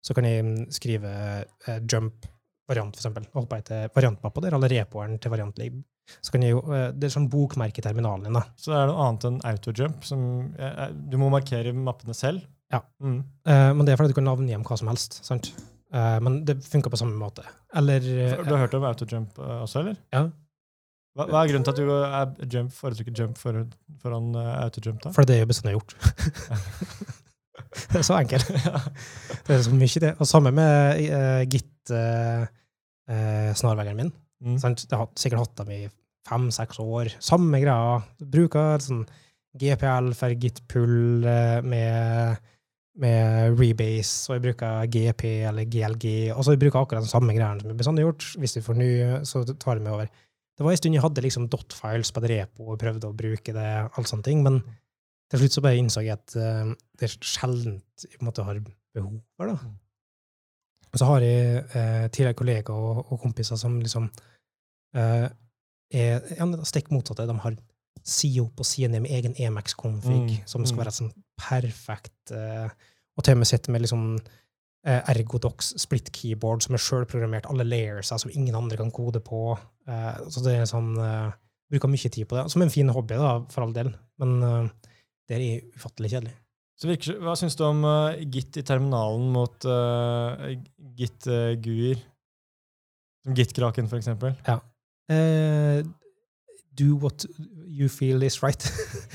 Så 0.05 0.13
kan 0.17 0.27
jeg 0.29 0.45
mm, 0.45 0.67
skrive 0.75 1.11
eh, 1.41 1.81
jump 1.89 2.27
variant, 2.69 2.93
for 2.93 3.01
eksempel. 3.01 3.27
Og 3.33 3.45
hoppe 3.45 3.61
etter 3.63 3.91
variantmappa 3.95 4.45
der, 4.45 4.57
eller 4.59 4.73
repoeren 4.73 5.19
til 5.21 5.33
variantlib. 5.33 5.79
Så 6.21 6.35
kan 6.35 6.45
jeg 6.45 6.53
jo, 6.53 6.61
eh, 6.69 6.91
det 6.93 7.09
er 7.09 7.15
sånn 7.15 7.31
bokmerke 7.33 7.81
i 7.81 7.85
terminalen 7.85 8.27
din. 8.29 8.37
da. 8.37 8.45
Så 8.61 8.73
det 8.73 8.81
er 8.83 8.91
noe 8.91 9.07
annet 9.07 9.29
enn 9.31 9.41
autojump. 9.49 10.05
Som, 10.05 10.27
eh, 10.59 10.75
eh, 10.87 10.93
du 10.93 11.17
må 11.21 11.31
markere 11.33 11.73
mappene 11.77 12.17
selv. 12.17 12.45
Ja. 12.73 12.83
Mm. 13.01 13.23
Eh, 13.49 13.71
men 13.73 13.85
det 13.87 13.95
er 13.95 14.01
fordi 14.01 14.13
du 14.13 14.19
kan 14.21 14.29
navngi 14.29 14.53
dem 14.53 14.65
hva 14.67 14.79
som 14.81 14.93
helst. 14.93 15.23
sant? 15.25 15.53
Eh, 15.95 16.21
men 16.21 16.43
det 16.45 16.59
funker 16.65 16.93
på 16.93 17.01
samme 17.01 17.17
måte. 17.17 17.45
Eller 17.75 18.01
Du 18.01 18.51
har 18.51 18.67
hørt 18.67 18.75
om 18.75 18.85
autojump 18.85 19.39
også, 19.39 19.81
eller? 19.81 19.97
Ja. 20.13 20.29
Hva, 21.15 21.29
hva 21.31 21.43
er 21.43 21.51
grunnen 21.53 21.67
til 21.67 21.75
at 21.75 21.79
du 21.79 21.91
er 21.95 22.55
jump, 22.57 22.73
foretrekker 22.75 23.15
jump 23.15 23.39
foran, 23.39 23.69
for 24.03 24.17
eh, 24.19 24.55
autojump? 24.65 25.03
da? 25.05 25.13
For 25.15 25.29
det 25.29 25.37
er 25.37 25.45
jo 25.45 25.51
bestandig 25.53 25.77
gjort. 25.77 25.95
det 27.93 28.01
er 28.01 28.07
så 28.07 28.19
enkelt. 28.19 28.51
Det 29.47 29.55
er 29.55 29.63
så 29.67 29.75
mye, 29.75 30.03
det. 30.07 30.15
Og 30.19 30.31
samme 30.31 30.51
med 30.55 31.05
uh, 31.07 31.43
Git 31.47 31.95
uh, 31.95 32.49
snarveggeren 33.55 34.01
min. 34.01 34.15
Mm. 34.43 34.59
Sant? 34.59 34.89
Jeg 34.91 34.99
har 34.99 35.13
sikkert 35.19 35.45
hatt 35.45 35.63
dem 35.63 35.71
i 35.77 35.83
fem-seks 36.29 36.81
år. 36.83 37.13
Samme 37.23 37.61
greia. 37.63 38.01
Bruker 38.35 38.83
sånn 38.83 39.05
GPL 39.61 40.11
for 40.19 40.35
Git-pull 40.41 41.27
eh, 41.31 41.61
med, 41.63 42.41
med 43.01 43.59
Rebase, 43.59 44.27
og 44.29 44.37
jeg 44.37 44.45
bruker 44.49 44.89
GP 44.91 45.25
eller 45.51 45.69
GLG. 45.71 46.07
Og 46.35 46.43
så 46.47 46.57
bruker 46.57 46.81
jeg 46.81 46.89
akkurat 46.89 47.07
den 47.07 47.13
samme 47.13 47.37
greia 47.37 47.55
som 47.61 47.71
jeg 47.71 47.79
bestandig 47.79 48.05
har 48.05 48.11
gjort. 48.11 48.29
Hvis 48.43 48.59
vi 48.59 48.65
får 48.67 48.81
ny, 48.81 48.91
så 49.29 49.45
tar 49.53 49.79
jeg 49.79 49.87
meg 49.87 49.95
over. 49.95 50.11
Det 50.55 50.63
var 50.63 50.71
en 50.71 50.79
stund 50.79 50.95
jeg 50.95 51.03
hadde 51.03 51.23
liksom 51.25 51.47
dot-files 51.51 52.13
på 52.15 52.23
et 52.23 52.31
repo 52.31 52.69
og 52.71 52.79
prøvde 52.79 53.11
å 53.11 53.17
bruke 53.17 53.55
det, 53.57 53.71
alt 53.99 54.11
sånne 54.11 54.27
ting, 54.27 54.43
men 54.47 54.61
til 55.33 55.41
slutt 55.41 55.57
så 55.57 55.63
bare 55.65 55.79
innså 55.81 56.03
jeg 56.05 56.15
at 56.15 56.37
uh, 56.39 56.71
det 56.95 57.09
er 57.09 57.17
sjeldent 57.27 58.05
jeg 58.07 58.19
på 58.19 58.23
en 58.23 58.29
måte 58.29 58.45
har 58.47 58.61
behov 58.95 59.17
for 59.35 59.51
det. 59.51 59.57
Og 60.93 61.01
så 61.01 61.09
har 61.09 61.25
jeg 61.27 61.65
uh, 61.73 62.05
tidligere 62.07 62.39
kollegaer 62.39 62.71
og, 62.91 63.01
og 63.09 63.23
kompiser 63.25 63.59
som 63.59 63.81
liksom 63.83 64.07
uh, 64.07 65.27
er 65.95 66.29
ja, 66.39 66.49
stikk 66.69 66.93
motsatte. 66.95 67.27
De 67.27 67.39
har 67.43 67.59
side 68.05 68.45
opp 68.45 68.63
og 68.63 68.69
side 68.69 68.93
ned 68.93 69.03
med 69.05 69.17
egen 69.17 69.35
Emacs-config, 69.41 70.23
Mm, 70.25 70.49
som 70.51 70.65
skal 70.67 70.77
mm. 70.77 70.81
være 70.83 70.93
sånn 70.93 71.13
perfekt 71.41 72.33
Og 72.35 73.23
til 73.25 73.37
og 73.37 73.39
med 73.41 73.49
sitter 73.49 73.73
med 73.73 73.85
liksom 73.85 74.03
Ergodox 74.85 75.71
split 75.81 76.11
keyboard 76.13 76.65
som 76.65 76.77
er 76.77 76.83
sjølprogrammert, 76.83 77.47
alle 77.49 77.65
layersa 77.65 78.19
som 78.21 78.33
ingen 78.35 78.57
andre 78.59 78.77
kan 78.77 78.91
kode 78.93 79.23
på. 79.25 79.55
Eh, 79.89 80.21
så 80.33 80.45
det 80.45 80.55
er 80.59 80.71
sånn 80.71 80.95
eh, 81.01 81.33
Bruker 81.73 81.91
mye 81.91 82.11
tid 82.13 82.29
på 82.29 82.37
det. 82.37 82.45
Som 82.53 82.63
en 82.63 82.73
fin 82.73 82.91
hobby, 82.93 83.17
da, 83.19 83.39
for 83.51 83.65
all 83.65 83.73
del, 83.75 83.89
men 84.23 84.35
eh, 84.45 84.91
det 85.29 85.39
er 85.39 85.79
ufattelig 85.79 86.13
kjedelig. 86.13 86.35
Så 86.79 86.91
virker, 86.91 87.19
hva 87.23 87.37
syns 87.39 87.57
du 87.57 87.63
om 87.65 87.85
Git 88.35 88.59
i 88.59 88.65
terminalen 88.67 89.29
mot 89.33 89.67
Git-guer? 90.99 92.01
Som 93.25 93.37
Git-kraken, 93.39 93.89
for 93.89 94.01
eksempel. 94.01 94.35
Ja. 94.49 94.59
do 96.75 96.97
what 96.97 97.25
you 97.65 97.89
feel 97.89 98.23
is 98.27 98.43
right. 98.43 98.67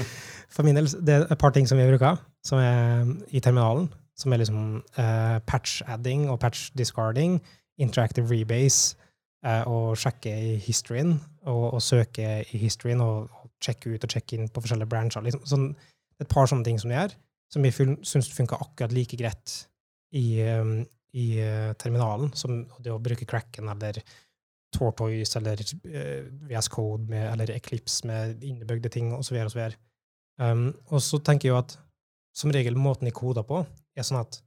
For 0.56 0.64
min 0.64 0.80
del, 0.80 0.88
det 1.06 1.14
er 1.14 1.28
et 1.28 1.38
par 1.38 1.52
ting 1.52 1.68
som 1.68 1.78
vi 1.78 1.86
bruker 1.90 2.16
som 2.46 2.60
er 2.64 3.10
i 3.36 3.42
terminalen, 3.44 3.90
som 4.18 4.34
er 4.34 4.42
liksom 4.42 4.82
uh, 4.98 5.38
patch 5.48 5.82
adding 5.88 6.30
og 6.32 6.40
patch 6.40 6.72
discarding, 6.78 7.40
interactive 7.80 8.32
rebase, 8.32 8.96
og 9.42 9.94
sjekke 9.96 10.32
i 10.36 10.56
historien, 10.60 11.14
og, 11.48 11.74
og 11.78 11.82
søke 11.82 12.42
i 12.44 12.60
historien, 12.60 13.00
og, 13.00 13.30
og 13.40 13.64
sjekke 13.64 13.94
ut 13.94 14.04
og 14.04 14.12
sjekke 14.12 14.36
inn 14.36 14.50
på 14.52 14.64
forskjellige 14.64 14.92
brancher. 14.92 15.24
Liksom. 15.24 15.46
Sånn, 15.48 15.68
et 16.20 16.32
par 16.32 16.50
sånne 16.52 16.68
ting 16.68 16.80
som 16.82 16.92
vi 16.92 16.98
gjør, 16.98 17.16
som 17.54 17.66
vi 17.66 17.72
syns 17.74 18.32
funka 18.36 18.60
akkurat 18.60 18.94
like 18.94 19.18
greit 19.20 19.56
i, 20.16 20.42
um, 20.52 20.80
i 21.16 21.28
uh, 21.42 21.72
terminalen, 21.80 22.34
som 22.38 22.64
det 22.84 22.94
å 22.94 23.02
bruke 23.02 23.28
cracken 23.30 23.72
eller 23.72 24.02
Tortoise 24.76 25.40
eller 25.40 25.62
uh, 25.64 26.28
VS 26.50 26.70
Code 26.74 27.10
med, 27.10 27.26
eller 27.32 27.56
Eclipse 27.56 28.08
med 28.10 28.44
innebygde 28.46 28.92
ting 28.94 29.14
osv. 29.16 29.40
Og, 29.40 29.54
så 29.54 29.62
videre. 29.62 29.80
um, 30.38 30.70
og 30.92 31.04
så 31.04 31.22
tenker 31.24 31.50
jeg 31.50 31.56
jo 31.56 31.62
at 31.64 31.78
som 32.36 32.54
regel 32.54 32.78
måten 32.78 33.10
jeg 33.10 33.18
koder 33.18 33.44
på, 33.48 33.64
er 33.98 34.06
sånn 34.06 34.22
at 34.22 34.42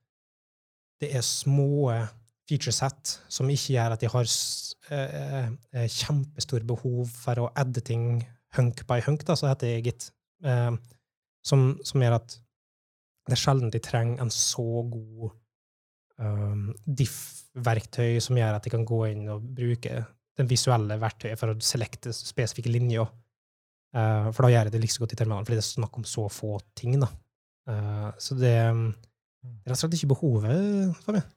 det 1.03 1.11
er 1.19 1.25
små 1.27 1.91
featureset 2.49 3.17
som 3.33 3.51
ikke 3.51 3.77
gjør 3.77 3.95
at 3.95 4.03
de 4.03 4.11
har 4.13 4.29
eh, 4.95 5.51
eh, 5.73 5.89
kjempestor 5.91 6.65
behov 6.69 7.11
for 7.11 7.45
å 7.45 7.51
adde 7.59 7.85
ting 7.87 8.23
hunk 8.57 8.85
by 8.89 9.01
hunk, 9.07 9.25
da, 9.29 9.37
så 9.39 9.49
heter 9.51 9.71
det 9.71 9.91
gitt, 9.91 10.09
eh, 10.45 10.73
som, 11.47 11.71
som 11.87 12.03
gjør 12.03 12.19
at 12.19 12.37
det 13.29 13.37
er 13.37 13.41
sjelden 13.41 13.71
de 13.71 13.81
trenger 13.83 14.23
en 14.25 14.33
så 14.35 14.83
god 14.91 15.29
um, 16.19 16.73
diff-verktøy 16.83 18.19
som 18.23 18.39
gjør 18.39 18.57
at 18.57 18.67
de 18.67 18.73
kan 18.75 18.87
gå 18.87 18.99
inn 19.13 19.29
og 19.31 19.45
bruke 19.55 20.01
den 20.41 20.49
visuelle 20.51 20.97
verktøyet 20.99 21.39
for 21.39 21.53
å 21.53 21.61
selekte 21.63 22.11
spesifikke 22.17 22.73
linjer. 22.73 23.07
Uh, 23.95 24.27
for 24.35 24.43
da 24.43 24.51
gjør 24.51 24.67
jeg 24.67 24.75
det 24.75 24.83
like 24.83 24.97
så 24.97 25.05
godt 25.05 25.15
i 25.15 25.21
terminalen, 25.21 25.47
fordi 25.47 25.61
det 25.61 25.63
er 25.63 25.69
snakk 25.69 26.01
om 26.01 26.09
så 26.09 26.27
få 26.35 26.57
ting. 26.79 26.99
da. 26.99 27.13
Uh, 27.71 28.11
så 28.19 28.35
det 28.41 28.57
det 29.43 29.67
er 29.67 29.73
rett 29.73 29.75
og 29.75 29.81
slett 29.81 29.97
ikke 29.99 30.13
behovet 30.13 30.99
for 31.03 31.17
meg. 31.17 31.31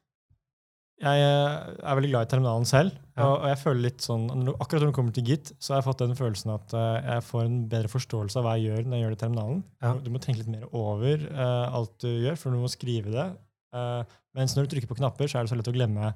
Jeg 1.06 1.22
eh, 1.22 1.56
er 1.86 1.98
veldig 2.00 2.10
glad 2.10 2.26
i 2.26 2.30
terminalen 2.32 2.66
selv, 2.66 2.96
Ja. 3.16 3.28
og, 3.30 3.44
jeg 3.48 3.60
føler 3.62 3.82
litt 3.86 4.02
sånn, 4.04 4.24
akkurat 4.58 4.82
når 4.82 4.90
det 4.90 4.96
kommer 4.98 5.14
til 5.16 5.28
Git, 5.30 5.52
så 5.62 5.74
har 5.76 5.82
jeg 5.82 5.86
fått 5.86 6.02
den 6.02 6.18
følelsen 6.18 6.54
at 6.56 6.74
eh, 6.74 6.96
jeg 7.14 7.26
får 7.28 7.44
en 7.46 7.60
bedre 7.72 7.92
forståelse 7.94 8.40
av 8.42 8.48
hva 8.48 8.56
jeg 8.58 8.66
gjør 8.72 8.88
når 8.90 8.98
jeg 8.98 9.04
gjør 9.06 9.14
det 9.14 9.20
i 9.20 9.24
terminalen. 9.24 9.62
Ja. 9.86 9.92
Du 10.02 10.10
må 10.10 10.22
tenke 10.24 10.42
litt 10.42 10.50
mer 10.52 10.66
over 10.74 11.26
uh, 11.30 11.76
alt 11.78 11.94
du 12.02 12.10
gjør, 12.10 12.40
for 12.42 12.56
du 12.56 12.64
må 12.64 12.72
skrive 12.74 13.14
det. 13.14 13.28
Uh, 13.76 14.02
mens 14.36 14.56
når 14.58 14.66
du 14.66 14.74
trykker 14.74 14.90
på 14.92 14.98
knapper, 15.00 15.30
så 15.30 15.38
er 15.40 15.46
det 15.46 15.54
så 15.54 15.60
lett 15.60 15.70
å 15.72 15.76
glemme 15.78 16.12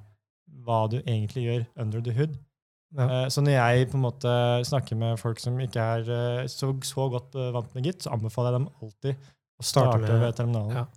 hva 0.65 0.80
du 0.89 0.97
egentlig 1.04 1.45
gjør 1.45 1.65
under 1.86 2.02
the 2.02 2.15
hood. 2.17 2.34
Ja. 2.97 3.06
Uh, 3.06 3.28
så 3.30 3.45
når 3.45 3.60
jeg 3.60 3.91
på 3.91 3.99
en 3.99 4.08
måte 4.08 4.34
snakker 4.65 4.97
med 4.97 5.19
folk 5.21 5.39
som 5.39 5.60
ikke 5.62 5.86
er 5.99 6.47
så, 6.49 6.73
så 6.82 7.06
godt 7.13 7.38
vant 7.54 7.75
med 7.78 7.86
Git, 7.86 8.02
så 8.08 8.15
anbefaler 8.17 8.56
jeg 8.56 8.63
dem 8.63 8.71
alltid 8.82 9.13
å 9.60 9.67
Starte 9.69 9.99
starte, 10.02 10.10
med- 10.10 10.23
ved 10.25 10.39
terminalen. 10.39 10.88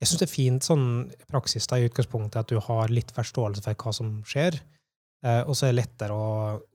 Jeg 0.00 0.08
syns 0.08 0.22
det 0.22 0.26
er 0.26 0.32
fint 0.32 0.64
sånn 0.64 0.84
praksis 1.28 1.66
da, 1.68 1.76
i 1.76 1.88
utgangspunktet 1.90 2.40
at 2.40 2.52
du 2.52 2.60
har 2.64 2.92
litt 2.92 3.10
forståelse 3.12 3.64
for 3.66 3.76
hva 3.84 3.92
som 3.92 4.12
skjer. 4.24 4.56
Eh, 5.20 5.42
og 5.44 5.52
så 5.52 5.66
er 5.66 5.74
det 5.74 5.82
lettere 5.82 6.16
å, 6.16 6.28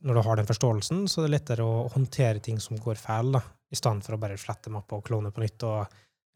når 0.05 0.19
du 0.19 0.21
har 0.27 0.37
den 0.37 0.49
forståelsen, 0.49 1.05
så 1.09 1.23
er 1.23 1.25
det 1.27 1.33
lettere 1.39 1.65
å 1.65 1.87
håndtere 1.95 2.43
ting 2.45 2.59
som 2.61 2.77
går 2.77 2.99
feil, 3.01 3.33
da, 3.33 3.41
i 3.73 3.77
stedet 3.79 4.05
for 4.05 4.17
å 4.17 4.21
bare 4.21 4.37
flette 4.37 4.69
mappa 4.73 4.99
og 4.99 5.07
klone 5.07 5.33
på 5.33 5.41
nytt 5.41 5.65
og 5.65 5.79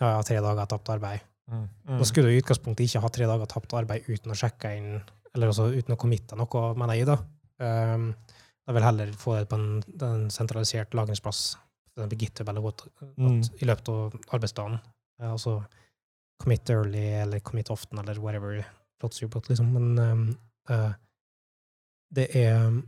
ja, 0.02 0.16
ja, 0.16 0.24
tre 0.26 0.40
dager 0.42 0.70
tapt 0.72 0.90
arbeid. 0.96 1.22
Mm. 1.50 1.68
Da 2.00 2.06
skulle 2.08 2.30
du 2.32 2.38
i 2.38 2.42
utgangspunktet 2.42 2.88
ikke 2.88 3.04
ha 3.04 3.14
tre 3.14 3.30
dager 3.30 3.50
tapt 3.50 3.74
arbeid 3.78 4.10
uten 4.10 4.34
å 4.34 4.38
sjekke 4.38 4.74
inn, 4.78 5.00
eller 5.36 5.52
også 5.52 5.70
uten 5.76 5.94
å 5.94 6.00
committe 6.02 6.38
noe, 6.40 6.64
mener 6.78 6.98
jeg, 6.98 7.10
da. 7.10 7.20
Um, 7.60 8.12
da 8.66 8.74
vil 8.74 8.86
heller 8.86 9.12
få 9.18 9.36
det 9.38 9.50
på 9.50 9.58
en, 9.58 9.82
en 10.06 10.28
sentralisert 10.34 10.94
lagringsplass, 10.98 11.44
eksempel 11.94 12.22
GitHub 12.22 12.50
eller 12.50 12.66
what, 12.66 12.86
Mm. 13.18 13.42
i 13.62 13.68
løpet 13.68 13.90
av 13.92 14.18
arbeidsdagen. 14.38 14.80
Eh, 15.20 15.32
og 15.34 15.40
så 15.42 15.56
commit 16.40 16.70
early 16.70 17.06
eller 17.22 17.44
commit 17.44 17.70
often 17.70 18.00
eller 18.00 18.20
whatever 18.20 18.64
boat, 19.02 19.50
liksom. 19.50 19.74
Men 19.76 20.00
um, 20.00 20.24
uh, 20.72 20.94
det 22.16 22.30
er 22.36 22.82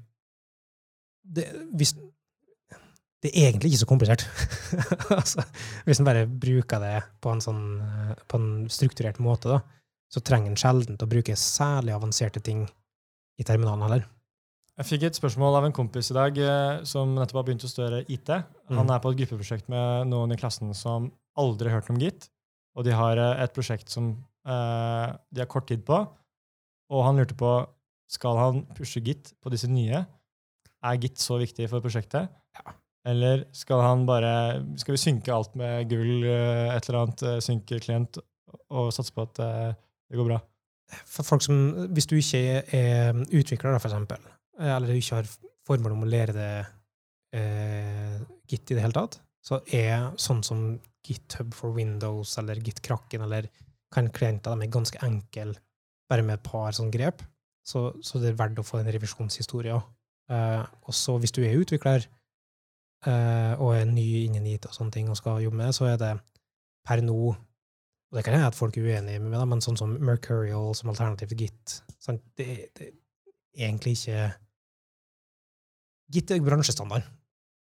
det, 1.22 1.46
hvis, 1.78 1.94
det 3.22 3.30
er 3.30 3.52
egentlig 3.52 3.72
ikke 3.72 3.84
så 3.84 3.90
komplisert. 3.90 4.24
altså, 5.20 5.44
hvis 5.86 6.02
en 6.02 6.08
bare 6.08 6.26
bruker 6.26 6.82
det 6.82 6.96
på 7.22 7.34
en, 7.34 7.44
sånn, 7.44 7.62
eh, 7.86 8.16
på 8.28 8.40
en 8.40 8.48
strukturert 8.74 9.22
måte, 9.22 9.52
da, 9.52 9.60
så 10.12 10.24
trenger 10.26 10.52
en 10.52 10.60
sjelden 10.60 10.98
å 10.98 11.10
bruke 11.10 11.38
særlig 11.38 11.94
avanserte 11.96 12.42
ting 12.44 12.66
i 13.40 13.46
terminalen 13.48 13.86
heller. 13.86 14.10
Jeg 14.82 14.88
fikk 14.88 15.06
et 15.06 15.20
spørsmål 15.20 15.60
av 15.60 15.68
en 15.68 15.76
kompis 15.76 16.10
i 16.10 16.18
dag 16.18 16.38
eh, 16.42 16.82
som 16.90 17.14
nettopp 17.14 17.44
har 17.44 17.48
begynt 17.52 17.68
å 17.68 17.70
studere 17.70 18.04
IT. 18.10 18.34
Han 18.72 18.88
Mm. 18.88 18.94
er 18.96 19.04
på 19.04 19.12
et 19.12 19.22
gruppeprosjekt 19.22 19.70
med 19.70 20.10
noen 20.10 20.34
i 20.34 20.40
klassen 20.40 20.74
som 20.74 21.12
aldri 21.38 21.70
har 21.70 21.80
hørt 21.82 21.92
om 21.94 22.00
Git. 22.02 22.30
Og 22.77 22.88
de 22.88 22.95
har 22.95 23.19
eh, 23.19 23.43
et 23.43 23.53
prosjekt 23.55 23.91
som 23.91 24.12
eh, 24.47 25.07
de 25.31 25.43
har 25.43 25.49
kort 25.51 25.67
tid 25.71 25.84
på. 25.88 25.99
Og 26.91 27.05
han 27.07 27.19
lurte 27.19 27.38
på 27.38 27.53
skal 28.12 28.39
han 28.39 28.63
pushe 28.75 28.99
Git 29.03 29.31
på 29.39 29.51
disse 29.53 29.69
nye. 29.71 30.03
Er 30.84 31.01
Git 31.01 31.21
så 31.21 31.39
viktig 31.39 31.69
for 31.71 31.84
prosjektet? 31.84 32.31
Eller 33.07 33.47
skal 33.55 33.79
han 33.81 34.03
bare 34.05 34.62
Skal 34.77 34.93
vi 34.93 35.01
synke 35.01 35.34
alt 35.34 35.55
med 35.57 35.88
gull, 35.89 36.25
eh, 36.27 36.69
et 36.75 36.89
eller 36.89 37.05
annet, 37.05 37.25
synke 37.43 37.79
klient, 37.81 38.19
og 38.71 38.91
satse 38.93 39.15
på 39.15 39.25
at 39.25 39.39
det 39.39 40.19
går 40.19 40.27
bra? 40.27 40.41
For 41.07 41.23
folk 41.23 41.43
som, 41.43 41.88
hvis 41.95 42.10
du 42.12 42.17
ikke 42.17 42.62
er 42.75 43.15
utvikler, 43.31 43.79
for 43.79 43.88
eksempel, 43.88 44.19
eller 44.60 44.91
du 44.91 44.99
ikke 44.99 45.21
har 45.21 45.29
formål 45.67 45.95
om 45.95 46.03
å 46.03 46.10
lære 46.12 46.36
det 46.36 46.53
eh, 47.38 48.17
Git 48.51 48.73
i 48.73 48.75
det 48.75 48.84
hele 48.84 48.95
tatt, 48.95 49.19
så 49.45 49.62
er 49.71 50.12
sånn 50.21 50.41
som 50.45 50.65
GitHub 51.08 51.54
for 51.58 51.76
Windows 51.76 52.38
eller 52.42 52.62
GitKraken 52.62 53.26
eller 53.26 53.50
kan 53.92 54.08
klienter 54.14 54.56
de 54.56 54.68
er 54.68 54.72
ganske 54.72 55.02
enkle, 55.04 55.56
bare 56.10 56.24
med 56.24 56.40
et 56.40 56.46
par 56.46 56.72
sånne 56.76 56.94
grep. 56.94 57.24
Så, 57.68 57.92
så 58.02 58.20
det 58.22 58.32
er 58.32 58.40
verdt 58.40 58.62
å 58.62 58.66
få 58.66 58.80
en 58.80 58.90
revisjonshistorie 58.90 59.76
òg. 59.76 59.84
Eh, 60.32 60.64
og 60.88 60.96
så 60.96 61.18
hvis 61.22 61.34
du 61.36 61.42
er 61.44 61.60
utvikler 61.60 62.06
eh, 63.06 63.54
og 63.60 63.76
er 63.76 63.90
ny 63.90 64.26
innen 64.26 64.48
IT 64.48 64.70
og 64.70 64.76
sånne 64.78 64.96
ting 64.96 65.10
og 65.12 65.20
skal 65.20 65.42
jobbe 65.44 65.60
med 65.60 65.70
det, 65.70 65.78
så 65.78 65.90
er 65.92 66.00
det 66.02 66.14
per 66.88 67.04
nå 67.06 67.34
og 68.12 68.18
det 68.18 68.26
kan 68.26 68.36
hende 68.36 68.50
at 68.52 68.58
folk 68.58 68.76
er 68.76 68.90
uenige 68.90 69.22
med 69.24 69.32
det, 69.32 69.46
men 69.48 69.62
sånn 69.64 69.78
som 69.80 69.94
Mercurial 70.04 70.74
som 70.76 70.90
alternativ 70.92 71.30
til 71.32 71.46
Git 71.46 71.76
sant? 71.96 72.24
Det, 72.36 72.48
det 72.76 72.90
er 72.90 73.70
egentlig 73.70 73.96
ikke 73.96 74.26
Git 76.12 76.34
er 76.36 76.42
bransjestandard. 76.44 77.06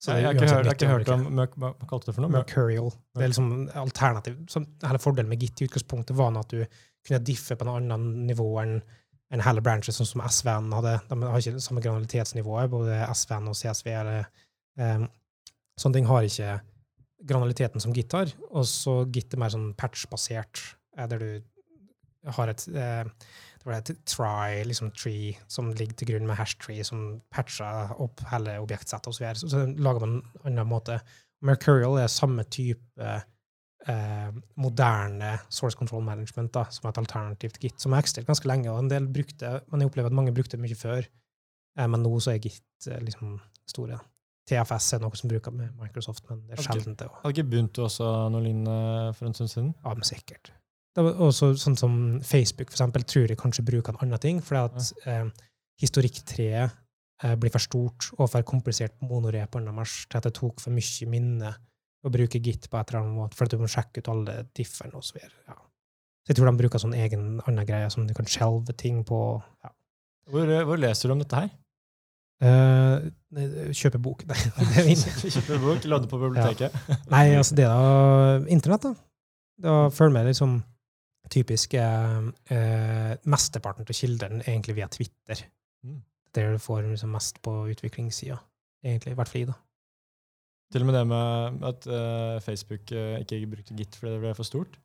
Så 0.00 0.14
jeg 0.16 0.24
har 0.24 0.36
ikke 0.36 0.46
hørt, 0.48 0.64
jeg 0.64 0.70
har 0.70 0.78
ikke 0.78 0.88
hørt 0.88 1.10
om 1.12 1.26
Hva 1.36 1.70
kalte 1.84 2.06
du 2.06 2.10
det 2.10 2.14
for 2.16 2.24
noe? 2.24 2.32
Mercurial. 2.32 2.88
Det 3.16 3.26
er 3.26 3.32
liksom 3.34 3.50
alternativ. 3.82 4.38
Som, 4.48 4.64
hele 4.80 5.00
fordelen 5.02 5.28
med 5.28 5.42
Git 5.42 5.60
i 5.60 5.68
utgangspunktet 5.68 6.16
var 6.16 6.32
at 6.40 6.54
du 6.54 6.64
kunne 7.06 7.20
diffe 7.24 7.56
på 7.56 7.66
en 7.66 7.74
annen 7.74 8.06
nivå 8.28 8.48
enn 8.62 8.78
en 9.30 9.42
hele 9.44 9.62
branches, 9.62 9.94
sånn 10.00 10.08
som 10.08 10.22
SVN 10.26 10.72
hadde. 10.74 10.96
De 11.06 11.18
har 11.22 11.38
ikke 11.38 11.54
det 11.54 11.62
samme 11.62 11.82
granalitetsnivået, 11.84 12.70
både 12.72 12.96
SVN 13.14 13.52
og 13.52 13.54
CSV. 13.54 13.90
Eller, 14.00 14.24
um, 14.80 15.04
sånne 15.78 16.00
ting 16.00 16.08
har 16.08 16.26
ikke 16.26 16.56
granaliteten 17.30 17.84
som 17.84 17.94
Git 17.94 18.16
har. 18.16 18.32
Og 18.50 18.66
så 18.66 18.96
Git 19.12 19.36
er 19.36 19.42
mer 19.42 19.52
sånn 19.54 19.70
patch-basert, 19.78 20.64
eh, 20.96 21.06
der 21.12 21.22
du 21.22 22.32
har 22.36 22.50
et 22.52 22.66
eh, 22.74 23.04
det 23.60 23.68
var 23.68 23.76
et 23.76 23.90
try, 24.08 24.62
liksom 24.64 24.88
tree, 24.96 25.34
som 25.52 25.68
ligger 25.76 25.98
til 26.00 26.08
grunn 26.14 26.28
med 26.28 26.38
hash 26.38 26.56
tree, 26.62 26.84
som 26.86 27.20
patcher 27.32 27.92
opp 28.00 28.22
hele 28.30 28.56
objektsettet 28.62 29.10
og 29.10 29.16
så. 29.16 29.32
Så, 29.36 29.50
så 29.52 29.66
lager 29.76 30.06
man 30.06 30.14
en 30.22 30.54
annen 30.54 30.70
måte. 30.70 30.96
Mercurial 31.44 31.98
er 32.00 32.08
samme 32.08 32.46
type 32.48 33.10
eh, 33.88 34.30
moderne 34.60 35.34
source 35.52 35.76
control 35.76 36.04
management 36.04 36.54
da, 36.56 36.64
som 36.72 36.88
et 36.88 37.00
alternativt 37.02 37.60
Git, 37.60 37.76
som 37.80 37.92
har 37.92 38.00
eksistert 38.00 38.28
ganske 38.28 38.48
lenge, 38.48 38.70
og 38.72 38.80
en 38.80 38.88
del 38.92 39.08
brukte, 39.12 39.58
men 39.68 39.84
jeg 39.84 39.92
opplever 39.92 40.08
at 40.08 40.16
mange 40.16 40.34
brukte 40.36 40.56
det 40.56 40.64
mye 40.64 40.78
før. 40.78 41.04
Eh, 41.76 41.86
men 41.86 42.00
nå 42.04 42.14
så 42.16 42.32
er 42.34 42.40
Git 42.44 42.88
eh, 42.88 43.02
liksom 43.04 43.36
store. 43.68 44.00
TFS 44.50 44.94
er 44.96 45.04
noe 45.04 45.20
som 45.20 45.30
bruker 45.30 45.52
med 45.54 45.76
Microsoft, 45.78 46.24
men 46.30 46.40
det 46.48 46.56
er 46.56 46.64
sjelden 46.64 46.96
det. 46.98 47.10
Hadde 47.20 47.36
ikke 47.36 47.50
Buntu 47.52 47.84
også 47.84 48.08
noe 48.32 48.42
lignende 48.42 49.12
for 49.18 49.28
en 49.28 49.36
stund 49.36 49.52
siden? 49.52 49.70
Ja, 49.84 49.92
men 49.94 50.08
sikkert. 50.08 50.50
Også 50.98 51.52
sånn 51.54 51.78
som 51.78 51.92
Facebook, 52.26 52.72
for 52.72 52.80
eksempel, 52.80 53.04
tror 53.06 53.30
jeg 53.30 53.38
kanskje 53.38 53.66
bruker 53.66 53.94
en 53.94 54.00
annen 54.02 54.22
ting, 54.22 54.40
fordi 54.42 54.62
at 54.66 55.06
eh, 55.06 55.48
historikktreet 55.78 56.72
eh, 57.22 57.34
blir 57.38 57.52
for 57.54 57.62
stort 57.62 58.08
og 58.16 58.26
for 58.32 58.46
komplisert 58.46 58.96
på 58.98 59.06
monorep 59.06 59.52
på 59.54 59.62
marsj 59.70 60.08
til 60.08 60.18
at 60.18 60.26
det 60.26 60.34
tok 60.40 60.58
for 60.62 60.74
mye 60.74 61.10
minne 61.12 61.52
å 62.00 62.10
bruke 62.10 62.40
Git 62.42 62.66
på 62.72 62.78
et 62.80 62.90
eller 62.90 63.04
annet 63.04 63.18
måte, 63.20 63.38
for 63.38 63.46
at 63.46 63.54
du 63.54 63.60
må 63.60 63.70
sjekke 63.70 64.02
ut 64.02 64.10
alle 64.10 64.36
differne 64.56 64.98
og 64.98 65.06
så 65.06 65.18
videre. 65.18 65.36
Ja. 65.46 65.58
Så 66.24 66.32
jeg 66.32 66.38
tror 66.38 66.50
de 66.50 66.60
bruker 66.60 66.82
sånn 66.82 66.96
egen 66.98 67.26
annen 67.44 67.68
greie, 67.68 67.90
som 67.92 68.06
du 68.08 68.14
kan 68.16 68.28
skjelve 68.28 68.74
ting 68.76 69.04
på. 69.06 69.20
Ja. 69.62 69.72
Hvor, 70.30 70.54
hvor 70.68 70.80
leser 70.80 71.10
du 71.10 71.14
om 71.14 71.22
dette 71.22 71.44
her? 71.44 71.52
Eh, 72.40 73.72
kjøpe 73.76 74.00
bok. 74.00 74.24
Nei, 74.30 74.40
det 74.58 74.82
er. 74.82 75.30
Kjøper 75.36 75.62
bok, 75.62 75.86
lade 75.92 76.10
på 76.10 76.20
biblioteket. 76.20 76.74
Nei, 77.12 77.26
altså 77.36 77.56
det 77.58 77.68
er 77.68 77.72
da 77.76 78.50
Internett, 78.50 78.88
da. 78.88 78.94
Da 79.60 79.76
følger 79.92 80.14
med 80.16 80.30
liksom 80.30 80.60
typisk 81.30 81.74
eh, 81.78 82.20
eh, 82.50 83.14
Mesteparten 83.30 83.86
av 83.86 83.96
kildene 83.96 84.42
egentlig 84.44 84.76
via 84.80 84.88
Twitter. 84.92 85.44
Mm. 85.86 86.00
Der 86.36 86.52
du 86.54 86.62
får 86.62 86.84
liksom 86.90 87.10
mest 87.14 87.40
på 87.42 87.54
utviklingssida. 87.72 88.38
Egentlig, 88.84 89.12
i 89.12 89.18
hvert 89.18 89.28
fall 89.30 89.42
i, 89.42 89.48
da. 89.50 89.56
Til 90.70 90.84
og 90.84 90.86
med 90.86 90.94
det 90.94 91.06
med 91.10 91.64
at 91.66 91.86
uh, 91.90 92.36
Facebook 92.44 92.92
uh, 92.94 93.16
ikke 93.18 93.48
brukte 93.50 93.74
Git 93.74 93.96
fordi 93.98 94.12
det 94.14 94.20
ble 94.22 94.34
for 94.38 94.46
stort. 94.46 94.76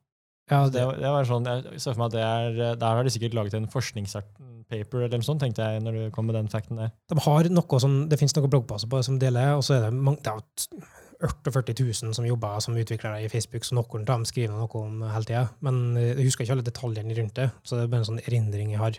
Ja, 0.50 0.64
Det, 0.70 0.82
var- 0.82 0.98
det 0.98 1.10
var 1.14 1.26
sånn, 1.26 1.46
Jeg 1.46 1.80
ser 1.82 1.94
for 1.94 2.02
meg 2.02 2.10
at 2.10 2.16
det 2.16 2.24
er, 2.26 2.74
Der 2.78 2.86
har 2.98 3.02
de 3.06 3.10
sikkert 3.10 3.34
laget 3.34 3.54
en 3.54 3.68
forskningspaper 3.70 5.00
eller 5.06 5.18
noe 5.18 5.26
sånt, 5.26 5.40
tenkte 5.42 5.62
jeg 5.62 5.82
når 5.82 5.96
du 5.98 6.02
kom 6.14 6.26
med 6.26 6.34
den 6.38 6.50
facten 6.50 6.78
der. 6.78 6.90
De 7.10 7.18
har 7.22 7.48
noe 7.50 7.80
som, 7.82 7.96
det 8.10 8.18
finnes 8.18 8.34
noen 8.36 8.50
bloggplasser 8.50 8.90
på 8.90 8.98
det 9.00 9.06
som 9.08 9.18
deler, 9.22 9.54
og 9.58 9.64
så 9.66 9.74
er 9.78 9.86
det 9.86 9.94
mange, 9.94 10.22
det 10.22 10.34
er 10.34 10.90
48 11.22 11.74
000 11.80 12.14
som 12.14 12.26
jobber 12.26 12.60
som 12.60 12.76
utviklere 12.76 13.24
i 13.24 13.28
Facebook, 13.32 13.64
så 13.64 13.76
noen 13.78 14.04
av 14.04 14.08
dem 14.10 14.24
skriver 14.28 14.54
noe 14.54 14.80
om 14.80 15.04
hele 15.08 15.28
tida. 15.28 15.44
Men 15.64 15.96
eh, 15.96 16.12
jeg 16.14 16.30
husker 16.30 16.46
ikke 16.46 16.56
alle 16.58 16.66
detaljene 16.66 17.16
rundt 17.18 17.36
det, 17.38 17.50
så 17.62 17.76
det 17.76 17.86
er 17.86 17.92
bare 17.92 18.04
en 18.04 18.10
sånn 18.10 18.24
erindring 18.24 18.74
jeg 18.74 18.82
har 18.82 18.98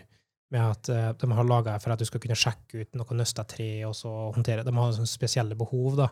med 0.54 0.64
at 0.64 0.88
eh, 0.92 1.10
de 1.20 1.30
har 1.36 1.48
laga 1.48 1.76
for 1.82 1.92
at 1.92 2.00
du 2.00 2.08
skal 2.08 2.22
kunne 2.24 2.38
sjekke 2.38 2.82
ut 2.82 2.98
noe 2.98 3.18
nøsta 3.18 3.44
tre 3.48 3.70
og 3.88 3.94
så 3.96 4.12
håndtere. 4.34 4.64
De 4.66 4.74
har 4.74 4.94
sånne 4.96 5.10
spesielle 5.10 5.58
behov 5.58 5.98
da, 6.00 6.08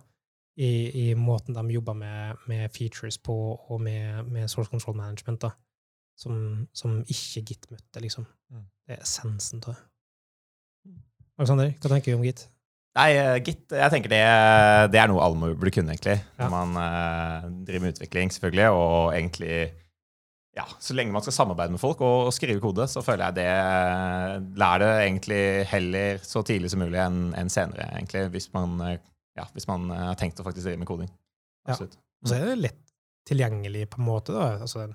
i, 0.56 0.70
i 1.02 1.06
måten 1.18 1.56
de 1.56 1.76
jobber 1.76 1.96
med, 1.98 2.42
med 2.48 2.72
features 2.76 3.18
på, 3.18 3.36
og 3.56 3.80
med, 3.82 4.28
med 4.32 4.48
source 4.52 4.72
control 4.72 4.96
management, 4.98 5.42
da, 5.44 5.52
som, 6.16 6.66
som 6.76 7.00
ikke 7.02 7.44
Git 7.50 7.70
møtte, 7.72 8.02
liksom. 8.04 8.28
Mm. 8.52 8.66
Det 8.86 8.96
er 8.96 9.04
essensen 9.04 9.64
av 9.64 9.74
det. 9.74 9.80
Alexander, 11.36 11.72
hva 11.82 11.92
tenker 11.92 12.14
du 12.14 12.20
om 12.20 12.24
Git? 12.24 12.46
Nei, 12.96 13.10
gitt. 13.44 13.66
Jeg 13.76 13.92
tenker 13.92 14.12
det, 14.12 14.22
det 14.92 15.00
er 15.00 15.10
noe 15.10 15.24
alle 15.24 15.50
burde 15.52 15.72
kunne, 15.74 15.92
egentlig. 15.92 16.16
Ja. 16.38 16.46
Når 16.46 16.52
man 16.54 16.78
uh, 16.80 17.48
driver 17.66 17.84
med 17.84 17.96
utvikling, 17.96 18.32
selvfølgelig, 18.32 18.70
og 18.72 19.10
egentlig 19.16 19.58
ja, 20.56 20.64
Så 20.80 20.94
lenge 20.96 21.12
man 21.12 21.20
skal 21.20 21.34
samarbeide 21.36 21.74
med 21.74 21.80
folk 21.80 22.00
og, 22.00 22.30
og 22.30 22.32
skrive 22.32 22.62
kode, 22.64 22.86
så 22.88 23.02
føler 23.04 23.26
jeg 23.26 23.36
det 23.36 24.56
Lær 24.56 24.80
det 24.80 24.90
egentlig 25.04 25.40
heller 25.68 26.22
så 26.24 26.40
tidlig 26.46 26.70
som 26.72 26.80
mulig 26.80 27.00
enn 27.02 27.34
en 27.36 27.52
senere, 27.52 27.90
egentlig, 27.98 28.24
hvis 28.32 28.48
man, 28.54 28.78
eh, 28.86 28.96
ja, 29.36 29.44
hvis 29.52 29.68
man 29.68 29.90
eh, 29.92 30.06
har 30.08 30.16
tenkt 30.16 30.40
å 30.40 30.46
faktisk 30.46 30.64
drive 30.64 30.80
med 30.80 30.88
koding. 30.88 31.10
Ja. 31.12 31.74
Absolutt. 31.74 31.98
Og 32.24 32.30
så 32.30 32.38
er 32.38 32.48
det 32.48 32.62
lett 32.62 32.82
tilgjengelig 33.28 33.84
på 33.92 34.00
en 34.00 34.08
måte. 34.08 34.32
da. 34.32 34.48
Altså, 34.64 34.86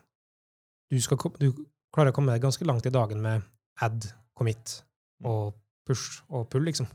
du, 0.89 0.97
skal, 1.03 1.21
du 1.37 1.51
klarer 1.93 2.09
å 2.09 2.17
komme 2.17 2.39
ganske 2.41 2.65
langt 2.65 2.87
i 2.89 2.93
dagen 2.93 3.21
med 3.21 3.45
add, 3.85 4.09
commit 4.37 4.79
og 5.27 5.53
push 5.85 6.23
og 6.31 6.49
pull, 6.49 6.65
liksom. 6.65 6.89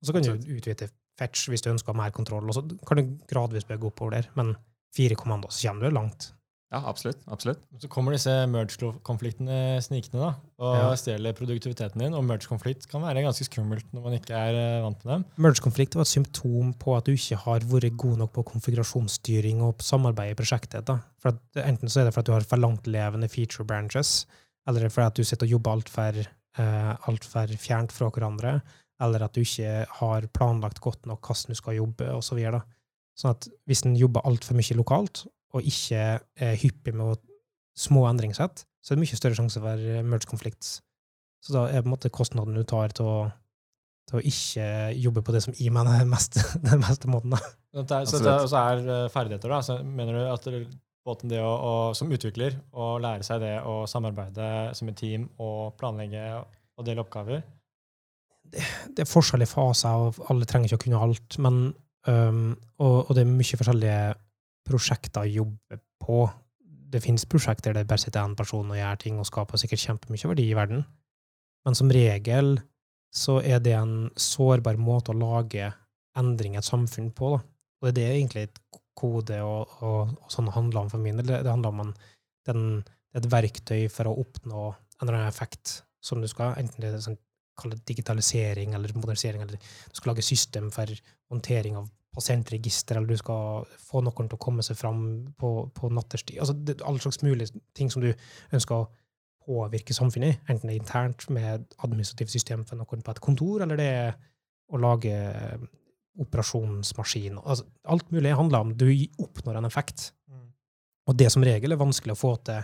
Og 0.00 0.08
så 0.08 0.14
kan 0.14 0.22
du 0.22 0.32
utvide 0.56 0.88
fetch 1.18 1.48
hvis 1.50 1.64
du 1.64 1.72
ønsker 1.72 1.96
mer 1.98 2.10
kontroll, 2.14 2.46
og 2.46 2.54
så 2.54 2.62
kan 2.86 3.00
du 3.00 3.14
gradvis 3.30 3.66
bygge 3.68 3.90
oppover 3.90 4.18
der. 4.18 4.28
Men 4.38 4.54
fire 4.94 5.16
kommandoer, 5.18 5.50
så 5.50 5.68
kommer 5.68 5.88
du 5.88 5.96
langt. 5.96 6.32
Ja, 6.68 6.82
absolutt. 6.84 7.22
absolutt. 7.32 7.62
Så 7.80 7.88
kommer 7.88 8.12
disse 8.12 8.28
merge-konfliktene 8.52 9.80
snikende 9.80 10.20
da, 10.20 10.34
og 10.60 10.74
Ja. 10.76 10.90
stjeler 11.00 11.32
produktiviteten 11.32 11.98
din. 11.98 12.12
Og 12.14 12.22
merge-konflikt 12.24 12.86
kan 12.90 13.00
være 13.00 13.22
ganske 13.24 13.46
skummelt 13.48 13.86
når 13.94 14.02
man 14.04 14.12
ikke 14.18 14.34
er 14.36 14.52
eh, 14.52 14.82
vant 14.84 15.04
med 15.04 15.14
dem. 15.14 15.24
Merge-konflikt 15.38 15.94
var 15.96 16.02
et 16.02 16.12
symptom 16.12 16.74
på 16.74 16.96
at 16.96 17.06
du 17.06 17.12
ikke 17.12 17.36
har 17.40 17.60
vært 17.60 17.96
god 17.96 18.18
nok 18.18 18.32
på 18.32 18.44
konfigurasjonsstyring 18.52 19.62
og 19.62 19.80
samarbeid 19.80 20.32
i 20.32 20.34
prosjektet. 20.34 20.84
Da. 20.84 20.98
For 21.18 21.32
at, 21.32 21.40
enten 21.64 21.88
så 21.88 22.00
er 22.02 22.04
det 22.04 22.14
for 22.14 22.20
at 22.20 22.26
du 22.26 22.32
har 22.32 22.44
for 22.44 22.60
langtlevende 22.60 23.30
feature 23.32 23.64
branches, 23.64 24.26
eller 24.68 24.80
det 24.80 24.90
er 24.90 24.94
for 24.94 25.06
at 25.08 25.16
du 25.16 25.24
sitter 25.24 25.46
og 25.46 25.50
jobber 25.56 25.72
altfor 25.72 26.20
uh, 26.58 27.08
alt 27.08 27.24
for 27.24 27.46
fjernt 27.46 27.92
fra 27.92 28.10
hverandre, 28.10 28.60
eller 29.02 29.24
at 29.24 29.34
du 29.36 29.44
ikke 29.44 29.84
har 30.00 30.26
planlagt 30.34 30.80
godt 30.82 31.06
nok 31.06 31.26
hvordan 31.26 31.54
du 31.54 31.58
skal 31.58 31.78
jobbe, 31.78 32.10
og 32.14 32.24
så 32.26 32.38
videre. 32.38 32.62
Sånn 33.18 33.34
at 33.34 33.48
hvis 33.66 33.84
en 33.86 33.98
jobber 33.98 34.26
altfor 34.26 34.58
mye 34.58 34.78
lokalt, 34.78 35.24
og 35.56 35.64
ikke 35.66 36.18
er 36.18 36.58
hyppig 36.60 36.94
med 36.96 37.22
små 37.78 38.04
endringssett, 38.08 38.64
så 38.82 38.92
er 38.92 38.98
det 38.98 39.04
mye 39.04 39.18
større 39.18 39.38
sjanse 39.38 39.62
for 39.62 39.90
eh, 39.90 40.04
merge-konflikt. 40.06 40.70
Så 41.44 41.54
da 41.54 41.68
er 41.68 41.82
på 41.82 41.88
en 41.88 41.94
måte 41.94 42.10
kostnaden 42.12 42.56
du 42.58 42.64
tar 42.66 42.94
til 42.96 43.08
å 43.08 43.18
til 44.08 44.16
å 44.16 44.24
ikke 44.24 44.66
jobbe 44.96 45.20
på 45.20 45.34
det 45.34 45.42
som 45.44 45.56
jeg 45.58 45.72
mener 45.74 46.00
er 46.00 46.06
mest, 46.08 46.38
den 46.64 46.80
beste 46.80 47.10
måten. 47.12 47.34
Da. 47.34 47.40
Så 47.76 47.82
det 47.84 47.96
er, 47.98 48.06
så 48.08 48.20
det 48.48 48.60
er 48.60 48.92
eh, 48.94 49.10
ferdigheter, 49.12 49.52
da. 49.52 49.58
Så 49.64 49.76
mener 49.84 50.16
du 50.16 50.22
at 50.32 50.48
båten 51.08 51.32
det 51.32 51.42
å, 51.44 51.50
å, 51.52 51.74
som 51.96 52.08
utvikler 52.12 52.56
å 52.72 52.94
lære 53.02 53.26
seg 53.26 53.42
det 53.44 53.54
å 53.68 53.82
samarbeide 53.88 54.48
som 54.76 54.88
et 54.88 54.96
team 54.96 55.28
og 55.36 55.76
planlegge 55.80 56.24
og 56.40 56.86
dele 56.86 57.04
oppgaver 57.04 57.44
Det 58.52 59.04
er 59.04 59.08
forskjellige 59.08 59.50
faser, 59.50 60.06
og 60.08 60.18
alle 60.32 60.48
trenger 60.48 60.70
ikke 60.70 60.78
å 60.78 60.84
kunne 60.84 61.02
alt. 61.08 61.38
Men, 61.44 61.60
um, 62.08 62.52
og, 62.78 62.96
og 63.08 63.14
det 63.16 63.24
er 63.24 63.30
mye 63.30 63.60
forskjellige 63.60 64.02
prosjekter 64.68 65.24
å 65.24 65.32
jobbe 65.32 65.80
på. 66.04 66.22
Det 66.88 67.02
finnes 67.04 67.26
prosjekter 67.28 67.74
der 67.74 67.84
det 67.84 67.90
bare 67.90 68.02
sitter 68.02 68.24
én 68.24 68.36
person 68.38 68.72
og 68.72 68.78
gjør 68.78 69.02
ting 69.02 69.20
og 69.20 69.28
skaper 69.28 69.60
sikkert 69.60 69.84
kjempemye 69.84 70.32
verdi 70.32 70.48
i 70.48 70.56
verden. 70.56 70.84
Men 71.66 71.76
som 71.76 71.92
regel 71.92 72.56
så 73.14 73.38
er 73.40 73.60
det 73.64 73.74
en 73.76 74.10
sårbar 74.20 74.78
måte 74.80 75.12
å 75.12 75.18
lage 75.18 75.70
endring 76.18 76.56
i 76.56 76.60
et 76.60 76.68
samfunn 76.68 77.10
på. 77.16 77.34
Da. 77.36 77.42
Og 77.82 77.96
det 77.96 78.04
er 78.04 78.16
egentlig 78.16 78.48
et 78.48 78.60
kode 78.98 79.38
og, 79.44 79.76
og, 79.84 80.14
og 80.18 80.32
sånn 80.32 80.50
handler 80.52 80.84
om 80.84 80.92
for 80.92 81.02
min 81.02 81.20
del. 81.20 81.28
Det, 81.28 81.42
det 81.46 81.52
handler 81.52 81.74
om 81.74 81.84
en, 81.86 81.94
den, 82.48 82.64
et 83.16 83.28
verktøy 83.30 83.86
for 83.92 84.10
å 84.10 84.16
oppnå 84.24 84.64
en 84.68 85.06
eller 85.06 85.20
annen 85.20 85.30
effekt 85.30 85.82
som 86.04 86.22
du 86.22 86.28
skal, 86.30 86.56
enten 86.58 86.82
det 86.82 86.92
er 86.94 87.02
sånn, 87.02 87.18
digitalisering 87.88 88.74
eller 88.74 88.94
modernisering, 88.94 89.42
eller 89.42 89.58
du 89.58 89.96
skal 89.98 90.12
lage 90.12 90.26
system 90.26 90.70
for 90.74 90.90
håndtering 91.32 91.76
av 91.76 91.88
pasientregister, 92.14 92.98
eller 92.98 93.14
du 93.14 93.20
skal 93.20 93.66
få 93.82 94.02
noen 94.02 94.28
til 94.28 94.38
å 94.38 94.42
komme 94.42 94.64
seg 94.66 94.78
fram 94.78 95.02
på, 95.38 95.52
på 95.74 95.90
natterstid. 95.94 96.38
Altså, 96.42 96.56
det 96.56 96.80
alle 96.86 97.02
slags 97.02 97.20
mulige 97.22 97.60
ting 97.76 97.92
som 97.92 98.02
du 98.02 98.10
ønsker 98.54 98.78
å 98.78 98.88
påvirke 99.48 99.96
samfunnet 99.96 100.34
i, 100.34 100.38
enten 100.52 100.68
det 100.68 100.76
er 100.76 100.82
internt 100.82 101.28
med 101.32 101.66
administrativt 101.84 102.32
system 102.34 102.64
for 102.68 102.80
noen 102.80 103.04
på 103.04 103.14
et 103.14 103.22
kontor, 103.24 103.64
eller 103.64 103.80
det 103.80 103.90
er 104.00 104.16
å 104.68 104.80
lage 104.80 105.14
operasjonsmaskin. 106.18 107.38
Altså, 107.44 107.68
alt 107.88 108.10
mulig 108.12 108.34
handler 108.36 108.64
om 108.64 108.74
du 108.76 108.88
oppnår 109.22 109.60
en 109.60 109.68
effekt. 109.68 110.10
Og 111.08 111.16
det 111.16 111.30
som 111.32 111.44
regel 111.46 111.72
er 111.72 111.80
vanskelig 111.80 112.12
å 112.12 112.20
få 112.20 112.34
til 112.44 112.60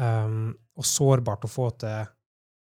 um, 0.00 0.52
og 0.78 0.86
sårbart 0.88 1.44
å 1.44 1.50
få 1.52 1.68
til 1.82 2.06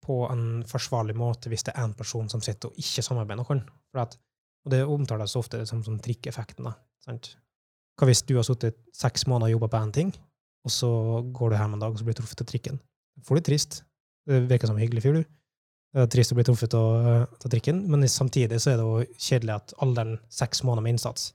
på 0.05 0.21
en 0.29 0.61
forsvarlig 0.69 1.15
måte 1.17 1.51
hvis 1.51 1.65
det 1.67 1.73
er 1.75 1.87
en 1.87 1.95
person 1.97 2.29
som 2.31 2.43
sitter 2.45 2.71
og 2.71 2.79
ikke 2.79 3.03
samarbeider 3.05 3.41
med 3.41 3.49
noen. 3.49 3.63
At, 4.01 4.17
og 4.65 4.73
det 4.73 4.83
omtales 4.85 5.35
ofte 5.39 5.63
som, 5.69 5.81
som 5.85 5.97
trikkeffekten. 6.01 6.69
Hva 7.05 8.09
hvis 8.09 8.23
du 8.27 8.35
har 8.37 8.47
sittet 8.47 8.77
seks 8.95 9.27
måneder 9.29 9.51
og 9.51 9.57
jobba 9.57 9.71
på 9.73 9.83
én 9.83 9.95
ting, 9.95 10.11
og 10.65 10.73
så 10.73 10.89
går 11.35 11.51
du 11.51 11.57
hjem 11.59 11.77
en 11.77 11.83
dag 11.83 11.93
og 11.93 12.01
så 12.01 12.07
blir 12.07 12.17
du 12.17 12.21
truffet 12.21 12.43
av 12.43 12.49
trikken? 12.49 12.79
Det 13.15 13.27
får 13.27 13.39
litt 13.39 13.49
trist. 13.49 13.79
Det 14.25 14.43
virker 14.49 14.69
som 14.69 14.77
en 14.77 14.83
hyggelig 14.83 15.05
fyr, 15.05 15.19
du. 15.19 15.33
Det 15.95 16.03
er 16.03 16.11
trist 16.11 16.33
å 16.33 16.35
bli 16.35 16.43
truffet 16.43 16.73
av, 16.75 17.09
av 17.37 17.49
trikken, 17.51 17.85
men 17.87 18.03
samtidig 18.11 18.57
så 18.59 18.73
er 18.73 18.81
det 18.81 18.87
jo 18.87 19.19
kjedelig 19.29 19.53
at 19.55 19.75
all 19.83 19.93
den 19.95 20.17
seks 20.33 20.65
måneder 20.67 20.83
med 20.83 20.97
innsats 20.97 21.29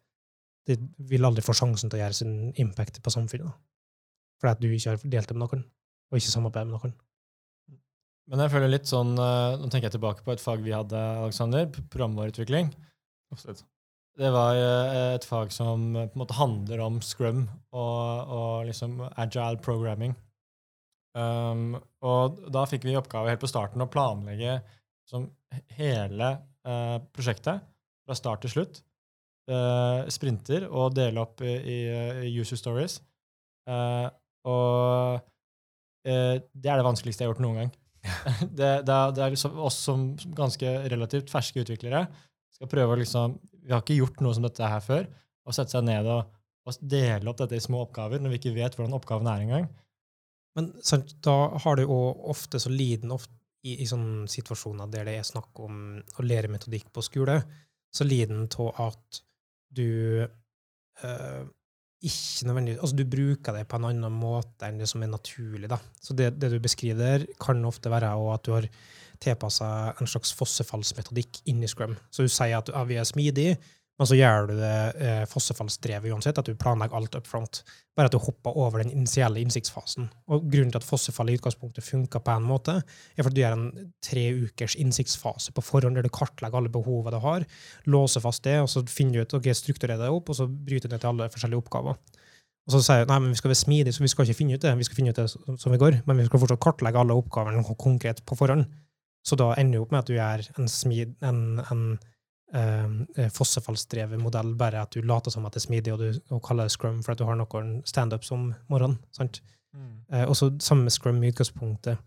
de 0.68 0.76
vil 1.10 1.26
aldri 1.26 1.44
få 1.44 1.54
sjansen 1.56 1.90
til 1.90 1.98
å 1.98 2.02
gjøre 2.04 2.18
sin 2.20 2.34
impact 2.60 3.00
på 3.02 3.12
samfunnet. 3.12 3.52
Fordi 4.40 4.52
at 4.52 4.62
du 4.62 4.68
ikke 4.68 4.94
har 4.94 5.06
delt 5.14 5.30
det 5.30 5.36
med 5.36 5.44
noen, 5.44 5.64
og 6.10 6.20
ikke 6.20 6.32
samarbeidet 6.32 6.70
med 6.70 6.76
noen. 6.76 6.94
Men 8.30 8.44
jeg 8.44 8.52
føler 8.52 8.70
litt 8.70 8.86
sånn, 8.90 9.16
eh, 9.18 9.58
Nå 9.58 9.68
tenker 9.68 9.88
jeg 9.88 9.96
tilbake 9.96 10.24
på 10.26 10.34
et 10.34 10.42
fag 10.42 10.62
vi 10.62 10.74
hadde, 10.74 10.98
Alexander, 11.24 11.66
programvareutvikling. 11.90 12.70
Absolutt. 13.34 13.64
Det 14.20 14.30
var 14.34 14.58
eh, 14.58 15.14
et 15.16 15.26
fag 15.26 15.52
som 15.54 15.94
eh, 15.96 16.08
på 16.10 16.18
en 16.18 16.22
måte 16.24 16.36
handler 16.36 16.82
om 16.84 16.98
scrum 17.04 17.46
og, 17.72 18.34
og 18.36 18.68
liksom 18.68 18.98
agile 19.14 19.60
programming. 19.64 20.14
Um, 21.16 21.74
og 22.06 22.36
da 22.54 22.62
fikk 22.70 22.84
vi 22.86 22.92
i 22.92 22.98
oppgave 22.98 23.32
helt 23.32 23.42
på 23.42 23.50
starten 23.50 23.82
å 23.82 23.88
planlegge 23.90 24.60
som 25.10 25.24
hele 25.74 26.28
uh, 26.68 27.02
prosjektet 27.10 27.64
fra 28.06 28.14
start 28.14 28.44
til 28.44 28.52
slutt. 28.54 28.82
Uh, 29.50 30.06
sprinter 30.12 30.68
og 30.68 30.94
dele 30.94 31.24
opp 31.24 31.42
i, 31.42 31.56
i, 31.58 32.30
user 32.38 32.60
stories. 32.60 33.00
Uh, 33.66 34.06
og 34.46 35.26
det 36.00 36.70
er 36.70 36.78
det 36.80 36.86
vanskeligste 36.86 37.24
jeg 37.24 37.28
har 37.28 37.34
gjort 37.34 37.42
noen 37.44 37.58
gang. 37.58 37.72
det, 38.58 38.70
det, 38.86 38.94
er, 38.94 39.14
det 39.16 39.22
er 39.24 39.32
liksom 39.34 39.58
oss 39.60 39.78
som 39.86 40.10
ganske 40.36 40.74
relativt 40.92 41.32
ferske 41.32 41.64
utviklere 41.64 42.06
skal 42.56 42.70
prøve 42.70 42.96
å 42.96 43.00
liksom 43.00 43.38
Vi 43.60 43.72
har 43.72 43.82
ikke 43.84 43.98
gjort 43.98 44.22
noe 44.24 44.36
som 44.36 44.44
dette 44.44 44.68
her 44.72 44.80
før. 44.84 45.04
Å 45.44 45.52
sette 45.54 45.74
seg 45.76 45.84
ned 45.84 46.08
og, 46.08 46.30
og 46.66 46.78
dele 46.80 47.28
opp 47.30 47.38
dette 47.42 47.58
i 47.58 47.62
små 47.62 47.84
oppgaver 47.84 48.22
når 48.22 48.32
vi 48.32 48.40
ikke 48.40 48.56
vet 48.56 48.76
hvordan 48.76 48.96
oppgaven 48.96 49.28
er 49.30 49.44
engang. 49.44 49.68
Men 50.58 50.72
sant, 50.84 51.12
da 51.22 51.36
har 51.62 51.78
du 51.78 51.84
jo 51.84 51.98
ofte 52.32 52.60
så 52.60 52.72
liden 52.72 53.12
ofte 53.14 53.36
i, 53.62 53.76
i 53.84 53.86
sånne 53.88 54.28
situasjoner 54.30 54.88
der 54.90 55.06
det 55.08 55.18
er 55.20 55.28
snakk 55.28 55.60
om 55.60 56.00
å 56.00 56.24
lære 56.24 56.50
metodikk 56.52 56.88
på 56.94 57.04
skole, 57.04 57.36
så 57.92 58.06
lider 58.06 58.32
den 58.32 58.48
av 58.64 58.80
at 58.86 59.20
du 59.76 60.24
eh, 60.24 61.42
ikke 62.00 62.46
nødvendigvis 62.48 62.80
Altså, 62.80 62.96
du 62.96 63.04
bruker 63.04 63.56
det 63.56 63.66
på 63.68 63.76
en 63.80 63.88
annen 63.90 64.14
måte 64.14 64.68
enn 64.68 64.80
det 64.80 64.88
som 64.88 65.02
er 65.04 65.12
naturlig, 65.12 65.68
da. 65.70 65.78
Så 66.00 66.16
det, 66.16 66.32
det 66.40 66.52
du 66.52 66.58
beskriver 66.62 66.98
der, 67.00 67.26
kan 67.40 67.64
ofte 67.68 67.92
være 67.92 68.12
at 68.34 68.46
du 68.46 68.54
har 68.56 68.68
tilpassa 69.20 69.92
en 70.00 70.08
slags 70.08 70.32
fossefallsmetodikk 70.32 71.42
inn 71.52 71.60
i 71.62 71.68
Scrum. 71.68 71.98
Så 72.10 72.24
du 72.24 72.32
sier 72.32 72.56
at 72.58 72.72
ja, 72.72 72.84
vi 72.88 72.96
er 72.96 73.08
smidige, 73.08 73.58
men 74.00 74.08
så 74.08 74.16
gjør 74.16 74.46
du 74.48 74.54
det 74.56 74.76
eh, 75.04 75.22
fossefallsdrevet 75.28 76.08
uansett, 76.08 76.38
at 76.40 76.46
du 76.48 76.56
planlegger 76.56 76.96
alt 76.96 77.18
up 77.18 77.26
front. 77.28 77.58
Bare 77.92 78.08
at 78.08 78.14
du 78.14 78.22
hopper 78.22 78.56
over 78.56 78.80
den 78.80 78.94
initielle 78.94 79.42
innsiktsfasen. 79.42 80.06
Og 80.32 80.46
grunnen 80.48 80.72
til 80.72 80.80
at 80.80 80.86
fossefallet 80.88 81.34
i 81.34 81.36
utgangspunktet 81.36 81.84
funker 81.84 82.22
på 82.24 82.32
en 82.32 82.46
måte, 82.48 82.78
er 82.80 83.26
fordi 83.26 83.36
du 83.36 83.42
gjør 83.42 83.58
en 83.58 83.90
tre 84.00 84.22
ukers 84.46 84.78
innsiktsfase 84.80 85.52
på 85.52 85.64
forhånd, 85.66 86.00
der 86.00 86.08
du 86.08 86.12
kartlegger 86.16 86.62
alle 86.62 86.72
behovene 86.72 87.12
du 87.12 87.26
har, 87.26 87.44
låser 87.92 88.24
fast 88.24 88.48
det, 88.48 88.56
og 88.64 88.70
så 88.72 88.86
finner 88.88 89.20
du 89.20 89.26
ut, 89.26 89.36
ok, 89.36 89.50
strukturerer 89.58 90.00
det 90.00 90.08
opp, 90.16 90.32
og 90.32 90.38
så 90.38 90.48
bryter 90.48 90.88
du 90.88 90.96
ned 90.96 91.04
til 91.04 91.12
alle 91.12 91.28
forskjellige 91.34 91.60
oppgaver. 91.60 92.00
Og 92.70 92.76
så 92.76 92.80
sier 92.86 93.04
du 93.04 93.12
nei, 93.12 93.18
men 93.26 93.34
vi 93.34 93.40
skal 93.42 93.52
være 93.52 93.64
smidige, 93.66 93.96
så 93.98 94.04
vi 94.06 94.12
skal 94.14 94.24
ikke 94.24 94.38
finne 94.38 94.56
ut 94.56 94.64
det, 94.64 94.72
vi 94.80 94.86
skal 94.88 94.96
finne 94.96 95.12
ut 95.12 95.20
det 95.20 95.28
som- 95.28 95.72
vi 95.72 95.82
går, 95.84 96.00
men 96.06 96.16
vi 96.16 96.24
skal 96.30 96.40
fortsatt 96.40 96.64
kartlegge 96.64 97.04
alle 97.04 97.20
oppgavene 97.20 97.76
konkret 97.76 98.24
på 98.24 98.38
forhånd. 98.38 98.64
Så 99.28 99.36
da 99.36 99.52
ender 99.58 99.76
du 99.76 99.82
opp 99.82 99.92
med 99.92 99.98
at 99.98 100.06
du 100.06 100.14
gjør 100.14 100.46
en, 100.56 100.68
smid, 100.68 101.16
en, 101.20 101.60
en 101.70 101.98
fossefallsdrevet 103.30 104.18
modell, 104.20 104.54
bare 104.58 104.82
at 104.82 104.90
du 104.94 105.02
later 105.06 105.30
som 105.30 105.46
at 105.46 105.52
det 105.54 105.60
er 105.62 105.66
smidig, 105.68 105.92
og 105.94 105.98
du 106.02 106.34
og 106.34 106.42
kaller 106.42 106.66
det 106.66 106.72
scrum 106.74 107.02
for 107.02 107.12
at 107.12 107.18
du 107.18 107.24
har 107.28 107.36
noen 107.38 107.82
standups 107.86 108.32
om 108.34 108.48
morgenen. 108.68 108.98
sant? 109.14 109.40
Eh, 110.10 110.24
og 110.26 110.34
så 110.34 110.50
samme 110.60 110.82
med 110.88 110.92
scrum 110.92 111.22
i 111.22 111.30
utgangspunktet. 111.30 111.98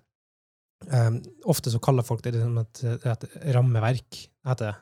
Eh, 0.92 1.12
ofte 1.46 1.72
så 1.72 1.80
kaller 1.80 2.04
folk 2.04 2.22
det 2.26 2.34
liksom 2.36 2.58
et, 2.60 2.84
et 3.08 3.24
rammeverk, 3.56 4.18
heter 4.46 4.72
det. 4.72 4.76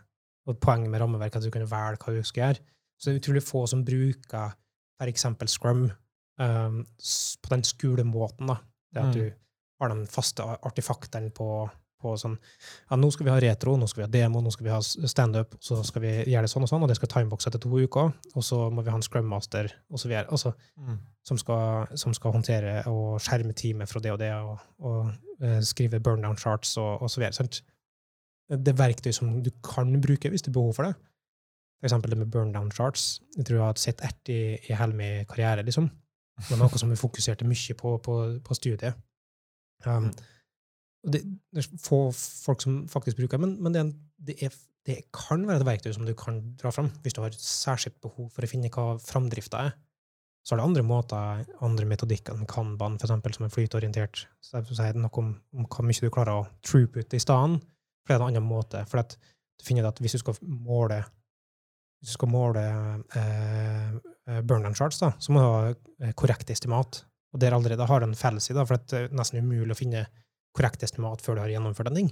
Og 0.49 0.57
poenget 0.59 0.89
med 0.89 1.01
rammeverk 1.03 1.35
er 1.35 1.43
at 1.43 1.45
du 1.45 1.51
kan 1.53 1.67
velge 1.69 2.01
hva 2.01 2.15
du 2.17 2.23
skal 2.25 2.41
gjøre. 2.47 2.63
Så 2.97 3.09
det 3.09 3.13
er 3.13 3.21
utrolig 3.21 3.43
få 3.45 3.67
som 3.69 3.83
bruker 3.85 4.55
eksempel 5.01 5.47
scrum 5.49 5.85
eh, 6.41 6.81
på 7.41 7.53
den 7.53 7.63
skolemåten. 7.63 8.47
da. 8.47 8.57
Det 8.93 9.01
at 9.03 9.05
Mm. 9.05 9.13
du 9.13 9.31
har 9.81 9.89
den 9.89 10.05
faste 10.07 10.41
artifaktene 10.43 11.31
på, 11.33 11.69
på 12.01 12.13
sånn 12.19 12.35
ja, 12.37 12.97
nå 12.99 13.09
skal 13.13 13.27
vi 13.27 13.33
ha 13.33 13.39
retro, 13.43 13.75
nå 13.79 13.87
skal 13.89 14.01
vi 14.01 14.07
ha 14.07 14.11
demo, 14.13 14.41
nå 14.43 14.51
skal 14.53 14.67
vi 14.67 14.73
ha 14.73 14.79
standup, 14.81 15.55
så 15.63 15.79
skal 15.87 16.03
vi 16.03 16.13
gjøre 16.19 16.47
det 16.47 16.51
sånn 16.51 16.65
og 16.65 16.71
sånn, 16.71 16.85
og 16.85 16.91
det 16.91 16.97
skal 16.99 17.11
timebokse 17.13 17.51
etter 17.51 17.61
to 17.63 17.71
uker, 17.71 18.11
og 18.33 18.45
så 18.45 18.63
må 18.73 18.85
vi 18.85 18.93
ha 18.93 18.99
en 18.99 19.05
scrum 19.05 19.29
master, 19.31 19.71
Altså, 19.91 20.53
mm. 20.77 20.97
Som 21.27 21.37
skal, 21.37 21.91
som 22.01 22.15
skal 22.17 22.33
håndtere 22.33 22.81
og 22.89 23.19
skjerme 23.21 23.53
teamet 23.53 23.89
fra 23.89 24.01
det 24.01 24.11
og 24.11 24.19
det, 24.19 24.31
og, 24.33 24.57
og 24.81 25.43
eh, 25.43 25.59
skrive 25.61 25.99
burn-down 26.01 26.37
charts 26.37 26.73
og, 26.81 27.03
osv. 27.05 27.27
Det 28.49 28.73
er 28.73 28.79
verktøy 28.79 29.11
som 29.13 29.35
du 29.43 29.51
kan 29.63 29.93
bruke 30.01 30.31
hvis 30.31 30.41
det 30.41 30.49
er 30.49 30.57
behov 30.57 30.73
for 30.79 30.89
det. 30.89 30.95
For 31.81 31.89
eksempel 31.89 32.13
det 32.13 32.17
med 32.23 32.31
burn-down 32.33 32.71
charts. 32.73 33.21
Jeg 33.37 33.45
tror 33.45 33.57
jeg 33.57 33.65
har 33.65 33.79
sett 33.81 34.01
ett 34.05 34.33
i, 34.33 34.41
i 34.69 34.73
hele 34.77 34.97
min 34.97 35.29
karriere, 35.29 35.63
liksom. 35.65 35.91
Det 36.41 36.49
var 36.49 36.61
noe 36.63 36.81
som 36.81 36.89
vi 36.89 36.97
fokuserte 36.97 37.45
mye 37.45 37.77
på 37.77 37.95
på, 38.01 38.17
på 38.41 38.57
studiet. 38.57 38.97
Um, 39.85 40.09
og 40.09 40.13
det, 41.01 41.23
det 41.51 41.63
er 41.63 41.79
få 41.81 42.03
folk 42.13 42.61
som 42.61 42.83
faktisk 42.91 43.17
bruker 43.17 43.41
men, 43.41 43.55
men 43.63 43.73
det, 43.73 43.85
det, 44.21 44.35
er, 44.45 44.57
det 44.85 44.97
kan 45.15 45.47
være 45.47 45.61
et 45.61 45.67
verktøy 45.67 45.95
som 45.95 46.05
du 46.05 46.13
kan 46.17 46.41
dra 46.61 46.73
fram 46.73 46.91
hvis 47.01 47.15
du 47.17 47.23
har 47.23 47.37
særskilt 47.37 47.97
behov 48.03 48.29
for 48.33 48.45
å 48.45 48.49
finne 48.49 48.69
hva 48.73 48.93
framdrifta 49.01 49.65
er. 49.69 49.73
Så 50.41 50.55
er 50.55 50.61
det 50.61 50.65
andre 50.65 50.83
måter, 50.85 51.43
andre 51.61 51.85
metodikker 51.85 52.33
enn 52.33 52.49
Kanban, 52.49 52.95
for 52.97 53.05
eksempel, 53.05 53.33
som 53.35 53.45
er 53.45 53.53
flytorientert. 53.53 54.23
Så 54.41 54.57
jeg 54.57 54.77
sier 54.77 54.97
noe 54.97 55.13
om, 55.21 55.35
om 55.53 55.67
hvor 55.67 55.85
mye 55.85 56.01
du 56.01 56.09
klarer 56.09 56.39
å 56.39 56.47
throughput 56.65 57.13
i 57.13 57.21
stedet. 57.21 57.59
For 58.01 58.09
det 58.09 58.15
er 58.15 58.23
en 58.23 58.31
annen 58.31 58.47
måte. 58.47 58.81
For 58.89 59.03
at 59.03 59.13
du 59.21 59.67
finner 59.67 59.85
at 59.85 60.01
hvis 60.01 60.17
du 60.17 60.23
skal 60.23 60.39
måle 60.41 61.03
hvis 62.01 62.15
du 62.15 62.17
skal 62.17 62.31
måle 62.33 62.61
eh, 63.13 63.91
eh, 63.93 64.39
burn-down 64.41 64.73
charts, 64.73 64.97
da, 65.03 65.11
så 65.21 65.33
må 65.33 65.41
du 65.41 65.45
ha 65.45 65.59
eh, 65.69 66.13
korrekt 66.17 66.49
estimat. 66.49 67.03
Og 67.31 67.43
der 67.43 67.53
allerede 67.53 67.85
har 67.85 68.01
du 68.01 68.07
en 68.07 68.17
fallacy, 68.17 68.55
da, 68.57 68.65
for 68.65 68.81
det 68.89 69.03
er 69.03 69.13
nesten 69.13 69.45
umulig 69.45 69.75
å 69.75 69.77
finne 69.77 70.07
korrekt 70.57 70.83
estimat 70.85 71.21
før 71.23 71.37
du 71.37 71.43
har 71.45 71.53
gjennomført 71.53 71.91
en 71.91 72.01
ting. 72.01 72.11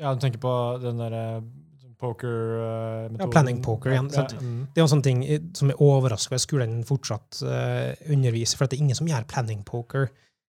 Ja, 0.00 0.14
du 0.14 0.22
tenker 0.22 0.40
på 0.42 0.52
den 0.82 1.00
derre 1.02 1.24
poker-metoden? 2.02 3.20
Ja, 3.20 3.30
planning 3.30 3.62
poker 3.62 3.92
igjen, 3.94 4.10
Ja, 4.14 4.26
mm. 4.26 4.60
Det 4.74 4.80
er 4.80 4.86
en 4.86 4.90
sånn 4.90 5.04
ting 5.06 5.22
eh, 5.22 5.42
som 5.54 5.70
er 5.70 5.82
overraskende 5.82 6.40
at 6.40 6.44
skolen 6.44 6.80
fortsatt 6.88 7.42
uh, 7.46 7.92
underviser, 8.10 8.58
for 8.58 8.66
det 8.66 8.78
er 8.78 8.86
ingen 8.86 8.98
som 8.98 9.10
gjør 9.10 9.28
planning 9.30 9.62
poker, 9.68 10.08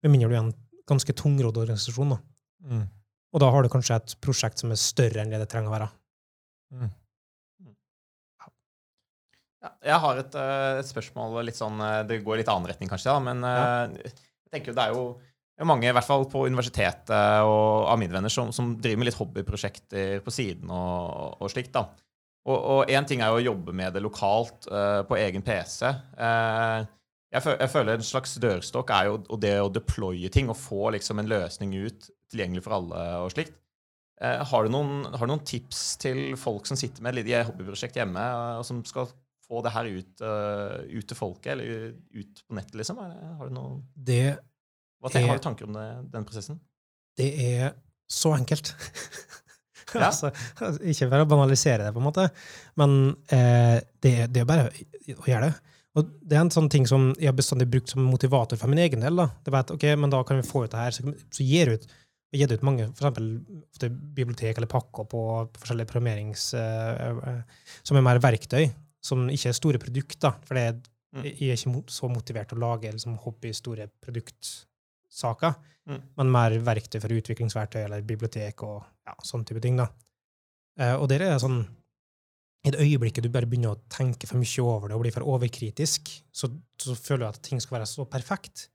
med 0.01 0.13
mindre 0.13 0.31
du 0.31 0.37
er 0.37 0.41
en 0.41 0.53
ganske 0.89 1.13
tungrodd 1.17 1.59
organisasjon. 1.61 2.15
Da. 2.15 2.19
Mm. 2.71 2.85
Og 3.35 3.43
da 3.43 3.49
har 3.51 3.65
du 3.65 3.71
kanskje 3.73 3.99
et 3.99 4.15
prosjekt 4.23 4.61
som 4.61 4.73
er 4.73 4.79
større 4.81 5.21
enn 5.21 5.33
det 5.33 5.41
det 5.43 5.49
trenger 5.51 5.69
å 5.69 5.75
være. 5.75 5.89
Mm. 6.75 6.93
Ja, 9.65 9.71
jeg 9.89 10.01
har 10.03 10.19
et, 10.21 10.35
eh, 10.37 10.79
et 10.81 10.89
spørsmål 10.89 11.39
litt 11.47 11.57
sånn 11.57 11.79
eh, 11.81 12.03
Det 12.05 12.19
går 12.25 12.37
i 12.37 12.43
litt 12.43 12.51
annen 12.51 12.69
retning, 12.69 12.89
kanskje, 12.91 13.13
da, 13.13 13.21
men 13.23 13.41
eh, 13.49 14.11
jeg 14.11 14.53
tenker 14.53 14.71
jo 14.71 14.77
det 14.77 14.83
er 14.83 14.93
jo 14.93 15.05
mange, 15.63 15.87
i 15.87 15.93
hvert 15.95 16.07
fall 16.07 16.25
på 16.27 16.45
universitetet 16.49 17.45
og 17.47 17.85
av 17.87 17.99
mine 18.01 18.11
venner, 18.11 18.33
som, 18.33 18.51
som 18.51 18.73
driver 18.75 18.99
med 18.99 19.07
litt 19.07 19.19
hobbyprosjekter 19.19 20.19
på 20.25 20.33
siden 20.33 20.71
og, 20.73 21.37
og 21.39 21.51
slikt. 21.53 21.71
da. 21.77 21.85
Og 22.51 22.91
én 22.91 23.07
ting 23.09 23.23
er 23.23 23.31
jo 23.31 23.39
å 23.39 23.45
jobbe 23.47 23.73
med 23.73 23.95
det 23.95 24.03
lokalt 24.05 24.67
uh, 24.69 25.01
på 25.07 25.17
egen 25.17 25.41
PC. 25.41 25.87
Uh, 26.19 26.83
jeg, 27.33 27.41
føl 27.41 27.55
jeg 27.57 27.71
føler 27.73 27.95
en 27.95 28.05
slags 28.05 28.35
dørstokk 28.43 28.91
er 28.93 29.07
jo 29.09 29.39
det 29.41 29.55
å 29.63 29.71
deploye 29.73 30.29
ting 30.29 30.51
og 30.51 30.59
få 30.59 30.91
liksom 30.93 31.23
en 31.23 31.31
løsning 31.31 31.73
ut 31.87 32.11
tilgjengelig 32.29 32.65
for 32.67 32.77
alle 32.77 33.05
og 33.23 33.31
slikt. 33.33 33.55
Uh, 34.21 34.43
har, 34.47 34.63
du 34.63 34.71
noen, 34.71 35.07
har 35.11 35.27
du 35.27 35.33
noen 35.33 35.43
tips 35.47 35.97
til 35.99 36.37
folk 36.39 36.67
som 36.69 36.79
sitter 36.79 37.03
med 37.03 37.19
et 37.19 37.47
hobbyprosjekt 37.47 37.97
hjemme, 37.99 38.21
eh, 38.21 38.59
og 38.61 38.67
som 38.67 38.79
skal 38.87 39.09
få 39.45 39.59
det 39.65 39.73
her 39.75 39.89
ut, 39.91 40.21
eh, 40.25 40.77
ut 40.95 41.07
til 41.09 41.17
folket, 41.19 41.51
eller 41.53 41.91
ut 42.15 42.39
på 42.47 42.55
nettet, 42.57 42.77
liksom? 42.79 43.01
Har, 43.01 43.49
du 43.49 43.53
noen, 43.53 43.83
Det, 43.93 44.37
hva 45.05 45.11
tenker, 45.13 45.27
Er- 45.29 45.33
har 45.35 45.39
du 45.39 45.45
tanker 45.45 45.69
om 45.69 45.77
det, 45.77 45.85
den 46.11 46.25
prosessen? 46.27 46.57
det 47.15 47.29
er 47.45 47.73
så 48.11 48.33
enkelt. 48.35 48.73
Ja. 49.95 50.09
altså, 50.09 50.31
ikke 50.83 51.05
for 51.07 51.21
å 51.23 51.27
banalisere 51.29 51.85
det, 51.85 51.91
på 51.95 52.01
en 52.01 52.07
måte, 52.07 52.23
men 52.81 52.95
eh, 53.31 53.77
det, 54.03 54.11
det 54.33 54.41
er 54.41 54.47
bare 54.49 54.65
å 55.13 55.27
gjøre 55.29 55.45
det. 55.51 55.75
Og 55.95 56.09
det 56.25 56.35
er 56.35 56.41
en 56.41 56.49
sånn 56.51 56.67
ting 56.73 56.87
som 56.89 57.05
jeg 57.21 57.29
har 57.29 57.35
bestandig 57.37 57.67
brukt 57.71 57.93
som 57.93 58.01
motivator 58.03 58.59
for 58.59 58.67
min 58.67 58.81
egen 58.83 59.05
del. 59.05 59.15
da. 59.21 59.29
Det 59.45 59.53
var 59.53 59.63
at, 59.63 59.71
ok, 59.71 59.85
men 60.01 60.11
da 60.11 60.19
kan 60.27 60.41
vi 60.41 60.47
få 60.49 60.65
ut 60.65 60.73
det 60.73 60.81
her, 60.81 60.91
så, 60.97 61.13
så 61.31 61.45
gir 61.47 61.71
ut 61.77 61.85
gitt 62.35 62.51
ut 62.51 62.65
mange 62.67 62.89
for 62.97 63.07
eksempel, 63.07 63.29
bibliotek 64.17 64.57
eller 64.59 64.67
pakker 64.73 65.07
på, 65.07 65.21
på 65.53 65.61
forskjellige 65.61 65.87
programmerings... 65.93 66.49
eh, 66.59 67.05
eh, 67.31 67.69
som 67.87 67.95
er 67.95 68.03
mer 68.09 68.19
verktøy, 68.25 68.65
som 69.05 69.29
ikke 69.31 69.53
er 69.53 69.55
store 69.61 69.79
produkter. 69.85 70.35
For 70.49 70.59
det 70.59 70.65
er, 70.73 70.83
Mm. 71.15 71.23
jeg 71.23 71.53
er 71.53 71.55
ikke 71.55 71.93
så 71.95 72.09
motivert 72.11 72.49
til 72.51 72.57
å 72.59 72.65
lage 72.73 72.89
liksom, 72.91 73.13
hobby-store 73.23 73.85
produkt 74.03 74.49
saker, 75.15 75.55
Mm. 75.85 75.99
men 76.17 76.29
mer 76.33 76.53
verktøy 76.65 76.97
for 76.97 77.13
utviklingsverktøy 77.13 77.83
eller 77.83 78.01
bibliotek 78.01 78.63
og 78.65 78.79
ja, 79.05 79.13
sånn 79.21 79.43
type 79.45 79.61
ting. 79.61 79.75
da. 79.77 79.85
Eh, 80.79 80.95
og 80.97 81.07
der 81.11 81.21
er 81.21 81.35
det 81.35 81.41
sånn 81.43 81.59
I 82.65 82.71
det 82.73 82.79
øyeblikket 82.81 83.21
du 83.21 83.29
bare 83.29 83.45
begynner 83.45 83.75
å 83.75 83.81
tenke 83.93 84.25
for 84.25 84.41
mye 84.41 84.63
over 84.65 84.89
det 84.89 84.95
og 84.95 85.03
blir 85.03 85.13
for 85.13 85.21
overkritisk, 85.29 86.09
så, 86.33 86.49
så 86.81 86.95
føler 86.97 87.19
du 87.19 87.27
at 87.27 87.43
ting 87.45 87.61
skal 87.61 87.75
være 87.77 87.85
så 87.91 88.07
perfekt, 88.09 88.69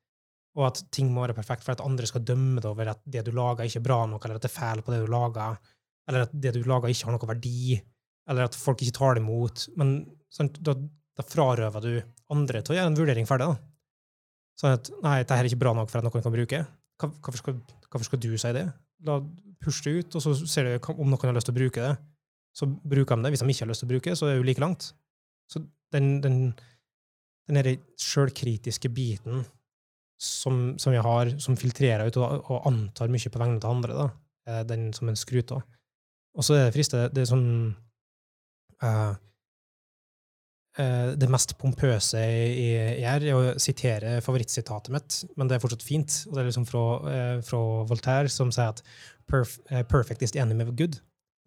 og 0.54 0.68
at 0.68 0.84
ting 0.94 1.08
må 1.10 1.24
være 1.24 1.34
perfekt 1.34 1.64
for 1.66 1.72
at 1.74 1.82
andre 1.82 2.06
skal 2.06 2.22
dømme 2.22 2.62
det 2.62 2.70
over 2.70 2.92
at 2.92 3.00
det 3.04 3.24
du 3.26 3.32
lager, 3.34 3.66
ikke 3.66 3.80
er 3.82 3.86
bra 3.88 4.06
nok, 4.06 4.22
eller 4.24 4.38
at 4.38 4.46
det 4.46 4.50
er 4.52 4.54
feil 4.60 4.82
på 4.86 4.94
det 4.94 5.00
du 5.02 5.10
lager, 5.10 5.58
eller 6.06 6.28
at 6.28 6.30
det 6.46 6.54
du 6.54 6.62
lager, 6.62 6.86
ikke 6.94 7.08
har 7.10 7.16
noen 7.18 7.32
verdi, 7.32 7.80
eller 8.30 8.46
at 8.46 8.54
folk 8.54 8.78
ikke 8.86 8.94
tar 9.00 9.18
det 9.18 9.24
imot. 9.24 9.66
Men 9.82 10.06
sant, 10.30 10.62
da, 10.62 10.76
da 11.18 11.26
frarøver 11.26 11.82
du 11.82 11.92
andre 12.30 12.62
til 12.62 12.76
å 12.76 12.78
gjøre 12.78 12.92
en 12.94 13.00
vurdering 13.02 13.26
for 13.26 13.42
det. 13.42 13.50
da. 13.50 13.58
Sånn 14.60 14.76
at 14.76 14.90
nei, 15.00 15.16
dette 15.22 15.36
er 15.36 15.48
ikke 15.48 15.62
bra 15.62 15.72
nok 15.76 15.88
for 15.88 16.00
at 16.00 16.06
noen 16.06 16.24
kan 16.24 16.34
bruke. 16.34 16.62
Hvorfor 17.00 17.40
skal, 17.40 17.60
hvorfor 17.88 18.08
skal 18.10 18.20
du 18.20 18.32
si 18.36 18.52
det? 18.56 18.66
La 19.08 19.20
Push 19.60 19.84
det 19.84 19.92
ut, 19.92 20.16
og 20.16 20.24
så 20.24 20.32
ser 20.48 20.68
du 20.68 20.90
om 20.94 21.08
noen 21.08 21.28
har 21.28 21.36
lyst 21.36 21.48
til 21.48 21.54
å 21.56 21.60
bruke 21.60 21.84
det. 21.84 21.94
Så 22.56 22.66
bruker 22.68 23.16
de 23.16 23.26
det. 23.26 23.32
Hvis 23.34 23.42
de 23.44 23.52
ikke 23.52 23.64
har 23.66 23.70
lyst 23.70 23.84
til 23.84 23.88
å 23.88 23.92
bruke 23.92 24.10
det, 24.10 24.18
så 24.18 24.26
er 24.26 24.34
det 24.34 24.40
jo 24.40 24.46
like 24.48 24.62
langt. 24.62 24.90
Så 25.52 25.62
den, 25.94 26.08
den, 26.24 26.38
den 27.48 27.80
sjølkritiske 28.00 28.88
biten 28.94 29.44
som, 30.20 30.78
som 30.80 30.92
vi 30.92 31.00
har, 31.00 31.32
som 31.40 31.56
filtrerer 31.60 32.08
ut 32.08 32.18
og, 32.20 32.50
og 32.52 32.68
antar 32.68 33.12
mye 33.12 33.32
på 33.32 33.40
vegne 33.40 33.60
av 33.60 33.72
andre, 33.72 33.96
da, 33.96 34.62
den 34.68 34.90
som 34.96 35.08
en 35.08 35.18
skrut 35.18 35.52
av. 35.56 35.64
Og 36.36 36.46
så 36.46 36.56
er 36.56 36.68
det 36.68 36.74
friste 36.76 37.08
Det 37.10 37.24
er 37.24 37.30
sånn 37.30 37.48
eh, 38.84 39.14
Det 41.20 41.28
mest 41.30 41.56
pompøse 41.60 42.20
jeg 42.20 43.00
gjør, 43.02 43.24
er 43.26 43.36
å 43.36 43.54
sitere 43.60 44.16
favorittsitatet 44.24 44.92
mitt, 44.94 45.18
men 45.36 45.50
det 45.50 45.56
er 45.56 45.62
fortsatt 45.62 45.84
fint. 45.84 46.14
Og 46.28 46.34
det 46.34 46.42
er 46.42 46.48
liksom 46.48 46.66
fra, 46.68 46.84
eh, 47.10 47.36
fra 47.44 47.60
Voltaire, 47.90 48.32
som 48.32 48.52
sier 48.54 48.72
at 48.72 48.82
eh, 48.82 49.82
'perfect 49.82 50.22
is 50.22 50.32
the 50.32 50.40
enemy 50.40 50.64
of 50.64 50.74
good'. 50.74 51.00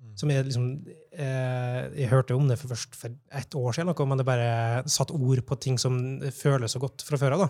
Mm. 0.03 0.17
Som 0.19 0.29
jeg 0.29 0.45
liksom 0.45 0.67
eh, 1.13 1.81
Jeg 1.95 2.09
hørte 2.09 2.35
om 2.35 2.47
det 2.47 2.59
for 2.59 2.73
først 2.73 2.95
for 2.95 3.09
ett 3.31 3.55
år 3.55 3.73
siden, 3.73 4.07
men 4.07 4.17
det 4.17 4.25
bare 4.25 4.83
satt 4.87 5.11
ord 5.11 5.45
på 5.45 5.59
ting 5.59 5.79
som 5.79 6.19
føles 6.31 6.71
så 6.71 6.79
godt 6.79 7.01
fra 7.01 7.17
før 7.17 7.37
av. 7.37 7.49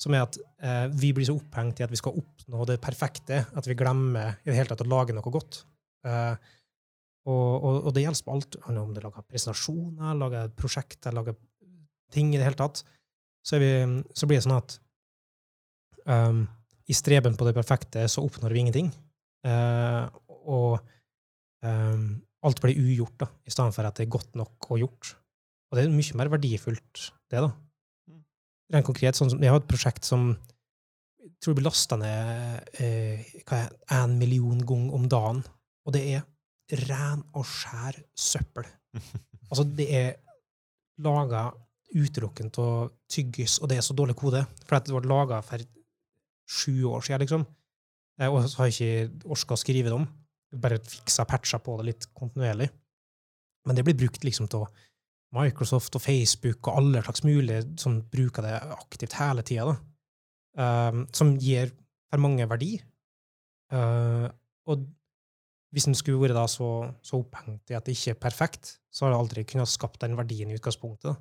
Som 0.00 0.14
er 0.14 0.22
at 0.22 0.38
eh, 0.62 0.86
vi 0.88 1.12
blir 1.12 1.26
så 1.26 1.36
opphengt 1.36 1.80
i 1.80 1.84
at 1.84 1.90
vi 1.90 2.00
skal 2.00 2.16
oppnå 2.16 2.66
det 2.66 2.80
perfekte, 2.80 3.46
at 3.56 3.66
vi 3.66 3.74
glemmer 3.74 4.36
i 4.44 4.50
det 4.50 4.56
hele 4.56 4.68
tatt 4.68 4.84
å 4.84 4.88
lage 4.88 5.12
noe 5.12 5.32
godt. 5.32 5.64
Eh, 6.06 6.34
og, 7.28 7.48
og, 7.64 7.74
og 7.88 7.94
det 7.94 8.04
gjelder 8.04 8.24
på 8.26 8.36
alt. 8.36 8.56
Om 8.70 8.94
det 8.96 9.04
lager 9.04 9.26
presentasjoner, 9.28 10.16
lager 10.18 10.54
prosjekter, 10.56 11.14
lager 11.16 11.36
ting 12.14 12.32
i 12.34 12.40
det 12.40 12.46
hele 12.46 12.58
tatt, 12.58 12.82
så, 13.46 13.60
vi, 13.60 13.70
så 14.16 14.26
blir 14.28 14.40
det 14.40 14.44
sånn 14.44 14.56
at 14.56 14.74
um, 16.10 16.42
i 16.90 16.96
streben 16.96 17.36
på 17.38 17.46
det 17.46 17.54
perfekte 17.56 18.02
så 18.10 18.24
oppnår 18.26 18.54
vi 18.54 18.64
ingenting. 18.64 18.90
Uh, 19.46 20.10
og 20.50 20.80
um, 21.64 22.20
alt 22.46 22.62
blir 22.64 22.80
ugjort, 22.80 23.16
da, 23.20 23.30
i 23.46 23.52
stedet 23.52 23.76
for 23.76 23.86
at 23.88 23.98
det 23.98 24.06
er 24.06 24.14
godt 24.16 24.38
nok 24.38 24.70
og 24.72 24.82
gjort. 24.82 25.14
Og 25.70 25.78
det 25.78 25.84
er 25.84 25.92
mye 25.94 26.18
mer 26.18 26.32
verdifullt, 26.32 27.10
det, 27.30 27.44
da. 27.44 27.50
Mm. 28.10 28.22
Rent 28.74 28.88
konkret, 28.88 29.18
sånn 29.18 29.30
som, 29.32 29.42
jeg 29.44 29.52
har 29.52 29.60
et 29.62 29.70
prosjekt 29.70 30.08
som 30.08 30.32
jeg 31.20 31.32
tror 31.44 31.56
blir 31.56 31.68
lasta 31.68 31.96
ned 32.00 32.80
eh, 32.80 33.22
er, 33.44 33.70
en 33.92 34.16
million 34.20 34.60
ganger 34.66 34.96
om 34.96 35.06
dagen, 35.08 35.42
og 35.86 35.94
det 35.96 36.02
er 36.16 36.24
ren 36.86 37.22
og 37.36 37.46
skjær 37.48 37.98
søppel. 38.18 38.68
Altså, 39.50 39.64
det 39.64 39.86
er 39.94 40.10
laga 41.02 41.48
utelukkende 41.90 42.62
av 42.62 42.90
tyggis, 43.10 43.58
og 43.58 43.70
det 43.70 43.80
er 43.80 43.86
så 43.86 43.96
dårlig 43.98 44.14
kode, 44.18 44.44
for 44.66 44.78
det 44.78 44.94
ble 44.94 45.10
laga 45.10 45.40
for 45.42 45.64
sju 46.50 46.84
år 46.90 47.02
siden, 47.06 47.24
liksom. 47.24 47.46
Eh, 48.20 48.28
Og 48.30 48.46
så 48.48 48.62
har 48.62 48.70
jeg 48.70 49.08
ikke 49.08 49.30
orka 49.34 49.56
å 49.56 49.60
skrive 49.60 49.90
det 49.90 49.96
om. 49.96 50.06
Bare 50.60 50.80
fiksa 50.82 51.26
patcha 51.26 51.58
på 51.62 51.76
det 51.80 51.88
litt 51.88 52.06
kontinuerlig. 52.14 52.70
Men 53.66 53.76
det 53.76 53.84
blir 53.86 53.98
brukt 53.98 54.24
liksom 54.24 54.48
til 54.50 54.66
Microsoft 55.36 55.94
og 55.94 56.02
Facebook 56.02 56.66
og 56.66 56.80
alle 56.80 57.02
slags 57.04 57.22
mulige 57.22 57.62
som 57.78 58.00
bruker 58.10 58.42
det 58.42 58.56
aktivt 58.74 59.14
hele 59.20 59.44
tida, 59.46 59.76
um, 60.58 61.04
som 61.14 61.36
gir 61.38 61.70
for 62.10 62.22
mange 62.24 62.48
verdi. 62.50 62.80
Uh, 63.70 64.26
og 64.66 64.88
hvis 65.74 65.86
en 65.86 65.96
skulle 65.96 66.20
vært 66.20 66.36
da 66.38 66.46
så, 66.50 66.68
så 67.06 67.20
opphengt 67.22 67.70
i 67.70 67.76
at 67.78 67.86
det 67.86 67.94
ikke 67.94 68.14
er 68.16 68.22
perfekt, 68.22 68.76
så 68.90 69.06
har 69.06 69.14
det 69.14 69.20
aldri 69.20 69.44
kunnet 69.46 69.70
skapt 69.70 70.00
den 70.02 70.16
verdien 70.18 70.50
i 70.50 70.56
utgangspunktet. 70.58 71.20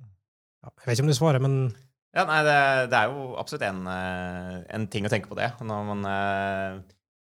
Ja, 0.00 0.72
jeg 0.72 0.88
vet 0.88 0.96
ikke 0.96 1.06
om 1.06 1.12
du 1.12 1.18
svarer, 1.18 1.42
men 1.42 1.60
Ja, 2.16 2.24
nei, 2.26 2.40
det, 2.46 2.58
det 2.90 2.98
er 2.98 3.12
jo 3.12 3.36
absolutt 3.38 3.66
en, 3.68 3.86
en 3.86 4.86
ting 4.90 5.06
å 5.06 5.12
tenke 5.12 5.30
på 5.30 5.38
det. 5.38 5.52
Når 5.62 5.88
man 5.92 6.06
eh, 6.10 6.78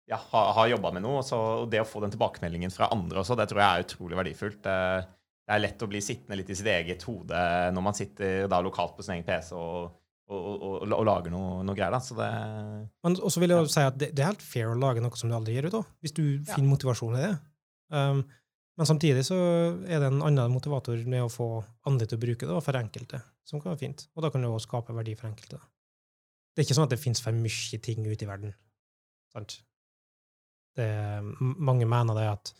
ja, 0.08 0.20
har, 0.30 0.52
har 0.56 0.72
jobba 0.72 0.92
med 0.96 1.04
noe, 1.04 1.20
så 1.26 1.38
og 1.64 1.68
det 1.72 1.82
å 1.82 1.88
få 1.88 2.00
den 2.04 2.14
tilbakemeldingen 2.14 2.72
fra 2.72 2.88
andre 2.94 3.20
også, 3.20 3.36
det 3.36 3.48
tror 3.50 3.60
jeg 3.60 3.68
er 3.68 3.86
utrolig 3.86 4.20
verdifullt. 4.22 4.60
Det, 4.64 4.78
det 5.48 5.56
er 5.56 5.64
lett 5.64 5.84
å 5.84 5.90
bli 5.90 6.00
sittende 6.04 6.38
litt 6.40 6.52
i 6.52 6.56
sitt 6.56 6.68
eget 6.72 7.04
hode 7.08 7.42
når 7.74 7.84
man 7.84 7.96
sitter 7.96 8.48
da 8.48 8.62
lokalt 8.64 8.96
på 8.96 9.04
sin 9.04 9.18
egen 9.18 9.28
PC 9.28 9.52
og, 9.56 9.92
og, 10.28 10.48
og, 10.62 10.74
og, 10.84 11.04
lager 11.08 11.32
noe, 11.32 11.62
noe 11.64 11.76
greier. 11.76 11.94
Da. 11.94 12.00
Så 12.04 12.16
det 12.18 12.28
Men 13.04 13.16
også 13.16 13.40
vil 13.42 13.54
jeg 13.54 13.64
ja. 13.64 13.70
si 13.72 13.84
at 13.86 13.96
det, 14.00 14.10
det 14.16 14.24
er 14.24 14.32
helt 14.32 14.44
fair 14.44 14.72
å 14.72 14.76
lage 14.78 15.02
noe 15.04 15.16
som 15.16 15.30
du 15.30 15.36
aldri 15.36 15.56
gir 15.56 15.68
ut, 15.70 15.78
da, 15.78 15.84
hvis 16.04 16.16
du 16.16 16.24
finner 16.48 16.68
motivasjon 16.68 17.16
i 17.16 17.24
det. 17.24 17.32
Um, 17.94 18.20
men 18.78 18.86
samtidig 18.86 19.24
så 19.26 19.36
er 19.88 20.02
det 20.02 20.10
en 20.12 20.20
annen 20.22 20.52
motivator 20.54 21.00
med 21.10 21.24
å 21.24 21.32
få 21.32 21.48
andre 21.88 22.06
til 22.06 22.20
å 22.20 22.22
bruke 22.22 22.46
det, 22.46 22.60
for 22.62 22.78
enkelte, 22.78 23.22
som 23.48 23.62
kan 23.62 23.72
være 23.72 23.80
fint. 23.80 24.04
Og 24.14 24.22
da 24.22 24.30
kan 24.30 24.44
det 24.44 24.52
også 24.52 24.68
skape 24.68 24.94
verdi 24.94 25.16
for 25.18 25.30
enkelte. 25.30 25.58
Det 26.52 26.62
er 26.62 26.68
ikke 26.68 26.76
sånn 26.78 26.86
at 26.86 26.94
det 26.94 27.00
finnes 27.02 27.24
for 27.24 27.34
mye 27.34 27.80
ting 27.82 28.06
ute 28.06 28.26
i 28.26 28.28
verden. 28.28 28.54
Sant? 29.34 29.58
Det, 30.78 30.86
mange 31.40 31.88
mener 31.90 32.20
det 32.20 32.28
at 32.30 32.52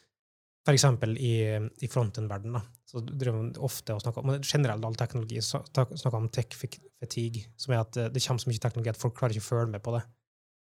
eksempel 0.77 1.15
i, 1.17 1.33
i 1.81 1.89
fronten-verden. 1.89 2.57
så 2.89 3.01
driver 3.05 3.37
man 3.37 3.51
ofte 3.65 3.95
og 3.95 4.03
snakker 4.03 4.25
om 4.25 4.35
generelt 4.43 4.85
all 4.85 4.97
teknologi, 4.99 5.41
snakker 5.43 6.17
om 6.17 6.29
tech 6.29 6.57
fa- 6.57 6.81
fatigue, 7.01 7.47
som 7.57 7.75
er 7.75 7.83
at 7.83 7.93
det, 7.97 8.07
det 8.15 8.23
kommer 8.25 8.43
så 8.43 8.51
mye 8.51 8.63
teknologi 8.63 8.93
at 8.93 9.01
folk 9.01 9.17
klarer 9.19 9.37
ikke 9.37 9.47
å 9.47 9.49
følge 9.49 9.73
med 9.75 9.85
på 9.85 9.95
det. 9.97 10.03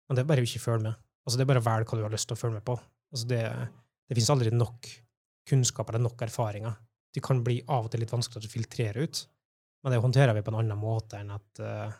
Men 0.07 0.17
det 0.17 0.23
er 0.23 0.29
bare 0.29 0.43
å 0.43 0.47
ikke 0.47 0.63
følge 0.63 0.87
med. 0.87 0.99
Altså, 1.23 1.37
det 1.37 1.45
er 1.45 1.51
bare 1.53 1.63
å 1.63 1.67
velge 1.67 1.89
hva 1.89 1.99
du 1.99 2.05
har 2.05 2.13
lyst 2.13 2.29
til 2.29 2.37
å 2.37 2.41
følge 2.41 2.59
med 2.59 2.65
på. 2.67 2.77
Altså, 3.13 3.27
det, 3.29 3.41
det 4.07 4.17
finnes 4.17 4.33
aldri 4.33 4.53
nok 4.53 4.89
kunnskap 5.49 5.89
eller 5.89 6.03
nok 6.03 6.25
erfaringer. 6.25 6.75
De 7.13 7.21
kan 7.23 7.43
bli 7.45 7.59
av 7.67 7.87
og 7.87 7.93
til 7.93 8.03
litt 8.03 8.13
vanskelig 8.13 8.49
å 8.49 8.51
filtrere 8.51 9.05
ut, 9.05 9.23
men 9.83 9.93
det 9.93 10.01
håndterer 10.03 10.37
vi 10.37 10.43
på 10.45 10.53
en 10.53 10.61
annen 10.61 10.79
måte 10.79 11.19
enn 11.19 11.33
at 11.35 11.61
uh, 11.61 11.91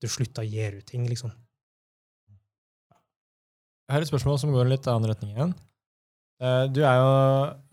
du 0.00 0.08
slutter 0.10 0.44
å 0.44 0.48
gi 0.48 0.68
ut 0.78 0.86
ting, 0.88 1.04
liksom. 1.10 1.32
Jeg 3.82 3.96
har 3.96 4.04
et 4.04 4.08
spørsmål 4.08 4.38
som 4.40 4.54
går 4.54 4.70
litt 4.70 4.86
annen 4.88 5.10
retning 5.10 5.34
igjen. 5.34 5.52
Eh, 6.42 6.66
Du 6.74 6.82
er 6.82 6.98
jo 6.98 7.10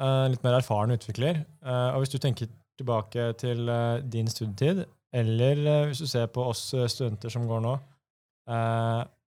eh, 0.06 0.26
litt 0.30 0.44
mer 0.46 0.60
erfaren 0.60 0.94
utvikler, 0.94 1.44
eh, 1.66 1.90
og 1.94 2.04
hvis 2.04 2.14
du 2.14 2.20
tenker 2.22 2.50
tilbake 2.80 3.32
til 3.42 3.68
din 4.08 4.30
studietid, 4.32 4.86
eller 5.12 5.90
hvis 5.90 6.04
du 6.04 6.08
ser 6.08 6.30
på 6.32 6.46
oss 6.48 6.62
studenter 6.94 7.34
som 7.34 7.48
går 7.50 7.64
nå, 7.66 7.74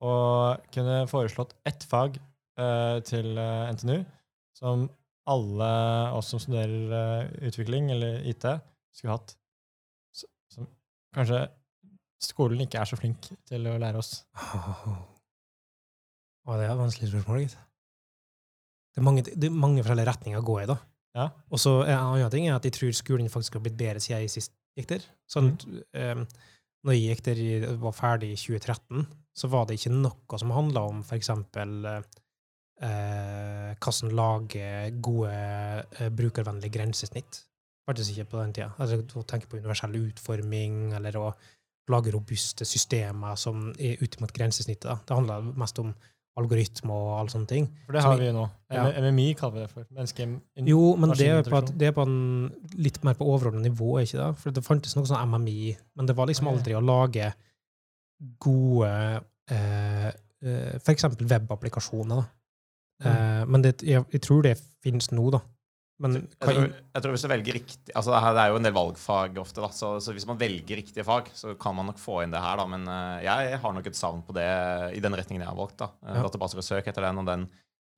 og 0.02 0.62
kunne 0.74 0.94
foreslått 1.10 1.52
ett 1.68 1.84
fag 1.86 2.16
til 3.06 3.28
NTNU 3.36 3.98
som 4.56 4.86
alle 5.30 5.68
oss 6.16 6.32
som 6.32 6.40
studerer 6.42 7.28
utvikling 7.44 7.92
eller 7.92 8.24
IT, 8.30 8.46
skulle 8.96 9.18
hatt, 9.18 9.36
som 10.50 10.66
kanskje 11.14 11.44
skolen 12.24 12.64
ikke 12.64 12.80
er 12.80 12.88
så 12.88 12.98
flink 12.98 13.28
til 13.50 13.68
å 13.68 13.76
lære 13.84 14.00
oss. 14.00 14.24
Å, 16.48 16.56
det 16.56 16.64
er 16.64 16.72
et 16.72 16.80
vanskelig 16.80 17.12
spørsmål, 17.12 17.44
gitt. 17.44 17.60
Det 18.92 19.00
er 19.00 19.06
mange, 19.06 19.24
det 19.24 19.48
er 19.48 19.54
mange 19.64 19.82
forskjellige 19.82 20.10
retninger 20.10 20.40
å 20.40 20.46
gå 20.46 20.56
i, 20.62 20.66
da. 20.68 20.78
Ja. 21.16 21.28
Og 21.52 21.60
så 21.60 21.74
en 21.84 21.98
annen 21.98 22.32
ting 22.32 22.48
er 22.48 22.56
at 22.56 22.66
jeg 22.66 22.76
tror 22.76 22.96
skolen 22.96 23.30
faktisk 23.32 23.58
har 23.58 23.64
blitt 23.64 23.78
bedre 23.80 24.00
siden 24.00 24.24
jeg 24.24 24.32
sist 24.32 24.54
gikk 24.78 24.88
der. 24.94 25.06
Sånn, 25.28 25.52
eh, 25.96 26.24
når 26.82 26.96
jeg 26.96 27.04
gikk 27.06 27.24
der, 27.28 27.42
og 27.70 27.86
var 27.86 27.96
ferdig 27.96 28.32
i 28.32 28.40
2013, 28.40 29.06
så 29.36 29.48
var 29.52 29.68
det 29.68 29.78
ikke 29.78 29.94
noe 29.94 30.40
som 30.40 30.52
handla 30.52 30.84
om 30.90 31.00
eksempel 31.16 31.88
eh, 31.88 33.72
hvordan 33.76 34.14
lage 34.16 34.68
gode 35.04 35.32
eh, 35.32 36.12
brukervennlige 36.12 36.74
grensesnitt. 36.74 37.42
Faktisk 37.88 38.14
ikke 38.14 38.30
på 38.32 38.42
den 38.42 38.54
tida. 38.56 38.70
Altså, 38.78 39.00
å 39.18 39.26
tenke 39.28 39.48
på 39.50 39.58
universell 39.60 39.96
utforming, 39.98 40.92
eller 40.96 41.18
å 41.18 41.26
lage 41.90 42.12
robuste 42.14 42.66
systemer 42.68 43.36
som 43.40 43.70
er 43.74 44.00
ute 44.02 44.20
mot 44.22 44.32
grensesnittet. 44.32 44.86
Da. 44.86 44.98
Det 45.06 45.18
handler 45.18 45.48
mest 45.58 45.80
om 45.82 45.90
algoritme 46.40 46.94
og 46.94 47.18
alle 47.20 47.32
sånne 47.32 47.48
ting. 47.50 47.66
For 47.86 47.96
det 47.96 48.02
har 48.04 48.16
vi 48.16 48.28
jo 48.30 48.34
nå. 48.36 48.44
Ja. 48.72 48.86
MMI 49.04 49.26
kaller 49.36 49.58
vi 49.58 49.64
det 49.66 49.70
for. 49.72 49.86
Menneske 49.92 50.26
Jo, 50.70 50.80
men 50.96 51.12
det 51.12 51.28
er, 51.28 51.42
på, 51.44 51.58
at, 51.60 51.72
det 51.78 51.90
er 51.90 51.96
på 51.96 52.06
en 52.08 52.18
litt 52.80 53.00
mer 53.04 53.18
på 53.18 53.26
overordnet 53.28 53.66
nivå, 53.66 53.98
ikke 54.00 54.20
det? 54.20 54.28
For 54.40 54.56
det 54.56 54.64
fantes 54.64 54.96
noe 54.96 55.08
sånn 55.08 55.34
MMI, 55.34 55.74
men 55.98 56.08
det 56.08 56.16
var 56.16 56.30
liksom 56.30 56.48
aldri 56.52 56.76
å 56.78 56.84
lage 56.84 57.28
gode 58.40 58.92
eh, 59.50 60.08
eh, 60.08 60.92
eksempel 60.94 61.28
webapplikasjoner. 61.28 62.24
Mm. 63.02 63.10
Eh, 63.10 63.42
men 63.52 63.66
det, 63.66 63.76
jeg, 63.84 64.06
jeg 64.14 64.24
tror 64.24 64.46
det 64.46 64.56
finnes 64.84 65.10
nå, 65.12 65.26
da. 65.34 65.42
Men 66.00 66.14
Jeg 66.16 66.48
tror, 66.48 66.64
jeg 66.94 67.02
tror 67.04 67.12
hvis 67.14 67.22
du 67.22 67.28
velger 67.30 67.54
riktig 67.54 67.92
altså 67.94 68.16
det 68.34 68.40
er 68.42 68.48
jo 68.50 68.56
en 68.58 68.64
del 68.66 68.74
valgfag 68.74 69.36
ofte, 69.38 69.60
da, 69.62 69.68
så, 69.76 69.90
så 70.02 70.14
hvis 70.16 70.26
man 70.26 70.38
velger 70.40 70.80
riktige 70.80 71.04
fag, 71.06 71.28
så 71.36 71.52
kan 71.60 71.76
man 71.76 71.86
nok 71.92 72.00
få 72.02 72.22
inn 72.24 72.32
det 72.32 72.40
her. 72.42 72.56
da, 72.58 72.66
Men 72.66 72.88
eh, 72.88 73.22
jeg 73.28 73.60
har 73.62 73.72
nok 73.76 73.86
et 73.86 73.98
savn 73.98 74.22
på 74.26 74.34
det 74.34 74.48
i 74.96 75.02
den 75.04 75.14
retningen 75.14 75.44
jeg 75.44 75.50
har 75.52 75.58
valgt. 75.60 75.76
da. 75.84 75.90
Uh, 76.02 76.16
Ja. 76.16 76.22
Databaser 76.26 76.58
og 76.58 76.66
søk 76.66 76.88
etter 76.90 77.02
den, 77.06 77.18
og 77.22 77.26
den 77.28 77.48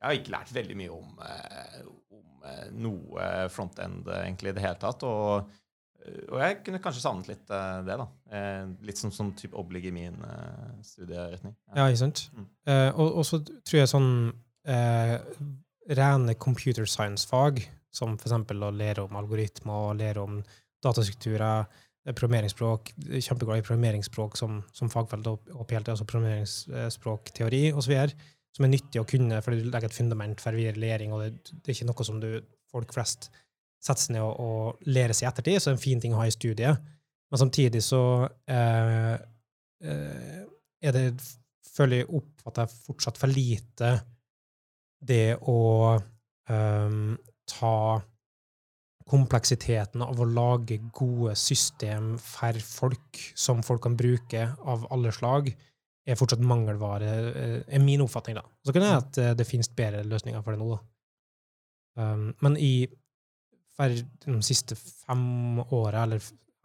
Jeg 0.02 0.04
har 0.08 0.18
ikke 0.18 0.34
lært 0.34 0.52
veldig 0.52 0.76
mye 0.76 0.90
om, 0.92 1.18
eh, 1.24 1.82
om 2.12 2.48
eh, 2.50 2.66
noe 2.76 3.28
frontend 3.48 4.08
eh, 4.10 4.24
egentlig 4.26 4.50
i 4.52 4.56
det 4.58 4.64
hele 4.66 4.76
tatt. 4.82 5.02
Og, 5.08 5.48
eh, 6.04 6.18
og 6.28 6.40
jeg 6.42 6.58
kunne 6.66 6.82
kanskje 6.84 7.00
savnet 7.06 7.30
litt 7.30 7.48
eh, 7.56 7.78
det, 7.86 7.96
da. 8.02 8.06
Eh, 8.36 8.66
litt 8.84 9.00
som 9.00 9.14
sånn 9.14 9.32
type 9.38 9.56
oblig 9.56 9.86
i 9.88 9.94
min 9.96 10.18
eh, 10.28 10.74
studieretning. 10.84 11.54
Ja, 11.72 11.86
ikke 11.88 12.02
sant? 12.02 12.26
Mm. 12.36 12.50
Eh, 12.68 12.90
og, 12.98 13.16
og 13.22 13.24
så 13.30 13.40
tror 13.48 13.78
jeg 13.80 13.88
sånn 13.94 14.12
eh, 14.68 15.16
rene 15.88 16.34
computer 16.36 16.84
science-fag, 16.88 17.64
som 17.94 18.16
eksempel 18.18 18.62
å 18.66 18.72
lære 18.74 19.04
om 19.04 19.18
algoritmer 19.18 19.90
og 19.90 19.98
lære 20.00 20.22
om 20.22 20.38
datastrukturer, 20.84 21.66
eh, 22.04 22.12
programmeringsspråk, 22.12 22.94
kjempeglad 23.14 23.62
i 23.62 23.66
programmeringsspråk 23.66 24.38
som, 24.40 24.62
som 24.72 24.92
fagfelt 24.92 25.30
og, 25.30 25.52
PLT, 25.68 25.94
altså 25.94 26.08
programmeringsspråkteori 26.10 27.66
osv., 27.72 27.96
som 28.54 28.66
er 28.66 28.70
nyttig 28.70 29.00
å 29.00 29.08
kunne, 29.08 29.40
for 29.42 29.50
du 29.50 29.66
legger 29.66 29.90
et 29.90 29.96
fundament 29.96 30.42
for 30.42 30.54
videre 30.54 30.78
læring, 30.78 31.14
og 31.14 31.24
det, 31.24 31.56
det 31.64 31.72
er 31.72 31.74
ikke 31.74 31.88
noe 31.88 32.06
som 32.06 32.20
du, 32.22 32.28
folk 32.70 32.92
flest 32.94 33.30
setter 33.84 34.00
seg 34.00 34.14
ned 34.16 34.24
og, 34.24 34.36
og 34.40 34.90
lærer 34.90 35.16
seg 35.16 35.26
i 35.26 35.30
ettertid, 35.30 35.60
så 35.60 35.70
det 35.70 35.74
er 35.74 35.78
en 35.78 35.84
fin 35.84 36.02
ting 36.02 36.14
å 36.14 36.20
ha 36.22 36.28
i 36.28 36.34
studiet. 36.34 36.92
Men 37.32 37.40
samtidig 37.40 37.82
så 37.82 38.02
eh, 38.46 39.14
eh, 39.82 40.42
er 40.84 40.96
det, 40.96 41.04
føler 41.74 42.02
jeg, 42.02 42.10
oppfatter 42.14 42.66
jeg 42.66 42.82
fortsatt 42.86 43.20
for 43.20 43.32
lite 43.32 43.90
det 45.04 45.36
å 45.50 45.58
ehm, 46.48 47.14
ta 47.50 48.02
kompleksiteten 49.10 50.02
av 50.02 50.20
å 50.20 50.26
lage 50.28 50.78
gode 50.96 51.34
system 51.36 52.14
for 52.20 52.56
folk 52.64 53.20
som 53.36 53.60
folk 53.66 53.82
kan 53.84 53.96
bruke 54.00 54.46
av 54.64 54.86
alle 54.94 55.12
slag, 55.12 55.50
er 56.04 56.18
fortsatt 56.20 56.42
mangelvare, 56.44 57.10
eh, 57.32 57.60
er 57.68 57.80
min 57.84 58.02
oppfatning, 58.04 58.36
da. 58.36 58.44
Så 58.64 58.72
kan 58.72 58.82
det 58.82 58.90
hende 58.90 59.04
at 59.04 59.18
eh, 59.18 59.34
det 59.34 59.48
finnes 59.48 59.68
bedre 59.68 60.04
løsninger 60.04 60.42
for 60.44 60.52
det 60.52 60.60
nå, 60.60 60.74
da. 60.74 60.80
Um, 61.94 62.34
men 62.42 62.56
i 62.58 62.88
de 63.78 64.34
siste 64.42 64.76
fem 64.76 65.60
åra, 65.62 66.04
eller 66.04 66.20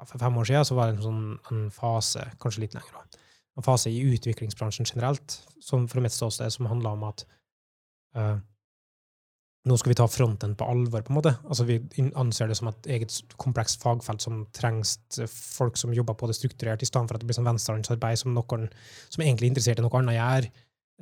for 0.06 0.18
fem 0.22 0.38
år 0.38 0.48
siden, 0.50 0.66
så 0.66 0.76
var 0.78 0.90
det 0.90 0.98
en 0.98 1.06
sånn 1.06 1.24
en 1.52 1.70
fase, 1.74 2.24
kanskje 2.42 2.66
litt 2.66 2.76
lenger, 2.78 2.98
da, 2.98 3.24
en 3.60 3.66
fase 3.66 3.92
i 3.92 4.02
utviklingsbransjen 4.14 4.88
generelt, 4.90 5.40
som 5.62 5.88
fra 5.92 6.02
mitt 6.04 6.16
ståsted, 6.16 6.52
som 6.54 6.70
handla 6.70 6.96
om 6.98 7.06
at 7.10 7.26
eh, 8.16 8.38
nå 9.68 9.76
skal 9.78 9.92
vi 9.92 9.98
ta 10.00 10.06
fronten 10.08 10.54
på 10.56 10.68
alvor, 10.72 11.04
på 11.04 11.12
en 11.12 11.18
måte. 11.18 11.34
Altså, 11.44 11.66
vi 11.68 11.80
anser 12.18 12.48
det 12.48 12.56
som 12.56 12.70
et 12.72 12.88
eget 12.96 13.16
komplekst 13.42 13.82
fagfelt 13.84 14.24
som 14.24 14.46
trengs 14.56 14.96
folk 15.28 15.78
som 15.80 15.94
jobber 15.96 16.16
på 16.16 16.30
det 16.30 16.38
strukturert, 16.38 16.84
i 16.84 16.88
stedet 16.88 17.10
for 17.10 17.18
at 17.18 17.24
det 17.24 17.28
blir 17.28 17.36
sånn 17.36 17.50
venstrehåndsarbeid 17.50 18.22
som 18.22 18.32
noen 18.36 18.70
som 19.10 19.26
egentlig 19.26 19.50
er 19.50 19.52
interessert 19.52 19.82
i 19.82 19.86
noe 19.86 20.00
annet 20.00 20.16
gjør, 20.16 20.48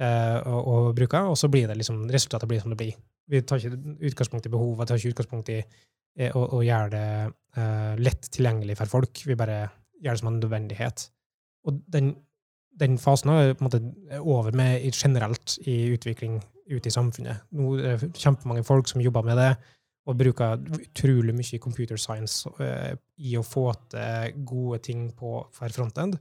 eh, 0.02 0.40
og, 0.50 0.72
og 0.74 0.90
bruker, 0.98 1.30
og 1.30 1.38
så 1.38 1.52
blir 1.54 1.70
det 1.70 1.78
liksom, 1.78 2.08
resultatet 2.14 2.50
blir 2.50 2.64
som 2.64 2.74
det 2.74 2.80
blir. 2.82 2.98
Vi 3.30 3.44
tar 3.46 3.62
ikke 3.62 4.00
utgangspunkt 4.10 4.50
i 4.50 4.54
behovet, 4.56 4.90
tar 4.90 4.98
ikke 4.98 5.14
utgangspunkt 5.14 5.54
i 5.54 5.60
eh, 5.62 6.34
å, 6.34 6.48
å 6.58 6.64
gjøre 6.66 6.92
det 6.96 7.08
eh, 7.62 7.94
lett 8.02 8.32
tilgjengelig 8.34 8.80
for 8.82 8.98
folk. 8.98 9.22
Vi 9.30 9.38
bare 9.38 9.68
gjør 10.02 10.18
det 10.18 10.24
som 10.24 10.34
en 10.34 10.42
nødvendighet. 10.42 11.08
Og 11.70 11.78
den, 11.94 12.16
den 12.80 12.98
fasen 13.02 13.36
er 13.36 13.54
på 13.54 13.62
en 13.62 13.70
måte 13.70 14.20
over 14.24 14.56
med 14.56 14.90
generelt 14.98 15.60
i 15.70 15.84
utvikling 15.94 16.40
ute 16.70 16.90
i 16.90 16.94
samfunnet. 16.94 17.48
Nå 17.56 17.76
er 17.80 18.00
det 18.02 18.14
kjempemange 18.18 18.66
folk 18.68 18.90
som 18.90 19.04
jobber 19.04 19.26
med 19.28 19.40
det, 19.40 19.52
og 20.08 20.16
bruker 20.20 20.62
utrolig 20.78 21.36
mye 21.36 21.60
computer 21.60 22.00
science 22.00 22.48
uh, 22.62 22.94
i 23.20 23.36
å 23.36 23.44
få 23.44 23.66
til 23.92 24.38
gode 24.48 24.80
ting 24.88 25.10
på 25.16 25.42
for 25.56 25.76
frontend, 25.76 26.16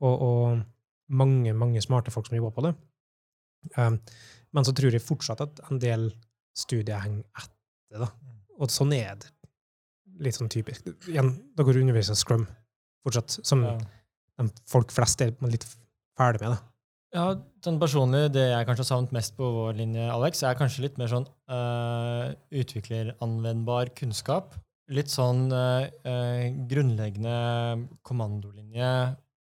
og, 0.00 0.14
og 0.14 1.16
mange, 1.18 1.52
mange 1.56 1.82
smarte 1.84 2.12
folk 2.14 2.28
som 2.28 2.38
jobber 2.38 2.54
på 2.56 2.64
det. 2.68 2.74
Um, 3.76 3.98
men 4.56 4.64
så 4.64 4.72
tror 4.76 4.94
jeg 4.94 5.04
fortsatt 5.04 5.42
at 5.44 5.60
en 5.68 5.80
del 5.82 6.08
studier 6.56 7.02
henger 7.04 7.26
etter, 7.36 8.06
da. 8.06 8.08
Og 8.58 8.72
sånn 8.72 8.94
er 8.96 9.18
det 9.20 9.32
litt 10.24 10.38
sånn 10.38 10.50
typisk. 10.50 10.88
Igjen, 11.06 11.34
da 11.54 11.66
går 11.66 11.82
undervisning 11.82 12.18
Scrum 12.18 12.46
fortsatt, 13.06 13.38
som 13.46 13.64
Ja. 13.64 13.76
folk 14.66 14.90
flest 14.92 15.20
er 15.22 15.34
litt 15.42 15.66
ferdig 16.18 16.40
med 16.42 16.56
det. 16.56 16.58
Ja, 17.16 17.30
sånn 17.64 17.78
personlig, 17.80 18.26
Det 18.34 18.50
jeg 18.50 18.66
kanskje 18.68 18.84
har 18.84 18.90
savnet 18.90 19.14
mest 19.16 19.36
på 19.38 19.46
vår 19.48 19.78
linje, 19.78 20.04
Alex, 20.12 20.42
er 20.44 20.58
kanskje 20.58 20.84
litt 20.84 20.98
mer 21.00 21.08
sånn 21.08 21.24
uh, 21.48 22.34
utvikleranvendbar 22.52 23.94
kunnskap. 23.96 24.58
Litt 24.92 25.08
sånn 25.12 25.48
uh, 25.48 25.88
uh, 26.04 26.44
grunnleggende 26.68 27.88
kommandolinje. 28.04 28.90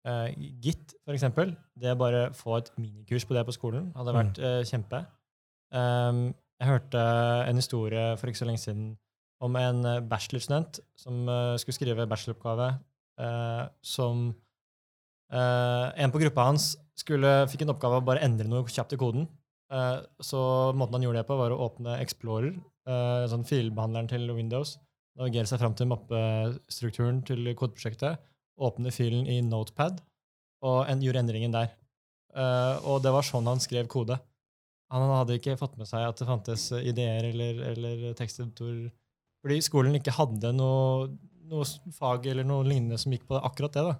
Uh, 0.03 0.27
Git, 0.63 0.91
for 1.05 1.15
eksempel. 1.15 1.55
Det 1.79 1.95
bare 1.99 2.33
få 2.35 2.57
et 2.59 2.69
minikurs 2.75 3.23
på 3.27 3.37
det 3.37 3.45
på 3.47 3.55
skolen 3.55 3.93
hadde 3.95 4.13
vært 4.13 4.39
eh, 4.43 4.59
kjempe. 4.67 4.99
Um, 5.73 6.33
jeg 6.59 6.69
hørte 6.69 6.99
en 7.47 7.59
historie 7.59 8.03
for 8.19 8.29
ikke 8.29 8.43
så 8.43 8.47
lenge 8.47 8.61
siden 8.61 8.91
om 9.43 9.55
en 9.59 9.81
bachelorstudent 10.07 10.77
som 10.95 11.25
skulle 11.59 11.75
skrive 11.75 12.05
bacheloroppgave, 12.07 12.67
som 13.83 14.21
en 15.33 16.13
på 16.13 16.21
gruppa 16.21 16.45
hans 16.47 16.69
skulle, 16.99 17.31
fikk 17.51 17.65
en 17.65 17.73
oppgave 17.73 17.99
å 17.99 18.05
bare 18.05 18.23
endre 18.25 18.49
noe 18.49 18.67
kjapt 18.69 18.95
i 18.95 18.99
koden. 19.01 19.27
Eh, 19.73 19.99
så 20.21 20.39
måten 20.77 20.99
han 20.99 21.07
gjorde 21.07 21.23
det 21.23 21.29
på, 21.29 21.37
var 21.39 21.53
å 21.53 21.61
åpne 21.67 21.99
Explorer, 22.03 22.53
eh, 22.87 23.23
sånn 23.31 23.45
filbehandleren 23.47 24.09
til 24.11 24.29
Windows, 24.35 24.77
navigere 25.17 25.49
seg 25.49 25.61
fram 25.61 25.77
til 25.77 25.89
mappestrukturen 25.89 27.23
til 27.25 27.53
kodeprosjektet, 27.57 28.21
åpne 28.61 28.93
filen 28.93 29.25
i 29.29 29.39
Notepad, 29.45 30.01
og 30.63 30.85
en, 30.89 31.01
gjorde 31.01 31.23
endringen 31.23 31.55
der. 31.55 31.73
Eh, 32.33 32.75
og 32.85 33.01
det 33.05 33.13
var 33.13 33.25
sånn 33.25 33.49
han 33.49 33.61
skrev 33.63 33.89
kode. 33.91 34.19
Han 34.93 35.09
hadde 35.09 35.39
ikke 35.39 35.57
fått 35.57 35.77
med 35.79 35.89
seg 35.89 36.05
at 36.05 36.19
det 36.19 36.29
fantes 36.29 36.67
ideer 36.77 37.25
eller, 37.31 37.61
eller 37.71 38.17
teksteditor, 38.17 38.91
fordi 39.43 39.57
skolen 39.65 39.97
ikke 39.97 40.13
hadde 40.15 40.53
noe, 40.55 41.09
noe 41.49 41.65
fag 41.97 42.29
eller 42.29 42.45
noe 42.47 42.65
lignende 42.67 42.99
som 43.01 43.13
gikk 43.13 43.25
på 43.29 43.41
akkurat 43.41 43.73
det. 43.73 43.85
da. 43.89 43.95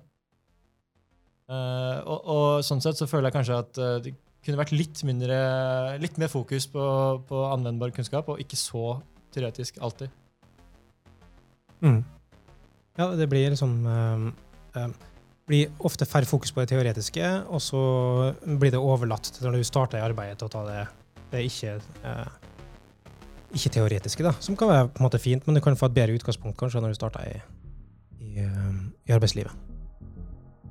Eh, 1.54 1.98
og, 2.08 2.20
og 2.34 2.66
sånn 2.66 2.82
sett 2.84 3.00
så 3.00 3.08
føler 3.10 3.30
jeg 3.30 3.38
kanskje 3.38 3.60
at 3.60 3.80
uh, 3.82 3.96
det 4.04 4.16
kunne 4.44 4.60
vært 4.60 4.74
litt, 4.76 5.02
mindre, 5.08 5.38
litt 6.02 6.18
mer 6.20 6.32
fokus 6.32 6.68
på, 6.72 6.84
på 7.28 7.46
anvendbar 7.48 7.94
kunnskap, 7.96 8.30
og 8.32 8.42
ikke 8.42 8.60
så 8.60 8.98
teoretisk 9.34 9.80
alltid. 9.84 10.12
Mm. 11.84 12.02
Ja, 13.00 13.10
det 13.18 13.28
blir 13.32 13.56
sånn 13.60 13.80
uh, 13.88 14.88
blir 15.50 15.72
ofte 15.84 16.08
færre 16.08 16.30
fokus 16.30 16.54
på 16.56 16.64
det 16.64 16.72
teoretiske, 16.72 17.30
og 17.52 17.62
så 17.64 17.84
blir 18.44 18.74
det 18.74 18.82
overlatt 18.82 19.32
til 19.36 19.48
når 19.48 19.60
du 19.60 19.68
starter 19.68 20.00
i 20.00 20.06
arbeidet 20.06 20.40
til 20.40 20.50
å 20.50 20.54
ta 20.54 20.64
det, 20.68 20.80
det 21.34 21.44
ikke, 21.50 21.76
uh, 22.06 22.56
ikke 23.52 23.76
teoretiske, 23.78 24.26
da, 24.26 24.36
som 24.44 24.58
kan 24.60 24.72
være 24.72 24.90
på 24.90 25.04
en 25.04 25.10
måte 25.10 25.22
fint, 25.24 25.46
men 25.48 25.60
du 25.60 25.64
kan 25.64 25.78
få 25.80 25.92
et 25.92 26.00
bedre 26.00 26.18
utgangspunkt 26.18 26.60
kanskje 26.60 26.84
når 26.84 26.96
du 26.96 27.00
starter 27.00 27.30
i, 27.30 27.38
i, 28.24 28.48
i 28.48 29.16
arbeidslivet. 29.16 29.73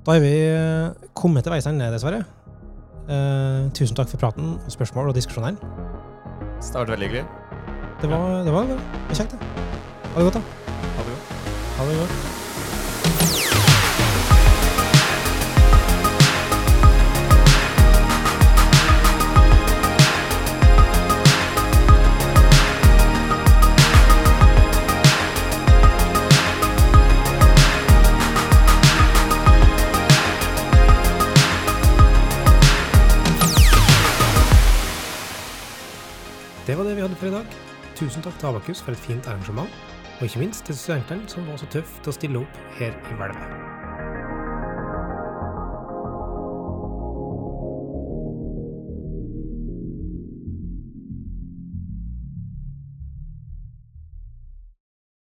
Da 0.05 0.11
har 0.11 0.19
vi 0.19 0.33
uh, 0.51 0.91
kommet 1.15 1.45
til 1.45 1.53
veis 1.53 1.67
ende, 1.69 1.87
dessverre. 1.93 2.25
Eh, 3.03 3.71
tusen 3.75 3.95
takk 3.95 4.07
for 4.07 4.19
praten, 4.19 4.53
og 4.65 4.71
spørsmål 4.71 5.09
og 5.11 5.15
diskusjonen 5.15 5.49
her. 5.49 5.55
det 6.59 6.75
har 6.75 6.79
vært 6.79 6.91
veldig 6.95 7.07
hyggelig. 7.07 7.25
Det 8.01 8.09
var, 8.09 8.43
det 8.43 8.53
var, 8.53 8.63
det 8.63 8.79
var 8.79 9.15
kjekt, 9.15 9.31
det. 9.31 9.39
Ha 10.13 10.19
det 10.19 10.23
godt, 10.23 10.33
da. 10.33 10.41
Ha 10.95 11.03
det 11.03 11.11
godt. 11.11 11.35
Ha 11.77 11.91
det 11.91 11.99
godt. 11.99 12.42
Det 37.13 37.19
for 37.19 37.27
i 37.27 37.31
dag. 37.31 37.45
Tusen 37.95 38.23
takk 38.25 38.39
til 38.41 38.47
Abakus 38.49 38.79
for 38.81 38.91
et 38.91 38.97
fint 38.97 39.27
arrangement, 39.27 39.69
og 40.17 40.23
ikke 40.25 40.39
minst 40.39 40.65
til 40.65 40.77
studentene 40.77 41.29
som 41.29 41.45
var 41.45 41.61
så 41.61 41.69
tøffe 41.69 42.01
til 42.01 42.09
å 42.09 42.17
stille 42.17 42.41
opp 42.41 42.57
her 42.79 42.97
i 42.97 43.21
hvelvet. 43.21 43.72